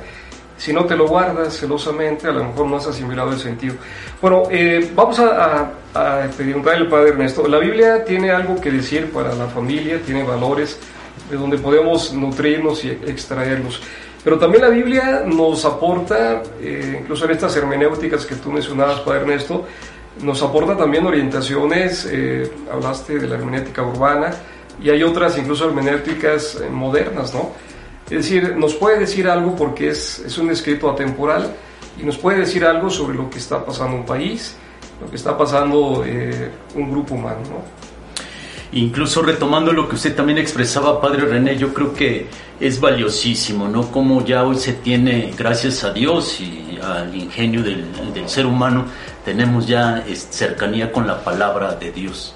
Si 0.56 0.72
no 0.72 0.84
te 0.84 0.96
lo 0.96 1.08
guardas 1.08 1.56
celosamente, 1.56 2.28
a 2.28 2.32
lo 2.32 2.44
mejor 2.44 2.66
no 2.66 2.76
has 2.76 2.86
asimilado 2.86 3.32
el 3.32 3.38
sentido. 3.38 3.74
Bueno, 4.22 4.44
eh, 4.50 4.90
vamos 4.94 5.18
a, 5.18 5.72
a, 5.92 6.24
a 6.24 6.28
preguntarle 6.28 6.84
al 6.84 6.88
Padre 6.88 7.10
Ernesto. 7.10 7.48
La 7.48 7.58
Biblia 7.58 8.04
tiene 8.04 8.30
algo 8.30 8.60
que 8.60 8.70
decir 8.70 9.10
para 9.10 9.34
la 9.34 9.46
familia, 9.46 10.00
tiene 10.00 10.22
valores 10.22 10.78
de 11.28 11.36
donde 11.36 11.58
podemos 11.58 12.12
nutrirnos 12.12 12.84
y 12.84 12.90
extraerlos. 12.90 13.82
Pero 14.22 14.38
también 14.38 14.62
la 14.62 14.70
Biblia 14.70 15.22
nos 15.26 15.64
aporta, 15.64 16.42
eh, 16.60 16.98
incluso 17.00 17.26
en 17.26 17.32
estas 17.32 17.54
hermenéuticas 17.56 18.24
que 18.24 18.36
tú 18.36 18.50
mencionabas, 18.50 19.00
Padre 19.00 19.20
Ernesto, 19.20 19.66
nos 20.22 20.42
aporta 20.42 20.76
también 20.76 21.04
orientaciones, 21.04 22.08
eh, 22.10 22.50
hablaste 22.72 23.18
de 23.18 23.26
la 23.26 23.34
hermenéutica 23.34 23.82
urbana, 23.82 24.30
y 24.80 24.88
hay 24.88 25.02
otras 25.02 25.36
incluso 25.36 25.66
hermenéuticas 25.66 26.56
eh, 26.56 26.70
modernas, 26.70 27.34
¿no? 27.34 27.52
Es 28.06 28.18
decir, 28.18 28.56
nos 28.56 28.74
puede 28.74 29.00
decir 29.00 29.28
algo 29.28 29.56
porque 29.56 29.88
es, 29.88 30.18
es 30.20 30.36
un 30.38 30.50
escrito 30.50 30.90
atemporal 30.90 31.54
y 32.00 32.04
nos 32.04 32.18
puede 32.18 32.40
decir 32.40 32.64
algo 32.64 32.90
sobre 32.90 33.16
lo 33.16 33.30
que 33.30 33.38
está 33.38 33.64
pasando 33.64 33.96
un 33.96 34.04
país, 34.04 34.56
lo 35.00 35.08
que 35.08 35.16
está 35.16 35.36
pasando 35.36 36.04
eh, 36.06 36.50
un 36.74 36.90
grupo 36.90 37.14
humano, 37.14 37.40
¿no? 37.48 37.84
Incluso 38.72 39.22
retomando 39.22 39.72
lo 39.72 39.88
que 39.88 39.94
usted 39.94 40.16
también 40.16 40.38
expresaba, 40.38 41.00
Padre 41.00 41.26
René, 41.26 41.56
yo 41.56 41.72
creo 41.72 41.94
que 41.94 42.26
es 42.58 42.80
valiosísimo, 42.80 43.68
¿no? 43.68 43.90
Como 43.92 44.24
ya 44.24 44.42
hoy 44.42 44.56
se 44.56 44.72
tiene, 44.72 45.32
gracias 45.36 45.84
a 45.84 45.92
Dios 45.92 46.40
y 46.40 46.78
al 46.82 47.14
ingenio 47.14 47.62
del, 47.62 47.84
ser 48.26 48.46
humano, 48.46 48.86
tenemos 49.24 49.68
ya 49.68 50.04
cercanía 50.30 50.90
con 50.90 51.06
la 51.06 51.22
palabra 51.22 51.76
de 51.76 51.92
Dios. 51.92 52.34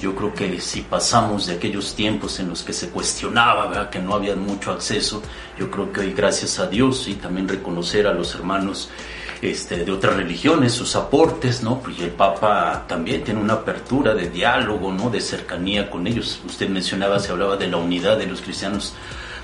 Yo 0.00 0.14
creo 0.14 0.32
que 0.32 0.60
si 0.60 0.80
pasamos 0.80 1.46
de 1.46 1.54
aquellos 1.54 1.94
tiempos 1.94 2.40
en 2.40 2.48
los 2.48 2.62
que 2.62 2.72
se 2.72 2.88
cuestionaba, 2.88 3.66
¿verdad? 3.66 3.90
que 3.90 3.98
no 3.98 4.14
había 4.14 4.34
mucho 4.34 4.72
acceso, 4.72 5.22
yo 5.58 5.70
creo 5.70 5.92
que 5.92 6.00
hoy 6.00 6.12
gracias 6.12 6.58
a 6.58 6.66
Dios 6.66 7.06
y 7.06 7.14
también 7.14 7.46
reconocer 7.46 8.06
a 8.06 8.14
los 8.14 8.34
hermanos 8.34 8.88
este, 9.42 9.84
de 9.84 9.92
otras 9.92 10.16
religiones, 10.16 10.72
sus 10.72 10.96
aportes, 10.96 11.62
¿no? 11.62 11.82
Y 11.98 12.02
el 12.02 12.10
Papa 12.10 12.84
también 12.86 13.24
tiene 13.24 13.40
una 13.40 13.54
apertura 13.54 14.14
de 14.14 14.28
diálogo, 14.28 14.92
¿no? 14.92 15.10
De 15.10 15.20
cercanía 15.20 15.90
con 15.90 16.06
ellos. 16.06 16.40
Usted 16.46 16.68
mencionaba, 16.68 17.18
se 17.18 17.32
hablaba 17.32 17.56
de 17.56 17.68
la 17.68 17.78
unidad 17.78 18.18
de 18.18 18.26
los 18.26 18.40
cristianos 18.42 18.94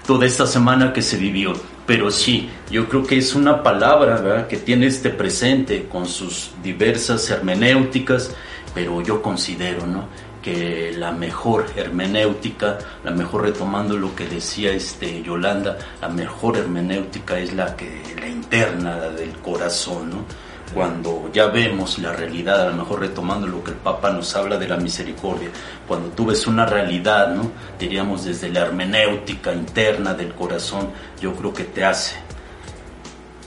toda 0.07 0.27
esta 0.27 0.47
semana 0.47 0.93
que 0.93 1.03
se 1.03 1.17
vivió. 1.17 1.55
Pero 1.87 2.11
sí, 2.11 2.51
yo 2.71 2.89
creo 2.89 3.07
que 3.07 3.19
es 3.19 3.35
una 3.35 3.63
palabra, 3.63 4.21
¿verdad? 4.21 4.49
Que 4.49 4.57
tiene 4.57 4.87
este 4.87 5.11
presente 5.11 5.87
con 5.89 6.07
sus 6.07 6.51
diversas 6.63 7.29
hermenéuticas, 7.31 8.35
pero 8.75 9.01
yo 9.03 9.23
considero, 9.23 9.87
¿no? 9.87 10.09
Que 10.47 10.93
la 10.97 11.11
mejor 11.11 11.67
hermenéutica, 11.75 12.79
la 13.03 13.11
mejor 13.11 13.43
retomando 13.43 13.97
lo 13.97 14.15
que 14.15 14.29
decía 14.29 14.71
este 14.71 15.21
Yolanda, 15.21 15.77
la 16.01 16.09
mejor 16.09 16.57
hermenéutica 16.57 17.37
es 17.37 17.53
la 17.53 17.75
que 17.75 18.01
la 18.21 18.29
interna, 18.29 18.95
del 19.11 19.33
corazón, 19.39 20.11
¿no? 20.11 20.25
Cuando 20.73 21.31
ya 21.33 21.49
vemos 21.49 21.99
la 21.99 22.13
realidad, 22.13 22.63
a 22.63 22.71
lo 22.71 22.77
mejor 22.77 23.01
retomando 23.01 23.49
lo 23.49 23.65
que 23.65 23.73
el 23.73 23.77
Papa 23.79 24.13
nos 24.13 24.37
habla 24.37 24.57
de 24.57 24.69
la 24.69 24.77
misericordia, 24.77 25.49
cuando 25.89 26.11
tú 26.11 26.27
ves 26.27 26.47
una 26.47 26.65
realidad, 26.65 27.35
¿no? 27.35 27.51
Diríamos 27.77 28.25
desde 28.25 28.49
la 28.49 28.61
hermenéutica 28.61 29.53
interna 29.53 30.15
del 30.15 30.33
corazón, 30.33 30.91
yo 31.21 31.35
creo 31.35 31.53
que 31.53 31.65
te 31.65 31.85
hace 31.85 32.26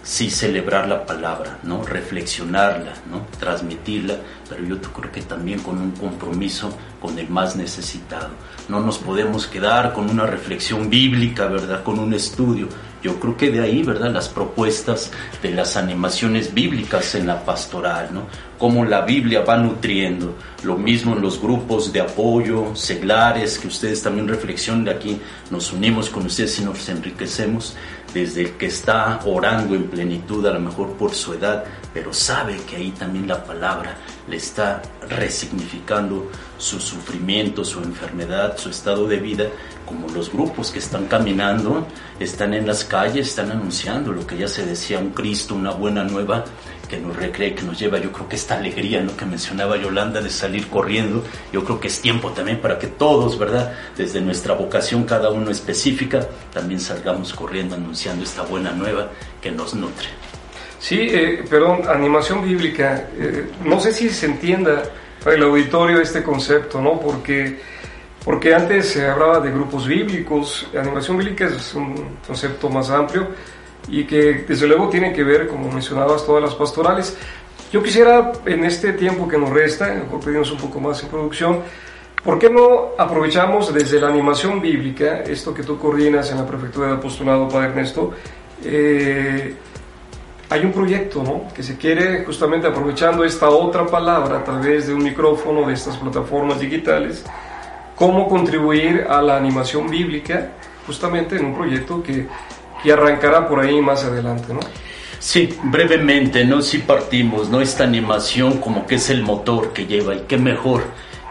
sí 0.09 0.31
celebrar 0.31 0.87
la 0.87 1.05
palabra, 1.05 1.59
¿no? 1.61 1.83
Reflexionarla, 1.83 2.93
¿no? 3.11 3.27
Transmitirla, 3.39 4.15
pero 4.49 4.65
yo 4.65 4.81
creo 4.81 5.11
que 5.11 5.21
también 5.21 5.59
con 5.59 5.77
un 5.79 5.91
compromiso 5.91 6.75
con 6.99 7.19
el 7.19 7.29
más 7.29 7.55
necesitado. 7.55 8.29
No 8.69 8.79
nos 8.79 8.97
podemos 8.97 9.45
quedar 9.45 9.93
con 9.93 10.09
una 10.09 10.25
reflexión 10.25 10.89
bíblica, 10.89 11.45
¿verdad? 11.45 11.83
Con 11.83 11.99
un 11.99 12.15
estudio. 12.15 12.67
Yo 13.03 13.19
creo 13.19 13.37
que 13.37 13.51
de 13.51 13.61
ahí, 13.61 13.83
¿verdad? 13.83 14.11
Las 14.11 14.29
propuestas 14.29 15.11
de 15.43 15.51
las 15.51 15.77
animaciones 15.77 16.55
bíblicas 16.55 17.13
en 17.13 17.27
la 17.27 17.45
pastoral, 17.45 18.09
¿no? 18.11 18.23
Cómo 18.57 18.83
la 18.83 19.01
Biblia 19.01 19.41
va 19.41 19.57
nutriendo. 19.57 20.35
Lo 20.63 20.75
mismo 20.75 21.15
en 21.15 21.21
los 21.21 21.39
grupos 21.39 21.93
de 21.93 22.01
apoyo, 22.01 22.75
seglares, 22.75 23.57
que 23.59 23.67
ustedes 23.67 24.01
también 24.01 24.27
reflexionen 24.27 24.89
aquí, 24.89 25.21
nos 25.49 25.71
unimos 25.71 26.09
con 26.09 26.25
ustedes 26.25 26.59
y 26.59 26.65
nos 26.65 26.89
enriquecemos 26.89 27.77
desde 28.13 28.41
el 28.41 28.51
que 28.57 28.67
está 28.67 29.19
orando 29.25 29.75
en 29.75 29.87
plenitud, 29.89 30.45
a 30.45 30.51
lo 30.51 30.59
mejor 30.59 30.93
por 30.93 31.13
su 31.13 31.33
edad, 31.33 31.63
pero 31.93 32.13
sabe 32.13 32.57
que 32.67 32.77
ahí 32.77 32.91
también 32.91 33.27
la 33.27 33.43
palabra 33.43 33.95
le 34.27 34.37
está 34.37 34.81
resignificando 35.09 36.29
su 36.57 36.79
sufrimiento, 36.79 37.63
su 37.63 37.79
enfermedad, 37.79 38.57
su 38.57 38.69
estado 38.69 39.07
de 39.07 39.17
vida, 39.17 39.45
como 39.85 40.07
los 40.09 40.31
grupos 40.31 40.71
que 40.71 40.79
están 40.79 41.05
caminando, 41.05 41.87
están 42.19 42.53
en 42.53 42.67
las 42.67 42.83
calles, 42.83 43.29
están 43.29 43.51
anunciando 43.51 44.11
lo 44.11 44.25
que 44.25 44.37
ya 44.37 44.47
se 44.47 44.65
decía, 44.65 44.99
un 44.99 45.11
Cristo, 45.11 45.55
una 45.55 45.71
buena 45.71 46.03
nueva 46.03 46.45
que 46.89 46.97
nos 46.97 47.15
recree, 47.15 47.53
que 47.53 47.61
nos 47.61 47.79
lleva, 47.79 47.99
yo 47.99 48.11
creo 48.11 48.27
que 48.27 48.35
esta 48.35 48.55
alegría, 48.55 49.01
¿no? 49.01 49.15
que 49.15 49.23
mencionaba 49.23 49.77
Yolanda 49.77 50.21
de 50.21 50.29
salir 50.29 50.67
corriendo, 50.67 51.23
yo 51.53 51.63
creo 51.63 51.79
que 51.79 51.87
es 51.87 52.01
tiempo 52.01 52.31
también 52.31 52.59
para 52.59 52.79
que 52.79 52.87
todos, 52.87 53.37
¿verdad? 53.37 53.73
Desde 53.95 54.19
nuestra 54.19 54.55
vocación, 54.55 55.03
cada 55.03 55.29
uno 55.29 55.51
específica, 55.51 56.27
también 56.51 56.79
salgamos 56.79 57.33
corriendo 57.33 57.75
anunciando 57.75 58.23
esta 58.23 58.41
buena 58.41 58.71
nueva 58.71 59.09
que 59.39 59.51
nos 59.51 59.75
nutre. 59.75 60.07
Sí, 60.79 60.99
eh, 60.99 61.43
perdón, 61.49 61.81
animación 61.87 62.41
bíblica. 62.41 63.09
Eh, 63.17 63.51
no 63.65 63.79
sé 63.79 63.91
si 63.91 64.09
se 64.09 64.25
entienda 64.25 64.83
para 65.23 65.35
el 65.35 65.43
auditorio 65.43 66.01
este 66.01 66.23
concepto, 66.23 66.81
¿no? 66.81 66.99
Porque, 66.99 67.59
porque 68.23 68.55
antes 68.55 68.87
se 68.87 69.05
hablaba 69.05 69.39
de 69.41 69.51
grupos 69.51 69.85
bíblicos. 69.85 70.67
Animación 70.75 71.17
bíblica 71.17 71.45
es 71.47 71.75
un 71.75 72.17
concepto 72.25 72.69
más 72.69 72.89
amplio 72.89 73.27
y 73.89 74.05
que 74.05 74.45
desde 74.47 74.67
luego 74.67 74.89
tiene 74.89 75.13
que 75.13 75.23
ver, 75.23 75.47
como 75.47 75.71
mencionabas, 75.71 76.25
todas 76.25 76.43
las 76.43 76.55
pastorales. 76.55 77.17
Yo 77.71 77.83
quisiera, 77.83 78.31
en 78.45 78.65
este 78.65 78.93
tiempo 78.93 79.27
que 79.27 79.37
nos 79.37 79.49
resta, 79.49 79.93
mejor 79.93 80.19
pedimos 80.19 80.51
un 80.51 80.57
poco 80.57 80.79
más 80.79 81.01
en 81.03 81.09
producción, 81.09 81.59
¿por 82.23 82.39
qué 82.39 82.49
no 82.49 82.89
aprovechamos 82.97 83.73
desde 83.73 83.99
la 83.99 84.07
animación 84.07 84.61
bíblica, 84.61 85.21
esto 85.21 85.53
que 85.53 85.63
tú 85.63 85.77
coordinas 85.77 86.31
en 86.31 86.37
la 86.37 86.47
Prefectura 86.47 86.87
de 86.87 86.93
Apostolado, 86.93 87.47
Padre 87.47 87.69
Ernesto, 87.69 88.11
eh, 88.63 89.55
hay 90.49 90.65
un 90.65 90.71
proyecto 90.71 91.21
¿no? 91.23 91.53
que 91.53 91.61
se 91.61 91.77
quiere 91.77 92.25
justamente 92.25 92.67
aprovechando 92.67 93.23
esta 93.23 93.49
otra 93.49 93.85
palabra 93.85 94.39
a 94.39 94.43
través 94.43 94.87
de 94.87 94.93
un 94.93 95.03
micrófono 95.03 95.67
de 95.67 95.73
estas 95.73 95.97
plataformas 95.97 96.59
digitales, 96.59 97.23
cómo 97.95 98.27
contribuir 98.27 99.05
a 99.07 99.21
la 99.21 99.37
animación 99.37 99.87
bíblica 99.89 100.53
justamente 100.87 101.35
en 101.35 101.45
un 101.45 101.53
proyecto 101.53 102.01
que, 102.01 102.25
que 102.83 102.91
arrancará 102.91 103.47
por 103.47 103.59
ahí 103.59 103.81
más 103.81 104.03
adelante. 104.03 104.53
¿no? 104.53 104.59
Sí, 105.19 105.49
brevemente, 105.63 106.45
¿no? 106.45 106.61
Si 106.61 106.79
partimos, 106.79 107.49
¿no? 107.49 107.59
Esta 107.59 107.83
animación 107.83 108.59
como 108.59 108.87
que 108.87 108.95
es 108.95 109.09
el 109.09 109.21
motor 109.21 109.73
que 109.73 109.85
lleva 109.85 110.15
y 110.15 110.21
qué 110.21 110.37
mejor 110.37 110.83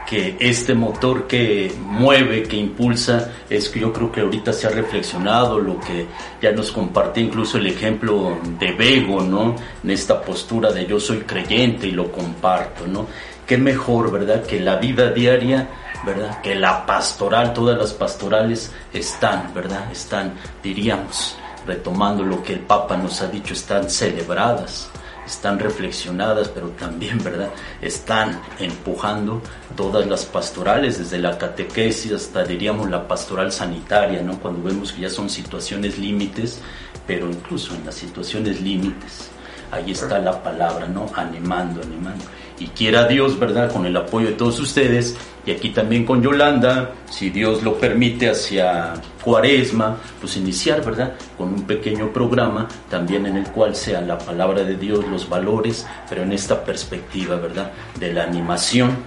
que 0.09 0.37
este 0.41 0.73
motor 0.73 1.27
que 1.27 1.71
mueve, 1.83 2.45
que 2.45 2.57
impulsa, 2.57 3.31
es 3.51 3.69
que 3.69 3.81
yo 3.81 3.93
creo 3.93 4.11
que 4.11 4.23
ahorita 4.23 4.55
se 4.55 4.67
ha 4.67 4.71
reflexionado, 4.71 5.59
lo 5.59 5.79
que 5.81 6.07
ya 6.41 6.51
nos 6.53 6.73
compartió 6.73 7.23
incluso 7.23 7.59
el 7.59 7.67
ejemplo 7.67 8.39
de 8.59 8.73
Bego, 8.73 9.21
¿no? 9.21 9.55
En 9.85 9.91
esta 9.91 10.23
postura 10.23 10.73
de 10.73 10.87
yo 10.87 10.99
soy 10.99 11.19
creyente 11.19 11.89
y 11.89 11.91
lo 11.91 12.11
comparto, 12.11 12.87
¿no? 12.87 13.07
Qué 13.47 13.59
mejor, 13.59 14.11
¿verdad? 14.11 14.45
Que 14.45 14.61
la 14.61 14.77
vida 14.77 15.11
diaria, 15.11 15.69
¿verdad? 16.05 16.41
Que 16.43 16.55
la 16.55 16.87
pastoral, 16.87 17.53
todas 17.53 17.79
las 17.79 17.93
pastorales 17.93 18.73
están, 18.93 19.53
¿verdad? 19.55 19.91
Están, 19.91 20.35
diríamos, 20.63 21.37
retomando 21.67 22.23
lo 22.23 22.43
que 22.43 22.55
el 22.55 22.61
Papa 22.61 22.97
nos 22.97 23.21
ha 23.23 23.29
dicho, 23.29 23.55
están 23.55 23.91
celebradas 23.91 24.91
están 25.29 25.59
reflexionadas, 25.59 26.49
pero 26.49 26.71
también, 26.71 27.23
¿verdad? 27.23 27.51
Están 27.81 28.41
empujando 28.59 29.43
todas 29.77 30.07
las 30.07 30.25
pastorales, 30.25 30.99
desde 30.99 31.19
la 31.19 31.39
catequesis 31.39 32.13
hasta, 32.13 32.45
diríamos, 32.45 32.91
la 32.91 33.07
pastoral 33.07 33.53
sanitaria, 33.53 34.23
¿no? 34.23 34.39
Cuando 34.41 34.63
vemos 34.63 34.93
que 34.93 35.03
ya 35.03 35.11
son 35.11 35.29
situaciones 35.29 35.99
límites, 35.99 36.61
pero 37.07 37.29
incluso 37.29 37.75
en 37.75 37.85
las 37.85 37.95
situaciones 37.95 38.61
límites, 38.61 39.29
ahí 39.71 39.93
está 39.93 40.19
la 40.19 40.43
palabra, 40.43 40.87
¿no? 40.87 41.07
Animando, 41.15 41.83
animando 41.83 42.25
y 42.61 42.67
quiera 42.69 43.07
Dios, 43.07 43.39
¿verdad? 43.39 43.73
Con 43.73 43.87
el 43.87 43.97
apoyo 43.97 44.29
de 44.29 44.33
todos 44.35 44.59
ustedes 44.61 45.17
y 45.49 45.51
aquí 45.51 45.71
también 45.71 46.05
con 46.05 46.23
Yolanda, 46.23 46.93
si 47.09 47.31
Dios 47.31 47.63
lo 47.63 47.79
permite, 47.79 48.29
hacia 48.29 48.93
Cuaresma, 49.25 49.97
pues 50.21 50.37
iniciar, 50.37 50.85
¿verdad? 50.85 51.15
Con 51.39 51.55
un 51.55 51.63
pequeño 51.63 52.13
programa 52.13 52.69
también 52.91 53.25
en 53.25 53.39
el 53.39 53.47
cual 53.47 53.75
sea 53.75 54.03
la 54.03 54.19
palabra 54.19 54.63
de 54.63 54.77
Dios, 54.77 55.07
los 55.09 55.27
valores, 55.27 55.87
pero 56.07 56.23
en 56.23 56.33
esta 56.33 56.63
perspectiva, 56.63 57.37
¿verdad? 57.37 57.73
De 57.99 58.13
la 58.13 58.25
animación 58.25 58.99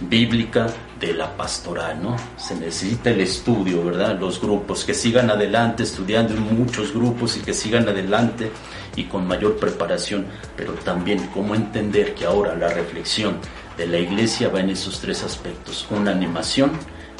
bíblica 0.00 0.66
de 1.00 1.14
la 1.14 1.34
pastoral, 1.36 2.02
¿no? 2.02 2.16
Se 2.36 2.54
necesita 2.54 3.10
el 3.10 3.20
estudio, 3.20 3.84
¿verdad? 3.84 4.18
Los 4.18 4.40
grupos 4.40 4.84
que 4.84 4.94
sigan 4.94 5.30
adelante 5.30 5.82
estudiando 5.82 6.34
en 6.34 6.58
muchos 6.58 6.92
grupos 6.92 7.36
y 7.36 7.40
que 7.40 7.54
sigan 7.54 7.88
adelante 7.88 8.50
y 8.96 9.04
con 9.04 9.26
mayor 9.26 9.56
preparación, 9.56 10.26
pero 10.56 10.72
también 10.72 11.28
cómo 11.32 11.54
entender 11.54 12.14
que 12.14 12.24
ahora 12.24 12.54
la 12.54 12.68
reflexión 12.68 13.36
de 13.76 13.86
la 13.86 13.98
iglesia 13.98 14.48
va 14.48 14.60
en 14.60 14.70
esos 14.70 15.00
tres 15.00 15.22
aspectos, 15.22 15.86
una 15.90 16.10
animación 16.10 16.72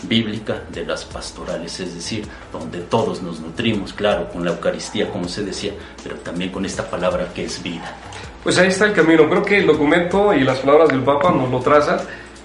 bíblica 0.03 0.63
de 0.71 0.85
las 0.85 1.05
pastorales, 1.05 1.79
es 1.81 1.95
decir, 1.95 2.27
donde 2.53 2.81
todos 2.81 3.23
nos 3.23 3.41
nutrimos, 3.41 3.93
claro, 3.93 4.29
con 4.29 4.45
la 4.45 4.53
Eucaristía, 4.53 5.11
como 5.11 5.29
se 5.29 5.45
decía, 5.45 5.73
pero 6.03 6.17
también 6.17 6.51
con 6.51 6.65
esta 6.65 6.89
palabra 6.89 7.29
que 7.35 7.45
es 7.45 7.63
vida. 7.63 7.95
Pues 8.43 8.59
ahí 8.59 8.69
está 8.69 8.87
el 8.87 8.93
camino, 8.93 9.29
creo 9.29 9.43
que 9.43 9.59
el 9.59 9.67
documento 9.67 10.33
y 10.33 10.41
las 10.41 10.59
palabras 10.59 10.89
del 10.89 11.03
Papa 11.03 11.31
nos 11.31 11.51
lo 11.51 11.61
trazan, 11.61 12.01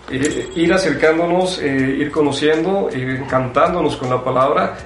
eh, 0.10 0.50
ir 0.56 0.74
acercándonos, 0.74 1.60
eh, 1.60 1.98
ir 2.00 2.12
conociendo, 2.12 2.90
eh, 2.92 3.20
encantándonos 3.22 3.96
con 3.96 4.10
la 4.10 4.24
palabra 4.24 4.78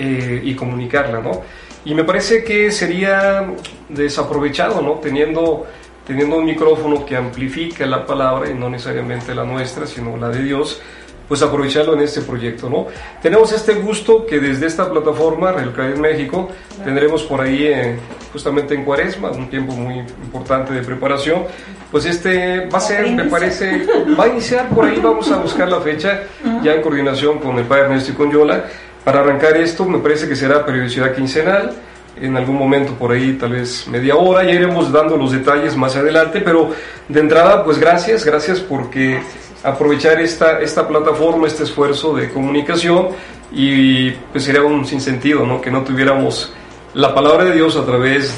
y 0.00 0.54
comunicarla, 0.54 1.18
¿no? 1.18 1.42
Y 1.84 1.94
me 1.94 2.04
parece 2.04 2.44
que 2.44 2.70
sería 2.70 3.46
desaprovechado, 3.88 4.82
¿no? 4.82 4.94
Teniendo, 4.94 5.66
teniendo 6.06 6.36
un 6.36 6.44
micrófono 6.44 7.06
que 7.06 7.16
amplifica 7.16 7.86
la 7.86 8.04
palabra 8.04 8.50
y 8.50 8.54
no 8.54 8.68
necesariamente 8.68 9.34
la 9.34 9.44
nuestra, 9.44 9.86
sino 9.86 10.16
la 10.16 10.28
de 10.28 10.42
Dios, 10.42 10.80
pues 11.28 11.42
aprovecharlo 11.42 11.92
en 11.92 12.00
este 12.00 12.22
proyecto, 12.22 12.70
¿no? 12.70 12.86
Tenemos 13.20 13.52
este 13.52 13.74
gusto 13.74 14.24
que 14.24 14.40
desde 14.40 14.66
esta 14.66 14.90
plataforma, 14.90 15.52
Radio 15.52 15.72
en 15.94 16.00
México, 16.00 16.48
tendremos 16.82 17.22
por 17.24 17.42
ahí 17.42 17.66
eh, 17.66 17.98
justamente 18.32 18.74
en 18.74 18.84
Cuaresma, 18.84 19.30
un 19.30 19.50
tiempo 19.50 19.74
muy 19.74 19.98
importante 19.98 20.72
de 20.72 20.82
preparación, 20.82 21.44
pues 21.90 22.06
este 22.06 22.66
va 22.66 22.78
a 22.78 22.80
ser, 22.80 23.10
me 23.10 23.24
parece, 23.24 23.86
va 24.18 24.24
a 24.24 24.28
iniciar 24.28 24.68
por 24.70 24.86
ahí, 24.86 24.98
vamos 25.02 25.30
a 25.30 25.36
buscar 25.36 25.68
la 25.68 25.80
fecha, 25.80 26.22
ya 26.62 26.74
en 26.74 26.80
coordinación 26.80 27.38
con 27.38 27.58
el 27.58 27.66
Padre 27.66 27.84
Ernesto 27.84 28.12
y 28.12 28.14
con 28.14 28.32
Yola, 28.32 28.64
para 29.04 29.20
arrancar 29.20 29.56
esto 29.56 29.84
me 29.84 29.98
parece 29.98 30.28
que 30.28 30.36
será 30.36 30.64
periodicidad 30.64 31.14
quincenal, 31.14 31.72
en 32.20 32.36
algún 32.36 32.56
momento 32.56 32.94
por 32.94 33.12
ahí 33.12 33.34
tal 33.34 33.52
vez 33.52 33.86
media 33.88 34.16
hora, 34.16 34.44
ya 34.44 34.52
iremos 34.52 34.92
dando 34.92 35.16
los 35.16 35.32
detalles 35.32 35.76
más 35.76 35.96
adelante, 35.96 36.40
pero 36.40 36.70
de 37.08 37.20
entrada 37.20 37.64
pues 37.64 37.78
gracias, 37.78 38.24
gracias 38.24 38.60
porque 38.60 39.20
aprovechar 39.62 40.20
esta, 40.20 40.60
esta 40.60 40.86
plataforma, 40.86 41.46
este 41.46 41.64
esfuerzo 41.64 42.14
de 42.14 42.30
comunicación 42.30 43.08
y 43.52 44.10
pues 44.10 44.44
sería 44.44 44.62
un 44.62 44.84
sinsentido, 44.84 45.46
¿no? 45.46 45.60
Que 45.60 45.70
no 45.70 45.82
tuviéramos 45.82 46.52
la 46.94 47.14
palabra 47.14 47.44
de 47.44 47.52
Dios 47.52 47.76
a 47.76 47.84
través 47.84 48.34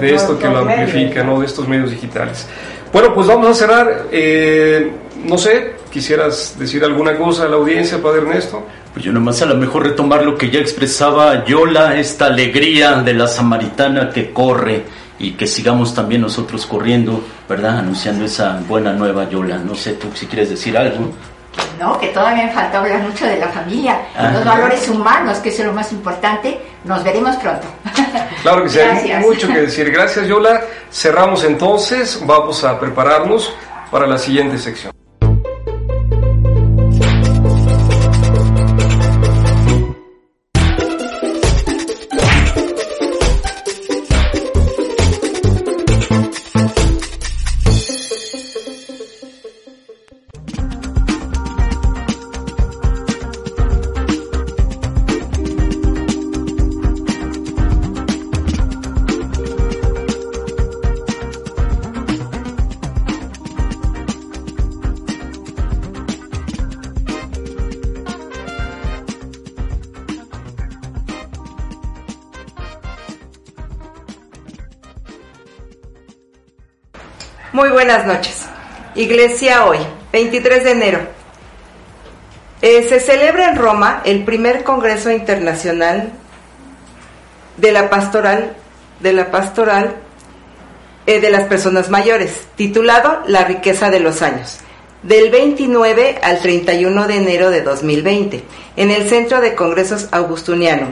de 0.00 0.14
esto 0.14 0.38
que 0.38 0.48
lo 0.48 0.58
amplifica, 0.58 1.22
¿no? 1.22 1.40
De 1.40 1.46
estos 1.46 1.66
medios 1.66 1.90
digitales. 1.90 2.46
Bueno, 2.92 3.14
pues 3.14 3.26
vamos 3.26 3.48
a 3.48 3.54
cerrar. 3.54 4.06
Eh, 4.10 4.90
no 5.24 5.36
sé, 5.36 5.74
quisieras 5.88 6.56
decir 6.58 6.84
alguna 6.84 7.16
cosa 7.16 7.44
a 7.44 7.48
la 7.48 7.56
audiencia, 7.56 8.02
Padre 8.02 8.22
Ernesto. 8.22 8.66
Pues 8.92 9.04
yo 9.04 9.12
nomás 9.12 9.40
a 9.42 9.46
lo 9.46 9.56
mejor 9.56 9.84
retomar 9.84 10.24
lo 10.24 10.36
que 10.36 10.50
ya 10.50 10.60
expresaba 10.60 11.44
Yola, 11.44 11.98
esta 11.98 12.26
alegría 12.26 12.96
de 13.02 13.14
la 13.14 13.26
samaritana 13.26 14.10
que 14.10 14.32
corre 14.32 14.84
y 15.18 15.32
que 15.32 15.46
sigamos 15.46 15.94
también 15.94 16.20
nosotros 16.22 16.66
corriendo, 16.66 17.22
¿verdad? 17.48 17.78
Anunciando 17.78 18.24
esa 18.24 18.60
buena 18.68 18.92
nueva 18.92 19.28
Yola. 19.28 19.58
No 19.58 19.74
sé 19.74 19.94
tú 19.94 20.08
si 20.14 20.26
quieres 20.26 20.50
decir 20.50 20.76
algo. 20.76 21.12
No, 21.78 21.98
que 21.98 22.08
todavía 22.08 22.46
me 22.46 22.52
falta 22.52 22.78
hablar 22.78 23.02
mucho 23.02 23.24
de 23.24 23.38
la 23.38 23.48
familia, 23.48 24.00
de 24.20 24.32
los 24.32 24.44
valores 24.44 24.88
humanos, 24.88 25.38
que 25.38 25.48
es 25.48 25.64
lo 25.64 25.72
más 25.72 25.92
importante. 25.92 26.58
Nos 26.84 27.02
veremos 27.04 27.36
pronto. 27.36 27.66
Claro 28.42 28.62
que 28.62 28.68
sí, 28.68 28.78
hay 28.78 29.20
mucho 29.20 29.48
que 29.48 29.62
decir. 29.62 29.90
Gracias, 29.90 30.28
Yola. 30.28 30.60
Cerramos 30.92 31.42
entonces, 31.42 32.22
vamos 32.24 32.62
a 32.62 32.78
prepararnos 32.78 33.52
para 33.90 34.06
la 34.06 34.16
siguiente 34.16 34.58
sección. 34.58 34.97
Buenas 77.88 78.06
noches. 78.06 78.42
Iglesia 78.96 79.64
hoy, 79.64 79.78
23 80.12 80.62
de 80.62 80.70
enero. 80.72 80.98
Eh, 82.60 82.86
se 82.86 83.00
celebra 83.00 83.48
en 83.48 83.56
Roma 83.56 84.02
el 84.04 84.24
primer 84.24 84.62
Congreso 84.62 85.10
Internacional 85.10 86.12
de 87.56 87.72
la 87.72 87.88
Pastoral, 87.88 88.52
de 89.00 89.14
la 89.14 89.30
Pastoral 89.30 89.96
eh, 91.06 91.18
de 91.18 91.30
las 91.30 91.44
Personas 91.44 91.88
Mayores, 91.88 92.48
titulado 92.56 93.22
La 93.26 93.44
riqueza 93.44 93.88
de 93.88 94.00
los 94.00 94.20
años, 94.20 94.58
del 95.02 95.30
29 95.30 96.18
al 96.22 96.40
31 96.40 97.06
de 97.06 97.16
enero 97.16 97.50
de 97.50 97.62
2020, 97.62 98.44
en 98.76 98.90
el 98.90 99.08
Centro 99.08 99.40
de 99.40 99.54
Congresos 99.54 100.08
Augustiniano, 100.10 100.88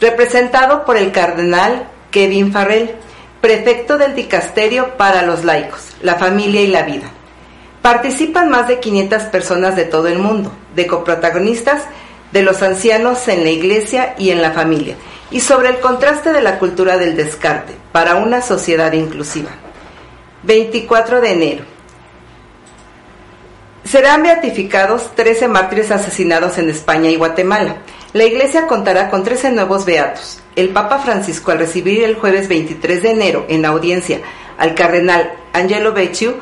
representado 0.00 0.86
por 0.86 0.96
el 0.96 1.12
cardenal 1.12 1.86
Kevin 2.10 2.50
Farrell, 2.50 2.94
prefecto 3.40 3.96
del 3.98 4.14
Dicasterio 4.14 4.96
para 4.96 5.22
los 5.22 5.44
laicos, 5.44 5.96
la 6.02 6.16
familia 6.16 6.62
y 6.62 6.66
la 6.66 6.82
vida. 6.82 7.10
Participan 7.82 8.50
más 8.50 8.68
de 8.68 8.78
500 8.78 9.22
personas 9.24 9.76
de 9.76 9.84
todo 9.84 10.08
el 10.08 10.18
mundo, 10.18 10.52
de 10.74 10.86
coprotagonistas 10.86 11.84
de 12.32 12.42
los 12.42 12.62
ancianos 12.62 13.26
en 13.28 13.42
la 13.44 13.50
iglesia 13.50 14.14
y 14.18 14.30
en 14.30 14.42
la 14.42 14.52
familia, 14.52 14.96
y 15.30 15.40
sobre 15.40 15.70
el 15.70 15.80
contraste 15.80 16.32
de 16.32 16.42
la 16.42 16.58
cultura 16.58 16.98
del 16.98 17.16
descarte 17.16 17.74
para 17.92 18.16
una 18.16 18.42
sociedad 18.42 18.92
inclusiva. 18.92 19.50
24 20.42 21.20
de 21.20 21.30
enero. 21.32 21.64
Serán 23.84 24.22
beatificados 24.22 25.14
13 25.14 25.48
mártires 25.48 25.90
asesinados 25.90 26.58
en 26.58 26.70
España 26.70 27.10
y 27.10 27.16
Guatemala. 27.16 27.76
La 28.12 28.24
iglesia 28.24 28.66
contará 28.66 29.08
con 29.08 29.22
13 29.22 29.52
nuevos 29.52 29.84
beatos. 29.84 30.40
El 30.56 30.70
Papa 30.70 30.98
Francisco, 30.98 31.52
al 31.52 31.60
recibir 31.60 32.02
el 32.02 32.16
jueves 32.16 32.48
23 32.48 33.02
de 33.04 33.10
enero 33.12 33.46
en 33.48 33.64
audiencia 33.64 34.20
al 34.58 34.74
cardenal 34.74 35.32
Angelo 35.52 35.92
Becciu, 35.92 36.34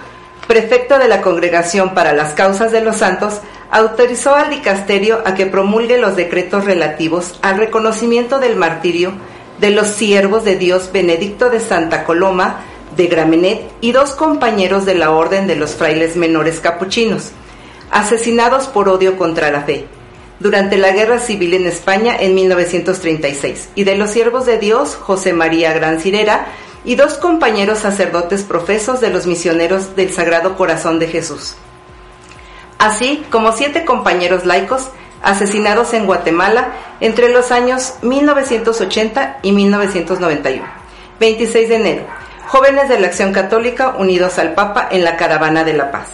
prefecto 0.46 0.98
de 0.98 1.08
la 1.08 1.20
Congregación 1.20 1.92
para 1.92 2.14
las 2.14 2.32
Causas 2.32 2.72
de 2.72 2.80
los 2.80 2.96
Santos, 2.96 3.42
autorizó 3.70 4.34
al 4.34 4.48
dicasterio 4.48 5.20
a 5.26 5.34
que 5.34 5.44
promulgue 5.44 5.98
los 5.98 6.16
decretos 6.16 6.64
relativos 6.64 7.38
al 7.42 7.58
reconocimiento 7.58 8.38
del 8.38 8.56
martirio 8.56 9.12
de 9.60 9.68
los 9.68 9.88
siervos 9.88 10.46
de 10.46 10.56
Dios 10.56 10.90
Benedicto 10.90 11.50
de 11.50 11.60
Santa 11.60 12.04
Coloma 12.04 12.60
de 12.96 13.08
Gramenet 13.08 13.70
y 13.82 13.92
dos 13.92 14.12
compañeros 14.12 14.86
de 14.86 14.94
la 14.94 15.10
Orden 15.10 15.46
de 15.46 15.56
los 15.56 15.74
Frailes 15.74 16.16
Menores 16.16 16.60
Capuchinos, 16.60 17.32
asesinados 17.90 18.68
por 18.68 18.88
odio 18.88 19.18
contra 19.18 19.50
la 19.50 19.60
fe 19.60 19.86
durante 20.40 20.76
la 20.76 20.92
Guerra 20.92 21.18
Civil 21.18 21.54
en 21.54 21.66
España 21.66 22.16
en 22.18 22.34
1936, 22.34 23.70
y 23.74 23.84
de 23.84 23.96
los 23.96 24.10
siervos 24.10 24.46
de 24.46 24.58
Dios 24.58 24.94
José 24.94 25.32
María 25.32 25.72
Gran 25.72 26.00
Cirera 26.00 26.46
y 26.84 26.94
dos 26.94 27.14
compañeros 27.14 27.78
sacerdotes 27.80 28.42
profesos 28.42 29.00
de 29.00 29.10
los 29.10 29.26
misioneros 29.26 29.96
del 29.96 30.12
Sagrado 30.12 30.56
Corazón 30.56 30.98
de 30.98 31.08
Jesús 31.08 31.56
así 32.78 33.24
como 33.30 33.52
siete 33.52 33.84
compañeros 33.84 34.46
laicos 34.46 34.88
asesinados 35.22 35.92
en 35.94 36.06
Guatemala 36.06 36.72
entre 37.00 37.28
los 37.28 37.50
años 37.50 37.94
1980 38.02 39.40
y 39.42 39.52
1991. 39.52 40.64
26 41.20 41.68
de 41.68 41.74
enero. 41.74 42.06
Jóvenes 42.46 42.88
de 42.88 43.00
la 43.00 43.08
Acción 43.08 43.32
Católica 43.32 43.96
unidos 43.98 44.38
al 44.38 44.54
Papa 44.54 44.88
en 44.90 45.04
la 45.04 45.16
Caravana 45.16 45.64
de 45.64 45.74
la 45.74 45.90
Paz. 45.90 46.08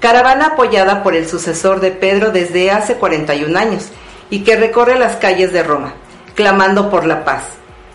Caravana 0.00 0.46
apoyada 0.46 1.02
por 1.02 1.14
el 1.14 1.28
sucesor 1.28 1.80
de 1.80 1.90
Pedro 1.90 2.30
desde 2.30 2.70
hace 2.70 2.94
41 2.94 3.58
años 3.58 3.88
y 4.30 4.40
que 4.40 4.56
recorre 4.56 4.98
las 4.98 5.16
calles 5.16 5.52
de 5.52 5.62
Roma, 5.62 5.94
clamando 6.34 6.90
por 6.90 7.04
la 7.04 7.24
paz 7.24 7.42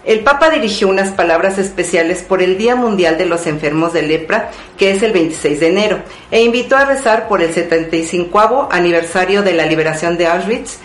el 0.06 0.20
Papa 0.20 0.50
dirigió 0.50 0.90
unas 0.90 1.12
palabras 1.12 1.58
especiales 1.58 2.24
por 2.24 2.42
el 2.42 2.58
Día 2.58 2.76
Mundial 2.76 3.18
de 3.18 3.26
los 3.26 3.48
Enfermos 3.48 3.94
de 3.94 4.02
Lepra, 4.02 4.52
que 4.78 4.92
es 4.92 5.02
el 5.02 5.14
26 5.14 5.62
de 5.62 5.68
enero, 5.68 6.00
e 6.30 6.44
invitó 6.44 6.76
a 6.76 6.84
rezar 6.84 7.30
por 7.30 7.42
el 7.42 7.54
75 7.54 8.68
aniversario 8.70 9.44
de 9.44 9.54
la 9.54 9.66
liberación 9.66 10.18
de 10.18 10.28
Auschwitz, 10.28 10.80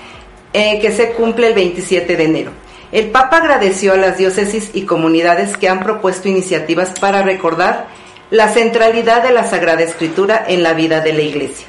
eh, 0.53 0.79
que 0.81 0.93
se 0.93 1.11
cumple 1.13 1.49
el 1.49 1.55
27 1.55 2.17
de 2.17 2.25
enero. 2.25 2.53
El 2.93 3.11
Papa 3.11 3.39
agradeció 3.39 3.93
a 3.93 3.97
las 3.97 4.19
diócesis 4.19 4.71
y 4.73 4.83
comunidades 4.83 5.57
que 5.57 5.69
han 5.69 5.81
propuesto 5.81 6.29
iniciativas 6.29 6.91
para 7.01 7.23
recordar 7.23 7.89
la 8.31 8.49
centralidad 8.49 9.23
de 9.23 9.33
la 9.33 9.45
Sagrada 9.45 9.83
Escritura 9.83 10.45
en 10.47 10.63
la 10.63 10.75
vida 10.75 11.01
de 11.01 11.13
la 11.13 11.23
Iglesia. 11.23 11.67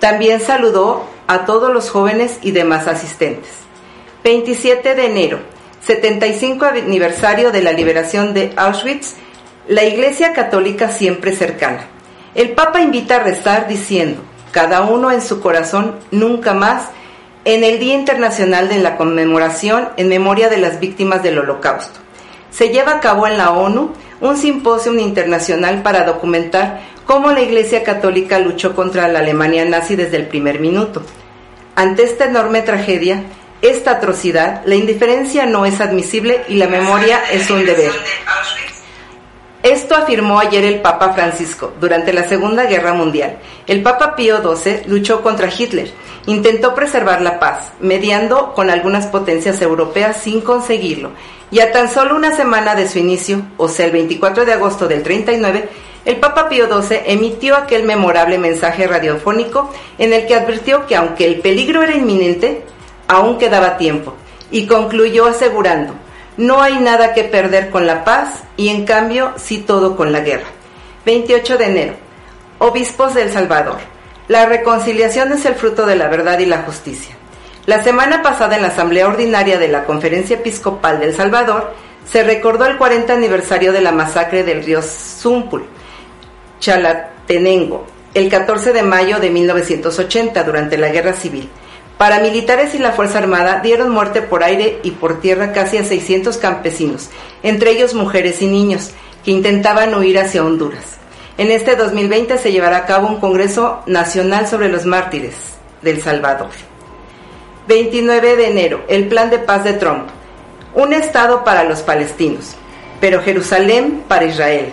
También 0.00 0.40
saludó 0.40 1.04
a 1.26 1.44
todos 1.44 1.72
los 1.72 1.90
jóvenes 1.90 2.38
y 2.42 2.50
demás 2.50 2.88
asistentes. 2.88 3.50
27 4.24 4.94
de 4.94 5.06
enero, 5.06 5.38
75 5.86 6.64
aniversario 6.64 7.52
de 7.52 7.62
la 7.62 7.72
liberación 7.72 8.34
de 8.34 8.52
Auschwitz, 8.56 9.14
la 9.68 9.84
Iglesia 9.84 10.32
Católica 10.32 10.90
siempre 10.90 11.34
cercana. 11.34 11.86
El 12.34 12.52
Papa 12.52 12.80
invita 12.80 13.16
a 13.16 13.20
rezar 13.20 13.68
diciendo, 13.68 14.20
cada 14.50 14.82
uno 14.82 15.10
en 15.10 15.22
su 15.22 15.40
corazón, 15.40 15.96
nunca 16.10 16.54
más, 16.54 16.88
en 17.44 17.62
el 17.62 17.78
Día 17.78 17.94
Internacional 17.94 18.68
de 18.68 18.78
la 18.78 18.96
Conmemoración 18.96 19.90
en 19.96 20.08
memoria 20.08 20.48
de 20.48 20.56
las 20.56 20.80
víctimas 20.80 21.22
del 21.22 21.38
Holocausto. 21.38 22.00
Se 22.50 22.70
lleva 22.70 22.92
a 22.92 23.00
cabo 23.00 23.26
en 23.26 23.36
la 23.36 23.50
ONU 23.50 23.92
un 24.20 24.36
simposio 24.36 24.92
internacional 24.98 25.82
para 25.82 26.04
documentar 26.04 26.80
cómo 27.06 27.30
la 27.32 27.42
Iglesia 27.42 27.82
Católica 27.82 28.38
luchó 28.38 28.74
contra 28.74 29.08
la 29.08 29.20
Alemania 29.20 29.64
nazi 29.64 29.96
desde 29.96 30.16
el 30.16 30.26
primer 30.26 30.60
minuto. 30.60 31.02
Ante 31.76 32.04
esta 32.04 32.26
enorme 32.26 32.62
tragedia, 32.62 33.24
esta 33.62 33.92
atrocidad, 33.92 34.62
la 34.66 34.74
indiferencia 34.74 35.46
no 35.46 35.66
es 35.66 35.80
admisible 35.80 36.42
y 36.48 36.54
la 36.54 36.68
memoria 36.68 37.20
es 37.32 37.50
un 37.50 37.64
deber. 37.64 37.92
Esto 39.62 39.94
afirmó 39.94 40.38
ayer 40.38 40.62
el 40.64 40.82
Papa 40.82 41.14
Francisco 41.14 41.72
durante 41.80 42.12
la 42.12 42.28
Segunda 42.28 42.64
Guerra 42.66 42.92
Mundial. 42.92 43.38
El 43.66 43.82
Papa 43.82 44.14
Pío 44.14 44.42
XII 44.42 44.82
luchó 44.88 45.22
contra 45.22 45.48
Hitler, 45.48 45.90
intentó 46.26 46.74
preservar 46.74 47.22
la 47.22 47.40
paz, 47.40 47.72
mediando 47.80 48.52
con 48.52 48.68
algunas 48.68 49.06
potencias 49.06 49.62
europeas 49.62 50.18
sin 50.18 50.42
conseguirlo. 50.42 51.12
Y 51.50 51.60
a 51.60 51.72
tan 51.72 51.92
solo 51.92 52.16
una 52.16 52.34
semana 52.34 52.74
de 52.74 52.88
su 52.88 52.98
inicio, 52.98 53.42
o 53.56 53.68
sea, 53.68 53.86
el 53.86 53.92
24 53.92 54.44
de 54.44 54.52
agosto 54.52 54.88
del 54.88 55.02
39, 55.02 55.68
el 56.04 56.16
Papa 56.16 56.48
Pío 56.48 56.66
XII 56.66 57.00
emitió 57.06 57.56
aquel 57.56 57.84
memorable 57.84 58.38
mensaje 58.38 58.86
radiofónico 58.86 59.72
en 59.98 60.12
el 60.12 60.26
que 60.26 60.34
advirtió 60.34 60.86
que 60.86 60.96
aunque 60.96 61.26
el 61.26 61.40
peligro 61.40 61.82
era 61.82 61.94
inminente, 61.94 62.62
aún 63.08 63.38
quedaba 63.38 63.76
tiempo, 63.76 64.14
y 64.50 64.66
concluyó 64.66 65.26
asegurando, 65.26 65.94
no 66.36 66.60
hay 66.60 66.78
nada 66.78 67.14
que 67.14 67.24
perder 67.24 67.70
con 67.70 67.86
la 67.86 68.04
paz 68.04 68.42
y 68.56 68.68
en 68.68 68.84
cambio 68.84 69.32
sí 69.36 69.58
todo 69.58 69.96
con 69.96 70.12
la 70.12 70.20
guerra. 70.20 70.46
28 71.06 71.58
de 71.58 71.64
enero. 71.64 71.94
Obispos 72.58 73.14
del 73.14 73.32
Salvador. 73.32 73.78
La 74.26 74.46
reconciliación 74.46 75.32
es 75.32 75.44
el 75.44 75.54
fruto 75.54 75.86
de 75.86 75.96
la 75.96 76.08
verdad 76.08 76.38
y 76.38 76.46
la 76.46 76.62
justicia. 76.62 77.14
La 77.66 77.82
semana 77.82 78.22
pasada 78.22 78.56
en 78.56 78.62
la 78.62 78.68
Asamblea 78.68 79.08
Ordinaria 79.08 79.58
de 79.58 79.68
la 79.68 79.84
Conferencia 79.84 80.36
Episcopal 80.36 81.00
del 81.00 81.14
Salvador 81.14 81.72
se 82.04 82.22
recordó 82.22 82.66
el 82.66 82.76
40 82.76 83.14
aniversario 83.14 83.72
de 83.72 83.80
la 83.80 83.90
masacre 83.90 84.44
del 84.44 84.62
río 84.62 84.82
Zumpul, 84.82 85.64
Chalatenango, 86.60 87.86
el 88.12 88.28
14 88.28 88.74
de 88.74 88.82
mayo 88.82 89.18
de 89.18 89.30
1980 89.30 90.44
durante 90.44 90.76
la 90.76 90.90
Guerra 90.90 91.14
Civil. 91.14 91.48
Paramilitares 91.96 92.74
y 92.74 92.78
la 92.78 92.92
Fuerza 92.92 93.16
Armada 93.16 93.60
dieron 93.60 93.88
muerte 93.88 94.20
por 94.20 94.44
aire 94.44 94.80
y 94.82 94.90
por 94.90 95.22
tierra 95.22 95.52
casi 95.52 95.78
a 95.78 95.84
600 95.84 96.36
campesinos, 96.36 97.08
entre 97.42 97.70
ellos 97.70 97.94
mujeres 97.94 98.42
y 98.42 98.46
niños, 98.46 98.90
que 99.24 99.30
intentaban 99.30 99.94
huir 99.94 100.18
hacia 100.18 100.44
Honduras. 100.44 100.98
En 101.38 101.50
este 101.50 101.76
2020 101.76 102.36
se 102.36 102.52
llevará 102.52 102.76
a 102.76 102.84
cabo 102.84 103.08
un 103.08 103.20
Congreso 103.20 103.80
Nacional 103.86 104.46
sobre 104.48 104.68
los 104.68 104.84
Mártires 104.84 105.34
del 105.80 106.02
Salvador. 106.02 106.50
29 107.66 108.36
de 108.36 108.46
enero, 108.48 108.84
el 108.88 109.08
plan 109.08 109.30
de 109.30 109.38
paz 109.38 109.64
de 109.64 109.72
Trump. 109.74 110.08
Un 110.74 110.92
Estado 110.92 111.44
para 111.44 111.64
los 111.64 111.80
palestinos, 111.80 112.56
pero 113.00 113.22
Jerusalén 113.22 114.02
para 114.06 114.26
Israel. 114.26 114.72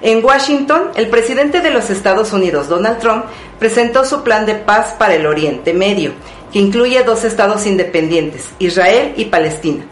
En 0.00 0.24
Washington, 0.24 0.90
el 0.96 1.08
presidente 1.08 1.60
de 1.60 1.70
los 1.70 1.90
Estados 1.90 2.32
Unidos, 2.32 2.68
Donald 2.68 2.98
Trump, 2.98 3.24
presentó 3.58 4.04
su 4.04 4.24
plan 4.24 4.46
de 4.46 4.56
paz 4.56 4.96
para 4.98 5.14
el 5.14 5.26
Oriente 5.26 5.72
Medio 5.72 6.12
que 6.52 6.58
incluye 6.58 7.02
dos 7.02 7.24
estados 7.24 7.66
independientes, 7.66 8.50
Israel 8.58 9.14
y 9.16 9.26
Palestina. 9.26 9.84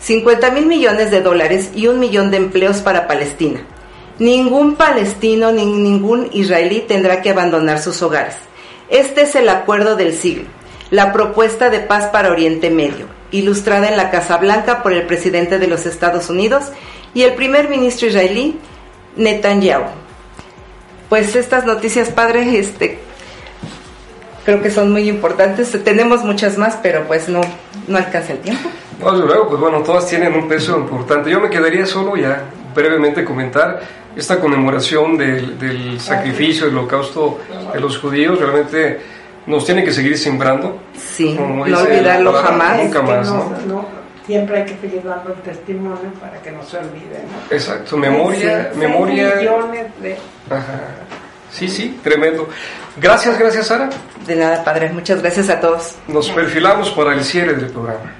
50 0.00 0.50
mil 0.52 0.66
millones 0.66 1.10
de 1.10 1.20
dólares 1.20 1.70
y 1.74 1.86
un 1.86 2.00
millón 2.00 2.30
de 2.30 2.38
empleos 2.38 2.78
para 2.78 3.06
Palestina. 3.06 3.60
Ningún 4.18 4.76
palestino 4.76 5.52
ni 5.52 5.66
ningún 5.66 6.30
israelí 6.32 6.84
tendrá 6.88 7.20
que 7.20 7.30
abandonar 7.30 7.80
sus 7.80 8.00
hogares. 8.02 8.36
Este 8.88 9.22
es 9.22 9.34
el 9.34 9.48
acuerdo 9.48 9.96
del 9.96 10.14
siglo, 10.14 10.44
la 10.90 11.12
propuesta 11.12 11.70
de 11.70 11.80
paz 11.80 12.06
para 12.06 12.30
Oriente 12.30 12.70
Medio, 12.70 13.06
ilustrada 13.30 13.88
en 13.88 13.96
la 13.96 14.10
Casa 14.10 14.36
Blanca 14.38 14.82
por 14.82 14.92
el 14.92 15.06
presidente 15.06 15.58
de 15.58 15.66
los 15.66 15.86
Estados 15.86 16.30
Unidos 16.30 16.64
y 17.14 17.22
el 17.22 17.34
primer 17.34 17.68
ministro 17.68 18.08
israelí, 18.08 18.58
Netanyahu. 19.16 19.84
Pues 21.08 21.36
estas 21.36 21.64
noticias, 21.64 22.10
padre, 22.10 22.58
este, 22.58 22.98
creo 24.44 24.62
que 24.62 24.70
son 24.70 24.92
muy 24.92 25.08
importantes. 25.08 25.76
Tenemos 25.84 26.22
muchas 26.24 26.58
más, 26.58 26.78
pero 26.82 27.04
pues 27.06 27.28
no, 27.28 27.40
no 27.86 27.98
alcanza 27.98 28.32
el 28.32 28.38
tiempo. 28.40 28.68
No, 29.00 29.12
luego, 29.12 29.48
pues 29.48 29.60
bueno, 29.60 29.82
todas 29.82 30.06
tienen 30.06 30.34
un 30.34 30.48
peso 30.48 30.76
importante. 30.76 31.30
Yo 31.30 31.40
me 31.40 31.48
quedaría 31.50 31.86
solo 31.86 32.16
ya 32.16 32.44
brevemente 32.74 33.24
comentar 33.24 33.80
esta 34.16 34.40
conmemoración 34.40 35.16
del, 35.16 35.58
del 35.58 36.00
sacrificio, 36.00 36.66
del 36.66 36.76
holocausto 36.76 37.38
de 37.72 37.80
los 37.80 37.98
judíos, 37.98 38.38
realmente 38.38 39.00
nos 39.48 39.64
tiene 39.66 39.82
que 39.84 39.90
seguir 39.92 40.16
sembrando. 40.16 40.78
Sí, 40.96 41.34
como 41.36 41.66
no 41.66 41.78
olvidarlo 41.78 42.32
palabra, 42.32 42.50
jamás. 42.50 42.78
Nunca 42.84 43.00
Que 43.00 43.06
más, 43.06 43.28
no- 43.28 43.36
¿no? 43.66 43.66
no, 43.74 43.88
siempre 44.26 44.58
hay 44.58 44.64
que 44.66 44.76
seguir 44.80 45.02
dando 45.02 45.30
el 45.32 45.40
testimonio 45.40 46.12
para 46.20 46.40
que 46.42 46.50
no 46.52 46.62
se 46.62 46.76
olvide. 46.78 47.24
¿no? 47.24 47.54
Exacto, 47.56 47.96
memoria, 47.96 48.64
Seis- 48.68 48.76
memoria. 48.76 49.34
de 49.36 50.16
Ajá. 50.50 50.80
Sí, 51.50 51.66
sí, 51.68 51.98
tremendo. 52.02 52.48
Gracias, 53.00 53.38
gracias 53.38 53.66
Sara. 53.68 53.88
De 54.26 54.36
nada, 54.36 54.62
padre. 54.62 54.90
Muchas 54.92 55.22
gracias 55.22 55.48
a 55.48 55.58
todos. 55.60 55.94
Nos 56.06 56.28
perfilamos 56.30 56.90
para 56.90 57.14
el 57.14 57.24
cierre 57.24 57.54
del 57.54 57.70
programa. 57.70 58.12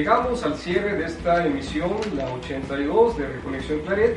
Llegamos 0.00 0.42
al 0.44 0.56
cierre 0.56 0.96
de 0.96 1.04
esta 1.04 1.44
emisión, 1.44 1.90
la 2.16 2.24
82 2.32 3.18
de 3.18 3.26
Reconexión 3.26 3.80
Claret. 3.80 4.16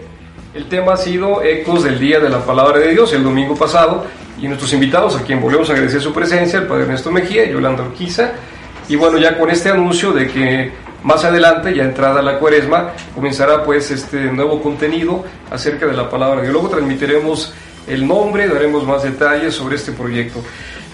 El 0.54 0.70
tema 0.70 0.94
ha 0.94 0.98
sido 0.98 1.44
Ecos 1.44 1.84
del 1.84 2.00
Día 2.00 2.22
de 2.22 2.30
la 2.30 2.40
Palabra 2.40 2.80
de 2.80 2.92
Dios 2.92 3.12
el 3.12 3.22
domingo 3.22 3.54
pasado 3.54 4.06
y 4.40 4.48
nuestros 4.48 4.72
invitados, 4.72 5.18
a 5.18 5.24
quien 5.24 5.42
volvemos 5.42 5.70
a 5.70 5.74
agradecer 5.74 6.00
su 6.00 6.14
presencia, 6.14 6.60
el 6.60 6.68
Padre 6.68 6.84
Ernesto 6.84 7.12
Mejía 7.12 7.46
Yolanda 7.50 7.84
Urquiza. 7.84 8.32
Y 8.88 8.96
bueno, 8.96 9.18
ya 9.18 9.38
con 9.38 9.50
este 9.50 9.72
anuncio 9.72 10.14
de 10.14 10.30
que 10.30 10.72
más 11.04 11.26
adelante, 11.26 11.76
ya 11.76 11.84
entrada 11.84 12.22
la 12.22 12.40
cuaresma, 12.40 12.92
comenzará 13.14 13.66
pues 13.66 13.92
este 13.92 14.32
nuevo 14.32 14.62
contenido 14.62 15.26
acerca 15.52 15.86
de 15.86 15.98
la 15.98 16.10
palabra 16.10 16.38
de 16.38 16.44
Dios. 16.44 16.54
Luego 16.54 16.70
transmitiremos 16.70 17.54
el 17.88 18.08
nombre, 18.08 18.48
daremos 18.48 18.88
más 18.88 19.04
detalles 19.04 19.54
sobre 19.54 19.76
este 19.76 19.92
proyecto. 19.92 20.42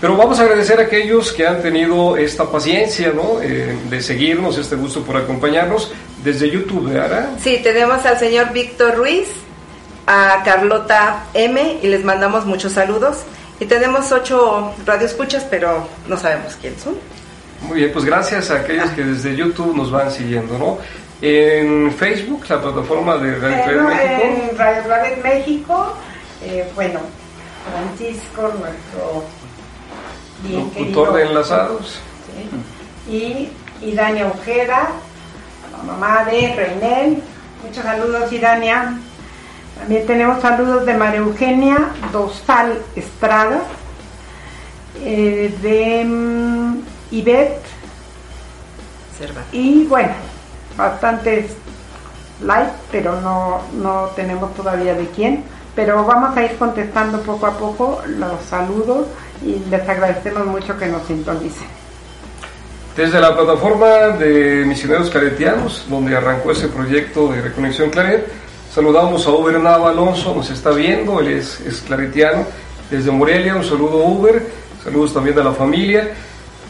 Pero 0.01 0.15
vamos 0.15 0.39
a 0.39 0.43
agradecer 0.43 0.79
a 0.79 0.83
aquellos 0.83 1.33
que 1.33 1.45
han 1.45 1.61
tenido 1.61 2.15
esta 2.15 2.49
paciencia, 2.49 3.11
¿no? 3.13 3.41
Eh, 3.41 3.77
de 3.89 4.01
seguirnos, 4.01 4.57
este 4.57 4.75
gusto 4.75 5.01
por 5.03 5.17
acompañarnos 5.17 5.91
desde 6.23 6.49
YouTube, 6.49 6.89
¿verdad? 6.91 7.31
Sí, 7.41 7.59
tenemos 7.61 8.05
al 8.05 8.17
señor 8.17 8.53
Víctor 8.53 8.95
Ruiz, 8.95 9.27
a 10.07 10.41
Carlota 10.45 11.25
M 11.33 11.79
y 11.81 11.87
les 11.87 12.03
mandamos 12.05 12.45
muchos 12.45 12.73
saludos. 12.73 13.23
Y 13.59 13.65
tenemos 13.65 14.09
ocho 14.13 14.73
radioescuchas, 14.85 15.43
pero 15.49 15.85
no 16.07 16.15
sabemos 16.15 16.55
quiénes 16.61 16.81
son. 16.81 16.95
Muy 17.63 17.79
bien, 17.79 17.91
pues 17.91 18.05
gracias 18.05 18.49
a 18.51 18.55
aquellos 18.61 18.89
que 18.91 19.03
desde 19.03 19.35
YouTube 19.35 19.75
nos 19.75 19.91
van 19.91 20.09
siguiendo, 20.09 20.57
¿no? 20.57 20.77
En 21.21 21.91
Facebook, 21.91 22.45
la 22.47 22.61
plataforma 22.61 23.17
de 23.17 23.35
Radio 23.35 23.83
Bueno, 23.83 23.89
México. 23.89 24.21
en 24.23 24.57
Radio 24.57 24.83
Claret 24.83 25.21
México, 25.23 25.93
eh, 26.45 26.65
bueno, 26.73 27.01
Francisco, 27.69 28.41
nuestro 28.43 29.25
bien 30.43 30.59
Locutor 30.59 30.73
querido 30.83 31.13
de 31.13 31.23
Enlazados. 31.25 31.99
sí, 33.05 33.49
y 33.81 33.85
Idania 33.85 34.27
Ojeda, 34.27 34.89
la 35.71 35.83
mamá 35.83 36.25
de 36.25 36.55
Reinel. 36.55 37.23
Muchos 37.63 37.83
saludos, 37.83 38.31
Idania. 38.31 38.97
También 39.77 40.05
tenemos 40.05 40.41
saludos 40.41 40.85
de 40.85 40.93
María 40.93 41.19
Eugenia 41.19 41.91
Dosal 42.11 42.81
Estrada, 42.95 43.61
eh, 45.01 45.55
de 45.61 46.03
mm, 46.05 46.81
Ivette 47.11 47.69
y 49.51 49.85
bueno, 49.85 50.13
bastantes 50.77 51.51
like, 52.41 52.71
pero 52.91 53.19
no, 53.19 53.61
no 53.73 54.07
tenemos 54.15 54.53
todavía 54.55 54.93
de 54.93 55.07
quién. 55.07 55.43
Pero 55.75 56.05
vamos 56.05 56.35
a 56.35 56.43
ir 56.43 56.57
contestando 56.57 57.21
poco 57.21 57.45
a 57.45 57.57
poco 57.57 58.01
los 58.07 58.41
saludos 58.49 59.07
y 59.45 59.61
les 59.69 59.87
agradecemos 59.87 60.45
mucho 60.45 60.77
que 60.77 60.87
nos 60.87 61.05
sintonicen. 61.07 61.67
Desde 62.95 63.21
la 63.21 63.35
plataforma 63.35 64.17
de 64.17 64.65
Misioneros 64.65 65.09
Claretianos, 65.09 65.85
donde 65.89 66.17
arrancó 66.17 66.51
ese 66.51 66.67
proyecto 66.67 67.31
de 67.31 67.41
Reconexión 67.41 67.89
Claret, 67.89 68.27
saludamos 68.73 69.25
a 69.25 69.29
Uber 69.31 69.59
Nava 69.59 69.91
Alonso, 69.91 70.35
nos 70.35 70.49
está 70.49 70.71
viendo, 70.71 71.19
él 71.21 71.29
es, 71.29 71.61
es 71.61 71.81
claretiano. 71.81 72.45
Desde 72.91 73.11
Morelia, 73.11 73.55
un 73.55 73.63
saludo 73.63 74.03
Uber, 74.03 74.43
saludos 74.83 75.13
también 75.13 75.39
a 75.39 75.43
la 75.43 75.53
familia. 75.53 76.09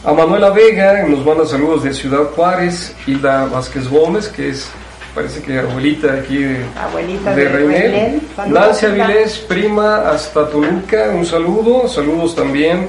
A 0.04 0.12
Manuela 0.12 0.50
Vega, 0.50 1.02
nos 1.06 1.24
manda 1.24 1.44
saludos 1.46 1.82
de 1.82 1.92
Ciudad 1.92 2.30
Juárez, 2.34 2.94
Hilda 3.06 3.46
Vázquez 3.46 3.88
Gómez, 3.88 4.28
que 4.28 4.50
es, 4.50 4.70
parece 5.14 5.42
que 5.42 5.58
abuelita 5.58 6.14
aquí 6.14 6.38
de, 6.38 6.64
Abuelita 6.76 7.34
de 7.34 7.44
de. 7.44 8.20
Saludos, 8.36 8.60
Nancy. 8.60 8.86
Avilés, 8.86 9.38
prima 9.38 10.08
hasta 10.10 10.48
Toluca, 10.48 11.10
un 11.14 11.26
saludo. 11.26 11.88
Saludos 11.88 12.34
también 12.34 12.86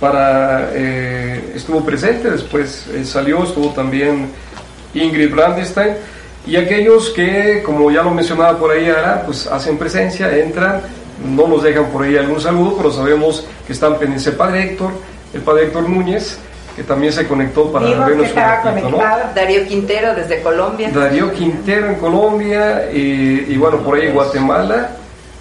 para. 0.00 0.70
eh, 0.72 1.52
estuvo 1.54 1.84
presente, 1.84 2.30
después 2.30 2.86
eh, 2.88 3.04
salió, 3.04 3.44
estuvo 3.44 3.70
también 3.70 4.28
Ingrid 4.94 5.30
Brandestein. 5.30 5.94
Y 6.46 6.56
aquellos 6.56 7.10
que, 7.10 7.62
como 7.64 7.90
ya 7.90 8.02
lo 8.02 8.10
mencionaba 8.10 8.58
por 8.58 8.70
ahí 8.70 8.88
Ara, 8.88 9.22
pues 9.24 9.46
hacen 9.46 9.78
presencia, 9.78 10.36
entran, 10.36 10.82
no 11.24 11.48
nos 11.48 11.62
dejan 11.62 11.86
por 11.86 12.02
ahí 12.02 12.16
algún 12.16 12.40
saludo, 12.40 12.76
pero 12.76 12.92
sabemos 12.92 13.46
que 13.66 13.72
están 13.72 13.98
pendientes. 13.98 14.26
El 14.26 14.34
padre 14.34 14.64
Héctor, 14.64 14.92
el 15.32 15.40
padre 15.40 15.64
Héctor 15.64 15.88
Núñez, 15.88 16.38
que 16.76 16.82
también 16.82 17.12
se 17.12 17.26
conectó 17.26 17.70
para 17.70 17.86
Digo 17.86 17.98
que 18.00 18.04
vernos 18.10 18.20
un 18.22 18.28
estaba 18.28 18.56
ratito, 18.62 18.74
¿no? 18.90 18.96
conectada. 18.96 19.32
Darío 19.34 19.66
Quintero 19.66 20.14
desde 20.14 20.42
Colombia. 20.42 20.90
Darío 20.92 21.32
Quintero 21.32 21.86
en 21.88 21.94
Colombia 21.96 22.90
y, 22.92 23.46
y 23.48 23.56
bueno, 23.56 23.78
por 23.78 23.96
ahí 23.96 24.08
Guatemala, 24.10 24.90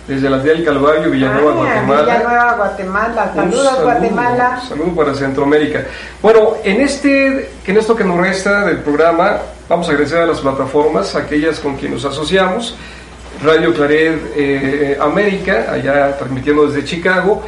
desde 0.07 0.29
la 0.29 0.35
Aldea 0.37 0.53
del 0.53 0.65
Calvario, 0.65 1.09
Villanueva, 1.09 1.51
Ah, 1.51 1.55
Guatemala. 1.55 2.01
Villanueva, 2.03 2.53
Guatemala. 2.55 3.31
Saludos, 3.33 3.65
saludo, 3.65 3.83
Guatemala. 3.83 4.61
Saludo 4.67 4.95
para 4.95 5.15
Centroamérica. 5.15 5.85
Bueno, 6.21 6.53
en 6.63 6.81
este, 6.81 7.49
que 7.63 7.71
en 7.71 7.77
esto 7.77 7.95
que 7.95 8.03
nos 8.03 8.17
resta 8.19 8.65
del 8.65 8.77
programa, 8.79 9.37
vamos 9.69 9.87
a 9.87 9.91
agradecer 9.91 10.19
a 10.19 10.25
las 10.27 10.39
plataformas, 10.39 11.15
aquellas 11.15 11.59
con 11.59 11.75
quienes 11.77 12.03
nos 12.03 12.13
asociamos. 12.13 12.75
Radio 13.43 13.73
Claret 13.73 14.21
eh, 14.35 14.97
América, 15.01 15.65
allá 15.71 16.15
transmitiendo 16.17 16.67
desde 16.67 16.85
Chicago. 16.85 17.41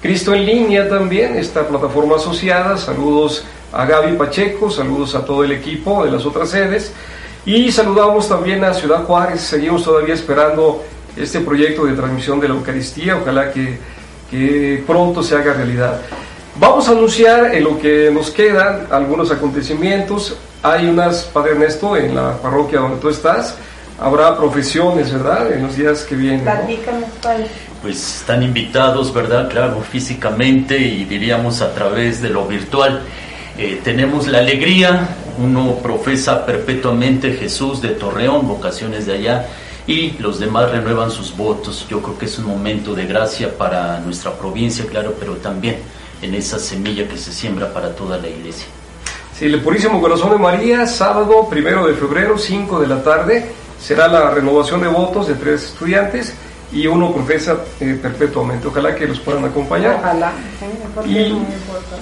Cristo 0.00 0.32
en 0.32 0.46
línea 0.46 0.88
también, 0.88 1.36
esta 1.36 1.66
plataforma 1.66 2.16
asociada. 2.16 2.76
Saludos 2.76 3.44
a 3.72 3.84
Gaby 3.84 4.16
Pacheco, 4.16 4.70
saludos 4.70 5.14
a 5.14 5.24
todo 5.24 5.42
el 5.42 5.52
equipo 5.52 6.04
de 6.04 6.12
las 6.12 6.24
otras 6.24 6.50
sedes. 6.50 6.92
Y 7.44 7.72
saludamos 7.72 8.28
también 8.28 8.62
a 8.62 8.74
Ciudad 8.74 9.04
Juárez, 9.04 9.40
seguimos 9.40 9.82
todavía 9.82 10.14
esperando 10.14 10.84
este 11.16 11.40
proyecto 11.40 11.84
de 11.86 11.94
transmisión 11.94 12.38
de 12.38 12.48
la 12.48 12.54
Eucaristía, 12.54 13.16
ojalá 13.16 13.50
que, 13.50 13.78
que 14.30 14.84
pronto 14.86 15.22
se 15.22 15.34
haga 15.34 15.54
realidad. 15.54 16.00
Vamos 16.60 16.88
a 16.88 16.92
anunciar 16.92 17.54
en 17.54 17.64
lo 17.64 17.78
que 17.78 18.10
nos 18.12 18.30
quedan 18.30 18.86
algunos 18.90 19.30
acontecimientos. 19.30 20.36
Hay 20.62 20.88
unas, 20.88 21.22
Padre 21.24 21.52
Ernesto, 21.52 21.96
en 21.96 22.14
la 22.14 22.36
parroquia 22.36 22.80
donde 22.80 22.98
tú 22.98 23.08
estás, 23.08 23.56
habrá 24.00 24.36
profesiones, 24.36 25.12
¿verdad? 25.12 25.52
En 25.52 25.62
los 25.62 25.76
días 25.76 26.02
que 26.02 26.14
vienen. 26.16 26.44
¿no? 26.92 27.67
Pues 27.82 28.20
están 28.20 28.42
invitados, 28.42 29.14
¿verdad? 29.14 29.48
Claro, 29.48 29.80
físicamente 29.80 30.78
y 30.78 31.04
diríamos 31.04 31.62
a 31.62 31.72
través 31.72 32.20
de 32.20 32.28
lo 32.28 32.46
virtual. 32.46 33.02
Eh, 33.56 33.80
tenemos 33.84 34.26
la 34.26 34.38
alegría, 34.38 35.16
uno 35.38 35.76
profesa 35.76 36.44
perpetuamente 36.44 37.34
Jesús 37.34 37.80
de 37.80 37.90
Torreón, 37.90 38.48
vocaciones 38.48 39.06
de 39.06 39.14
allá, 39.14 39.46
y 39.86 40.12
los 40.18 40.40
demás 40.40 40.70
renuevan 40.70 41.10
sus 41.10 41.36
votos. 41.36 41.86
Yo 41.88 42.02
creo 42.02 42.18
que 42.18 42.26
es 42.26 42.38
un 42.38 42.46
momento 42.46 42.94
de 42.94 43.06
gracia 43.06 43.56
para 43.56 44.00
nuestra 44.00 44.32
provincia, 44.32 44.84
claro, 44.86 45.14
pero 45.18 45.34
también 45.36 45.76
en 46.20 46.34
esa 46.34 46.58
semilla 46.58 47.06
que 47.08 47.16
se 47.16 47.32
siembra 47.32 47.72
para 47.72 47.94
toda 47.94 48.18
la 48.18 48.28
iglesia. 48.28 48.66
Sí, 49.38 49.44
el 49.44 49.60
Purísimo 49.60 50.00
Corazón 50.00 50.30
de 50.30 50.38
María, 50.38 50.84
sábado 50.84 51.48
primero 51.48 51.86
de 51.86 51.94
febrero, 51.94 52.36
5 52.36 52.80
de 52.80 52.86
la 52.88 53.02
tarde, 53.04 53.52
será 53.80 54.08
la 54.08 54.30
renovación 54.30 54.80
de 54.80 54.88
votos 54.88 55.28
de 55.28 55.34
tres 55.34 55.64
estudiantes 55.64 56.34
y 56.72 56.86
uno 56.86 57.12
profesa 57.12 57.58
eh, 57.80 57.98
perpetuamente. 58.00 58.68
Ojalá 58.68 58.94
que 58.94 59.06
los 59.06 59.20
puedan 59.20 59.44
acompañar. 59.44 59.96
Ojalá. 60.00 60.32
Y 61.06 61.34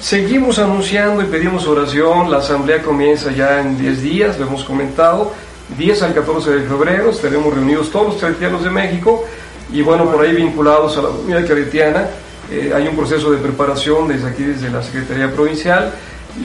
seguimos 0.00 0.58
anunciando 0.58 1.22
y 1.22 1.26
pedimos 1.26 1.66
oración. 1.66 2.30
La 2.30 2.38
asamblea 2.38 2.82
comienza 2.82 3.30
ya 3.30 3.60
en 3.60 3.78
10 3.78 4.02
días, 4.02 4.38
lo 4.38 4.46
hemos 4.46 4.64
comentado. 4.64 5.32
10 5.76 6.02
al 6.02 6.14
14 6.14 6.50
de 6.50 6.62
febrero 6.62 7.10
estaremos 7.10 7.52
reunidos 7.52 7.90
todos 7.90 8.06
los 8.06 8.16
claretianos 8.16 8.62
de 8.62 8.70
México 8.70 9.24
y 9.72 9.82
bueno, 9.82 10.08
por 10.10 10.24
ahí 10.24 10.32
vinculados 10.32 10.96
a 10.96 11.02
la 11.02 11.08
comunidad 11.08 11.44
claretiana. 11.44 12.06
eh, 12.52 12.72
hay 12.72 12.86
un 12.86 12.94
proceso 12.94 13.32
de 13.32 13.38
preparación 13.38 14.06
desde 14.06 14.28
aquí, 14.28 14.44
desde 14.44 14.70
la 14.70 14.80
Secretaría 14.82 15.32
Provincial 15.32 15.92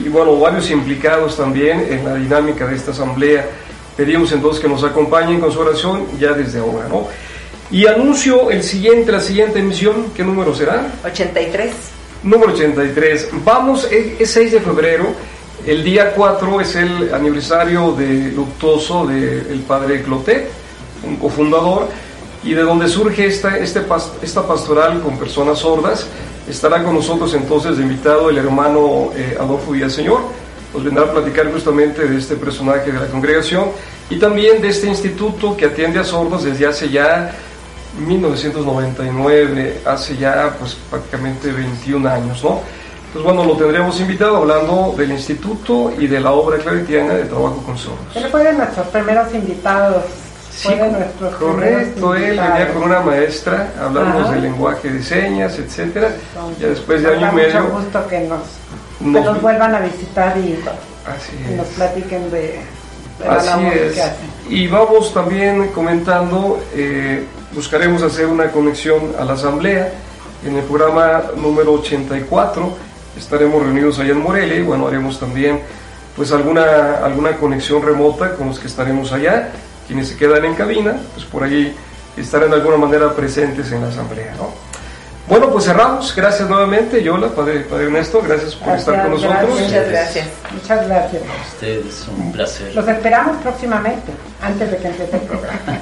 y 0.04 0.08
bueno, 0.08 0.38
varios 0.38 0.70
implicados 0.70 1.36
también 1.36 1.86
en 1.88 2.04
la 2.04 2.14
dinámica 2.14 2.66
de 2.66 2.74
esta 2.74 2.92
asamblea. 2.92 3.46
Pedimos 3.96 4.32
entonces 4.32 4.60
que 4.60 4.68
nos 4.68 4.82
acompañen 4.82 5.38
con 5.38 5.52
su 5.52 5.60
oración 5.60 6.06
ya 6.18 6.32
desde 6.32 6.58
ahora, 6.58 6.88
¿no? 6.88 7.06
Y 7.72 7.86
anuncio 7.86 8.50
el 8.50 8.62
siguiente, 8.62 9.10
la 9.10 9.20
siguiente 9.20 9.58
emisión, 9.58 10.12
¿qué 10.14 10.22
número 10.22 10.54
será? 10.54 10.92
83. 11.06 11.72
Número 12.22 12.52
83. 12.52 13.30
Vamos, 13.42 13.88
es, 13.90 14.20
es 14.20 14.30
6 14.30 14.52
de 14.52 14.60
febrero, 14.60 15.06
el 15.66 15.82
día 15.82 16.12
4 16.12 16.60
es 16.60 16.76
el 16.76 17.14
aniversario 17.14 17.92
de 17.92 18.30
luctuoso 18.32 19.06
del 19.06 19.64
padre 19.66 20.02
Clotet, 20.02 20.50
un 21.02 21.16
cofundador, 21.16 21.88
y 22.44 22.52
de 22.52 22.60
donde 22.60 22.88
surge 22.88 23.24
esta, 23.24 23.56
este, 23.56 23.80
esta 24.20 24.46
pastoral 24.46 25.00
con 25.00 25.18
personas 25.18 25.60
sordas. 25.60 26.06
Estará 26.46 26.84
con 26.84 26.94
nosotros 26.94 27.32
entonces 27.32 27.78
de 27.78 27.84
invitado 27.84 28.28
el 28.28 28.36
hermano 28.36 29.12
eh, 29.16 29.34
Adolfo 29.40 29.70
Villaseñor, 29.70 30.20
nos 30.74 30.84
vendrá 30.84 31.04
a 31.04 31.12
platicar 31.12 31.50
justamente 31.50 32.06
de 32.06 32.18
este 32.18 32.36
personaje 32.36 32.92
de 32.92 33.00
la 33.00 33.06
congregación 33.06 33.70
y 34.10 34.18
también 34.18 34.60
de 34.60 34.68
este 34.68 34.88
instituto 34.88 35.56
que 35.56 35.66
atiende 35.66 36.00
a 36.00 36.04
sordos 36.04 36.44
desde 36.44 36.66
hace 36.66 36.90
ya 36.90 37.34
1999, 37.98 39.80
hace 39.86 40.16
ya 40.16 40.54
pues 40.58 40.76
prácticamente 40.90 41.50
21 41.52 42.08
años, 42.08 42.42
¿no? 42.42 42.60
Entonces 43.06 43.22
bueno, 43.34 43.44
lo 43.44 43.56
tendremos 43.58 44.00
invitado 44.00 44.38
hablando 44.38 44.94
del 44.96 45.12
instituto 45.12 45.92
y 45.98 46.06
de 46.06 46.20
la 46.20 46.32
obra 46.32 46.58
claretiana 46.58 47.14
de 47.14 47.24
trabajo 47.24 47.62
con 47.66 47.76
sordos. 47.76 47.98
Él 48.14 48.26
fue 48.30 48.42
de 48.44 48.52
nuestros 48.54 48.86
primeros 48.88 49.34
invitados. 49.34 50.02
fue 50.50 50.76
de 50.76 50.88
nuestros 50.92 51.34
Correcto, 51.34 52.14
él 52.14 52.22
venía 52.40 52.72
con 52.72 52.84
una 52.84 53.00
maestra, 53.00 53.70
hablamos 53.80 54.30
del 54.30 54.42
lenguaje 54.42 54.88
de 54.90 55.02
señas, 55.02 55.58
etcétera. 55.58 56.08
Entonces, 56.34 56.58
Ya 56.62 56.68
después 56.68 57.02
de 57.02 57.08
nos 57.08 57.22
año 57.22 57.32
y 57.32 57.34
medio, 57.36 57.60
mucho 57.62 57.74
gusto 57.76 58.06
que 58.08 58.20
nos, 58.20 58.40
que 58.98 59.04
nos- 59.06 59.24
nos 59.26 59.42
vuelvan 59.42 59.74
a 59.74 59.80
visitar 59.80 60.36
y, 60.38 60.58
así 61.06 61.32
y 61.50 61.54
nos 61.54 61.66
platiquen 61.68 62.30
de, 62.30 62.40
de 63.18 63.24
la 63.26 63.34
Así 63.36 63.46
labor 63.48 63.72
es. 63.74 63.92
que 63.94 64.00
hacen. 64.02 64.32
Y 64.48 64.66
vamos 64.68 65.12
también 65.12 65.68
comentando, 65.68 66.62
eh, 66.74 67.24
buscaremos 67.54 68.02
hacer 68.02 68.26
una 68.26 68.50
conexión 68.50 69.12
a 69.18 69.24
la 69.24 69.34
asamblea. 69.34 69.92
En 70.44 70.56
el 70.56 70.64
programa 70.64 71.22
número 71.36 71.74
84 71.74 72.76
estaremos 73.16 73.62
reunidos 73.62 73.98
allá 73.98 74.12
en 74.12 74.22
Morelia 74.22 74.56
y 74.56 74.62
bueno, 74.62 74.88
haremos 74.88 75.20
también 75.20 75.60
pues 76.16 76.32
alguna, 76.32 76.94
alguna 77.04 77.36
conexión 77.36 77.82
remota 77.82 78.34
con 78.34 78.48
los 78.48 78.58
que 78.58 78.66
estaremos 78.66 79.12
allá. 79.12 79.50
Quienes 79.86 80.08
se 80.08 80.16
quedan 80.16 80.44
en 80.44 80.54
cabina, 80.54 80.96
pues 81.14 81.26
por 81.26 81.42
ahí 81.42 81.74
estarán 82.16 82.50
de 82.50 82.56
alguna 82.56 82.76
manera 82.76 83.12
presentes 83.12 83.70
en 83.72 83.82
la 83.82 83.88
asamblea. 83.88 84.34
¿no? 84.36 84.72
Bueno, 85.28 85.50
pues 85.50 85.64
cerramos. 85.64 86.14
Gracias 86.14 86.48
nuevamente, 86.48 87.02
Yola, 87.02 87.28
Padre, 87.28 87.60
Padre 87.60 87.84
Ernesto, 87.84 88.20
gracias 88.20 88.54
por 88.56 88.76
estar 88.76 89.02
con 89.02 89.12
nosotros. 89.12 89.40
gracias. 89.70 89.70
Muchas 89.70 89.88
gracias. 89.88 90.28
Muchas 90.52 90.88
gracias. 90.88 91.22
Ustedes, 91.54 92.08
un 92.08 92.32
placer. 92.32 92.74
Los 92.74 92.88
esperamos 92.88 93.36
próximamente, 93.42 94.12
antes 94.40 94.70
de 94.70 94.76
que 94.76 94.88
empiece 94.88 95.16
el 95.16 95.22
programa. 95.22 95.58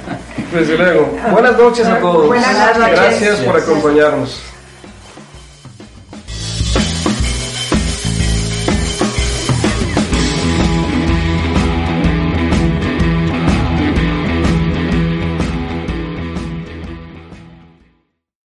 Desde 0.51 0.77
luego. 0.77 1.17
Buenas 1.31 1.57
noches 1.57 1.87
a 1.87 1.99
todos. 1.99 2.27
Buenas 2.27 2.77
noches. 2.77 2.99
Gracias 2.99 3.39
por 3.39 3.57
acompañarnos. 3.57 4.41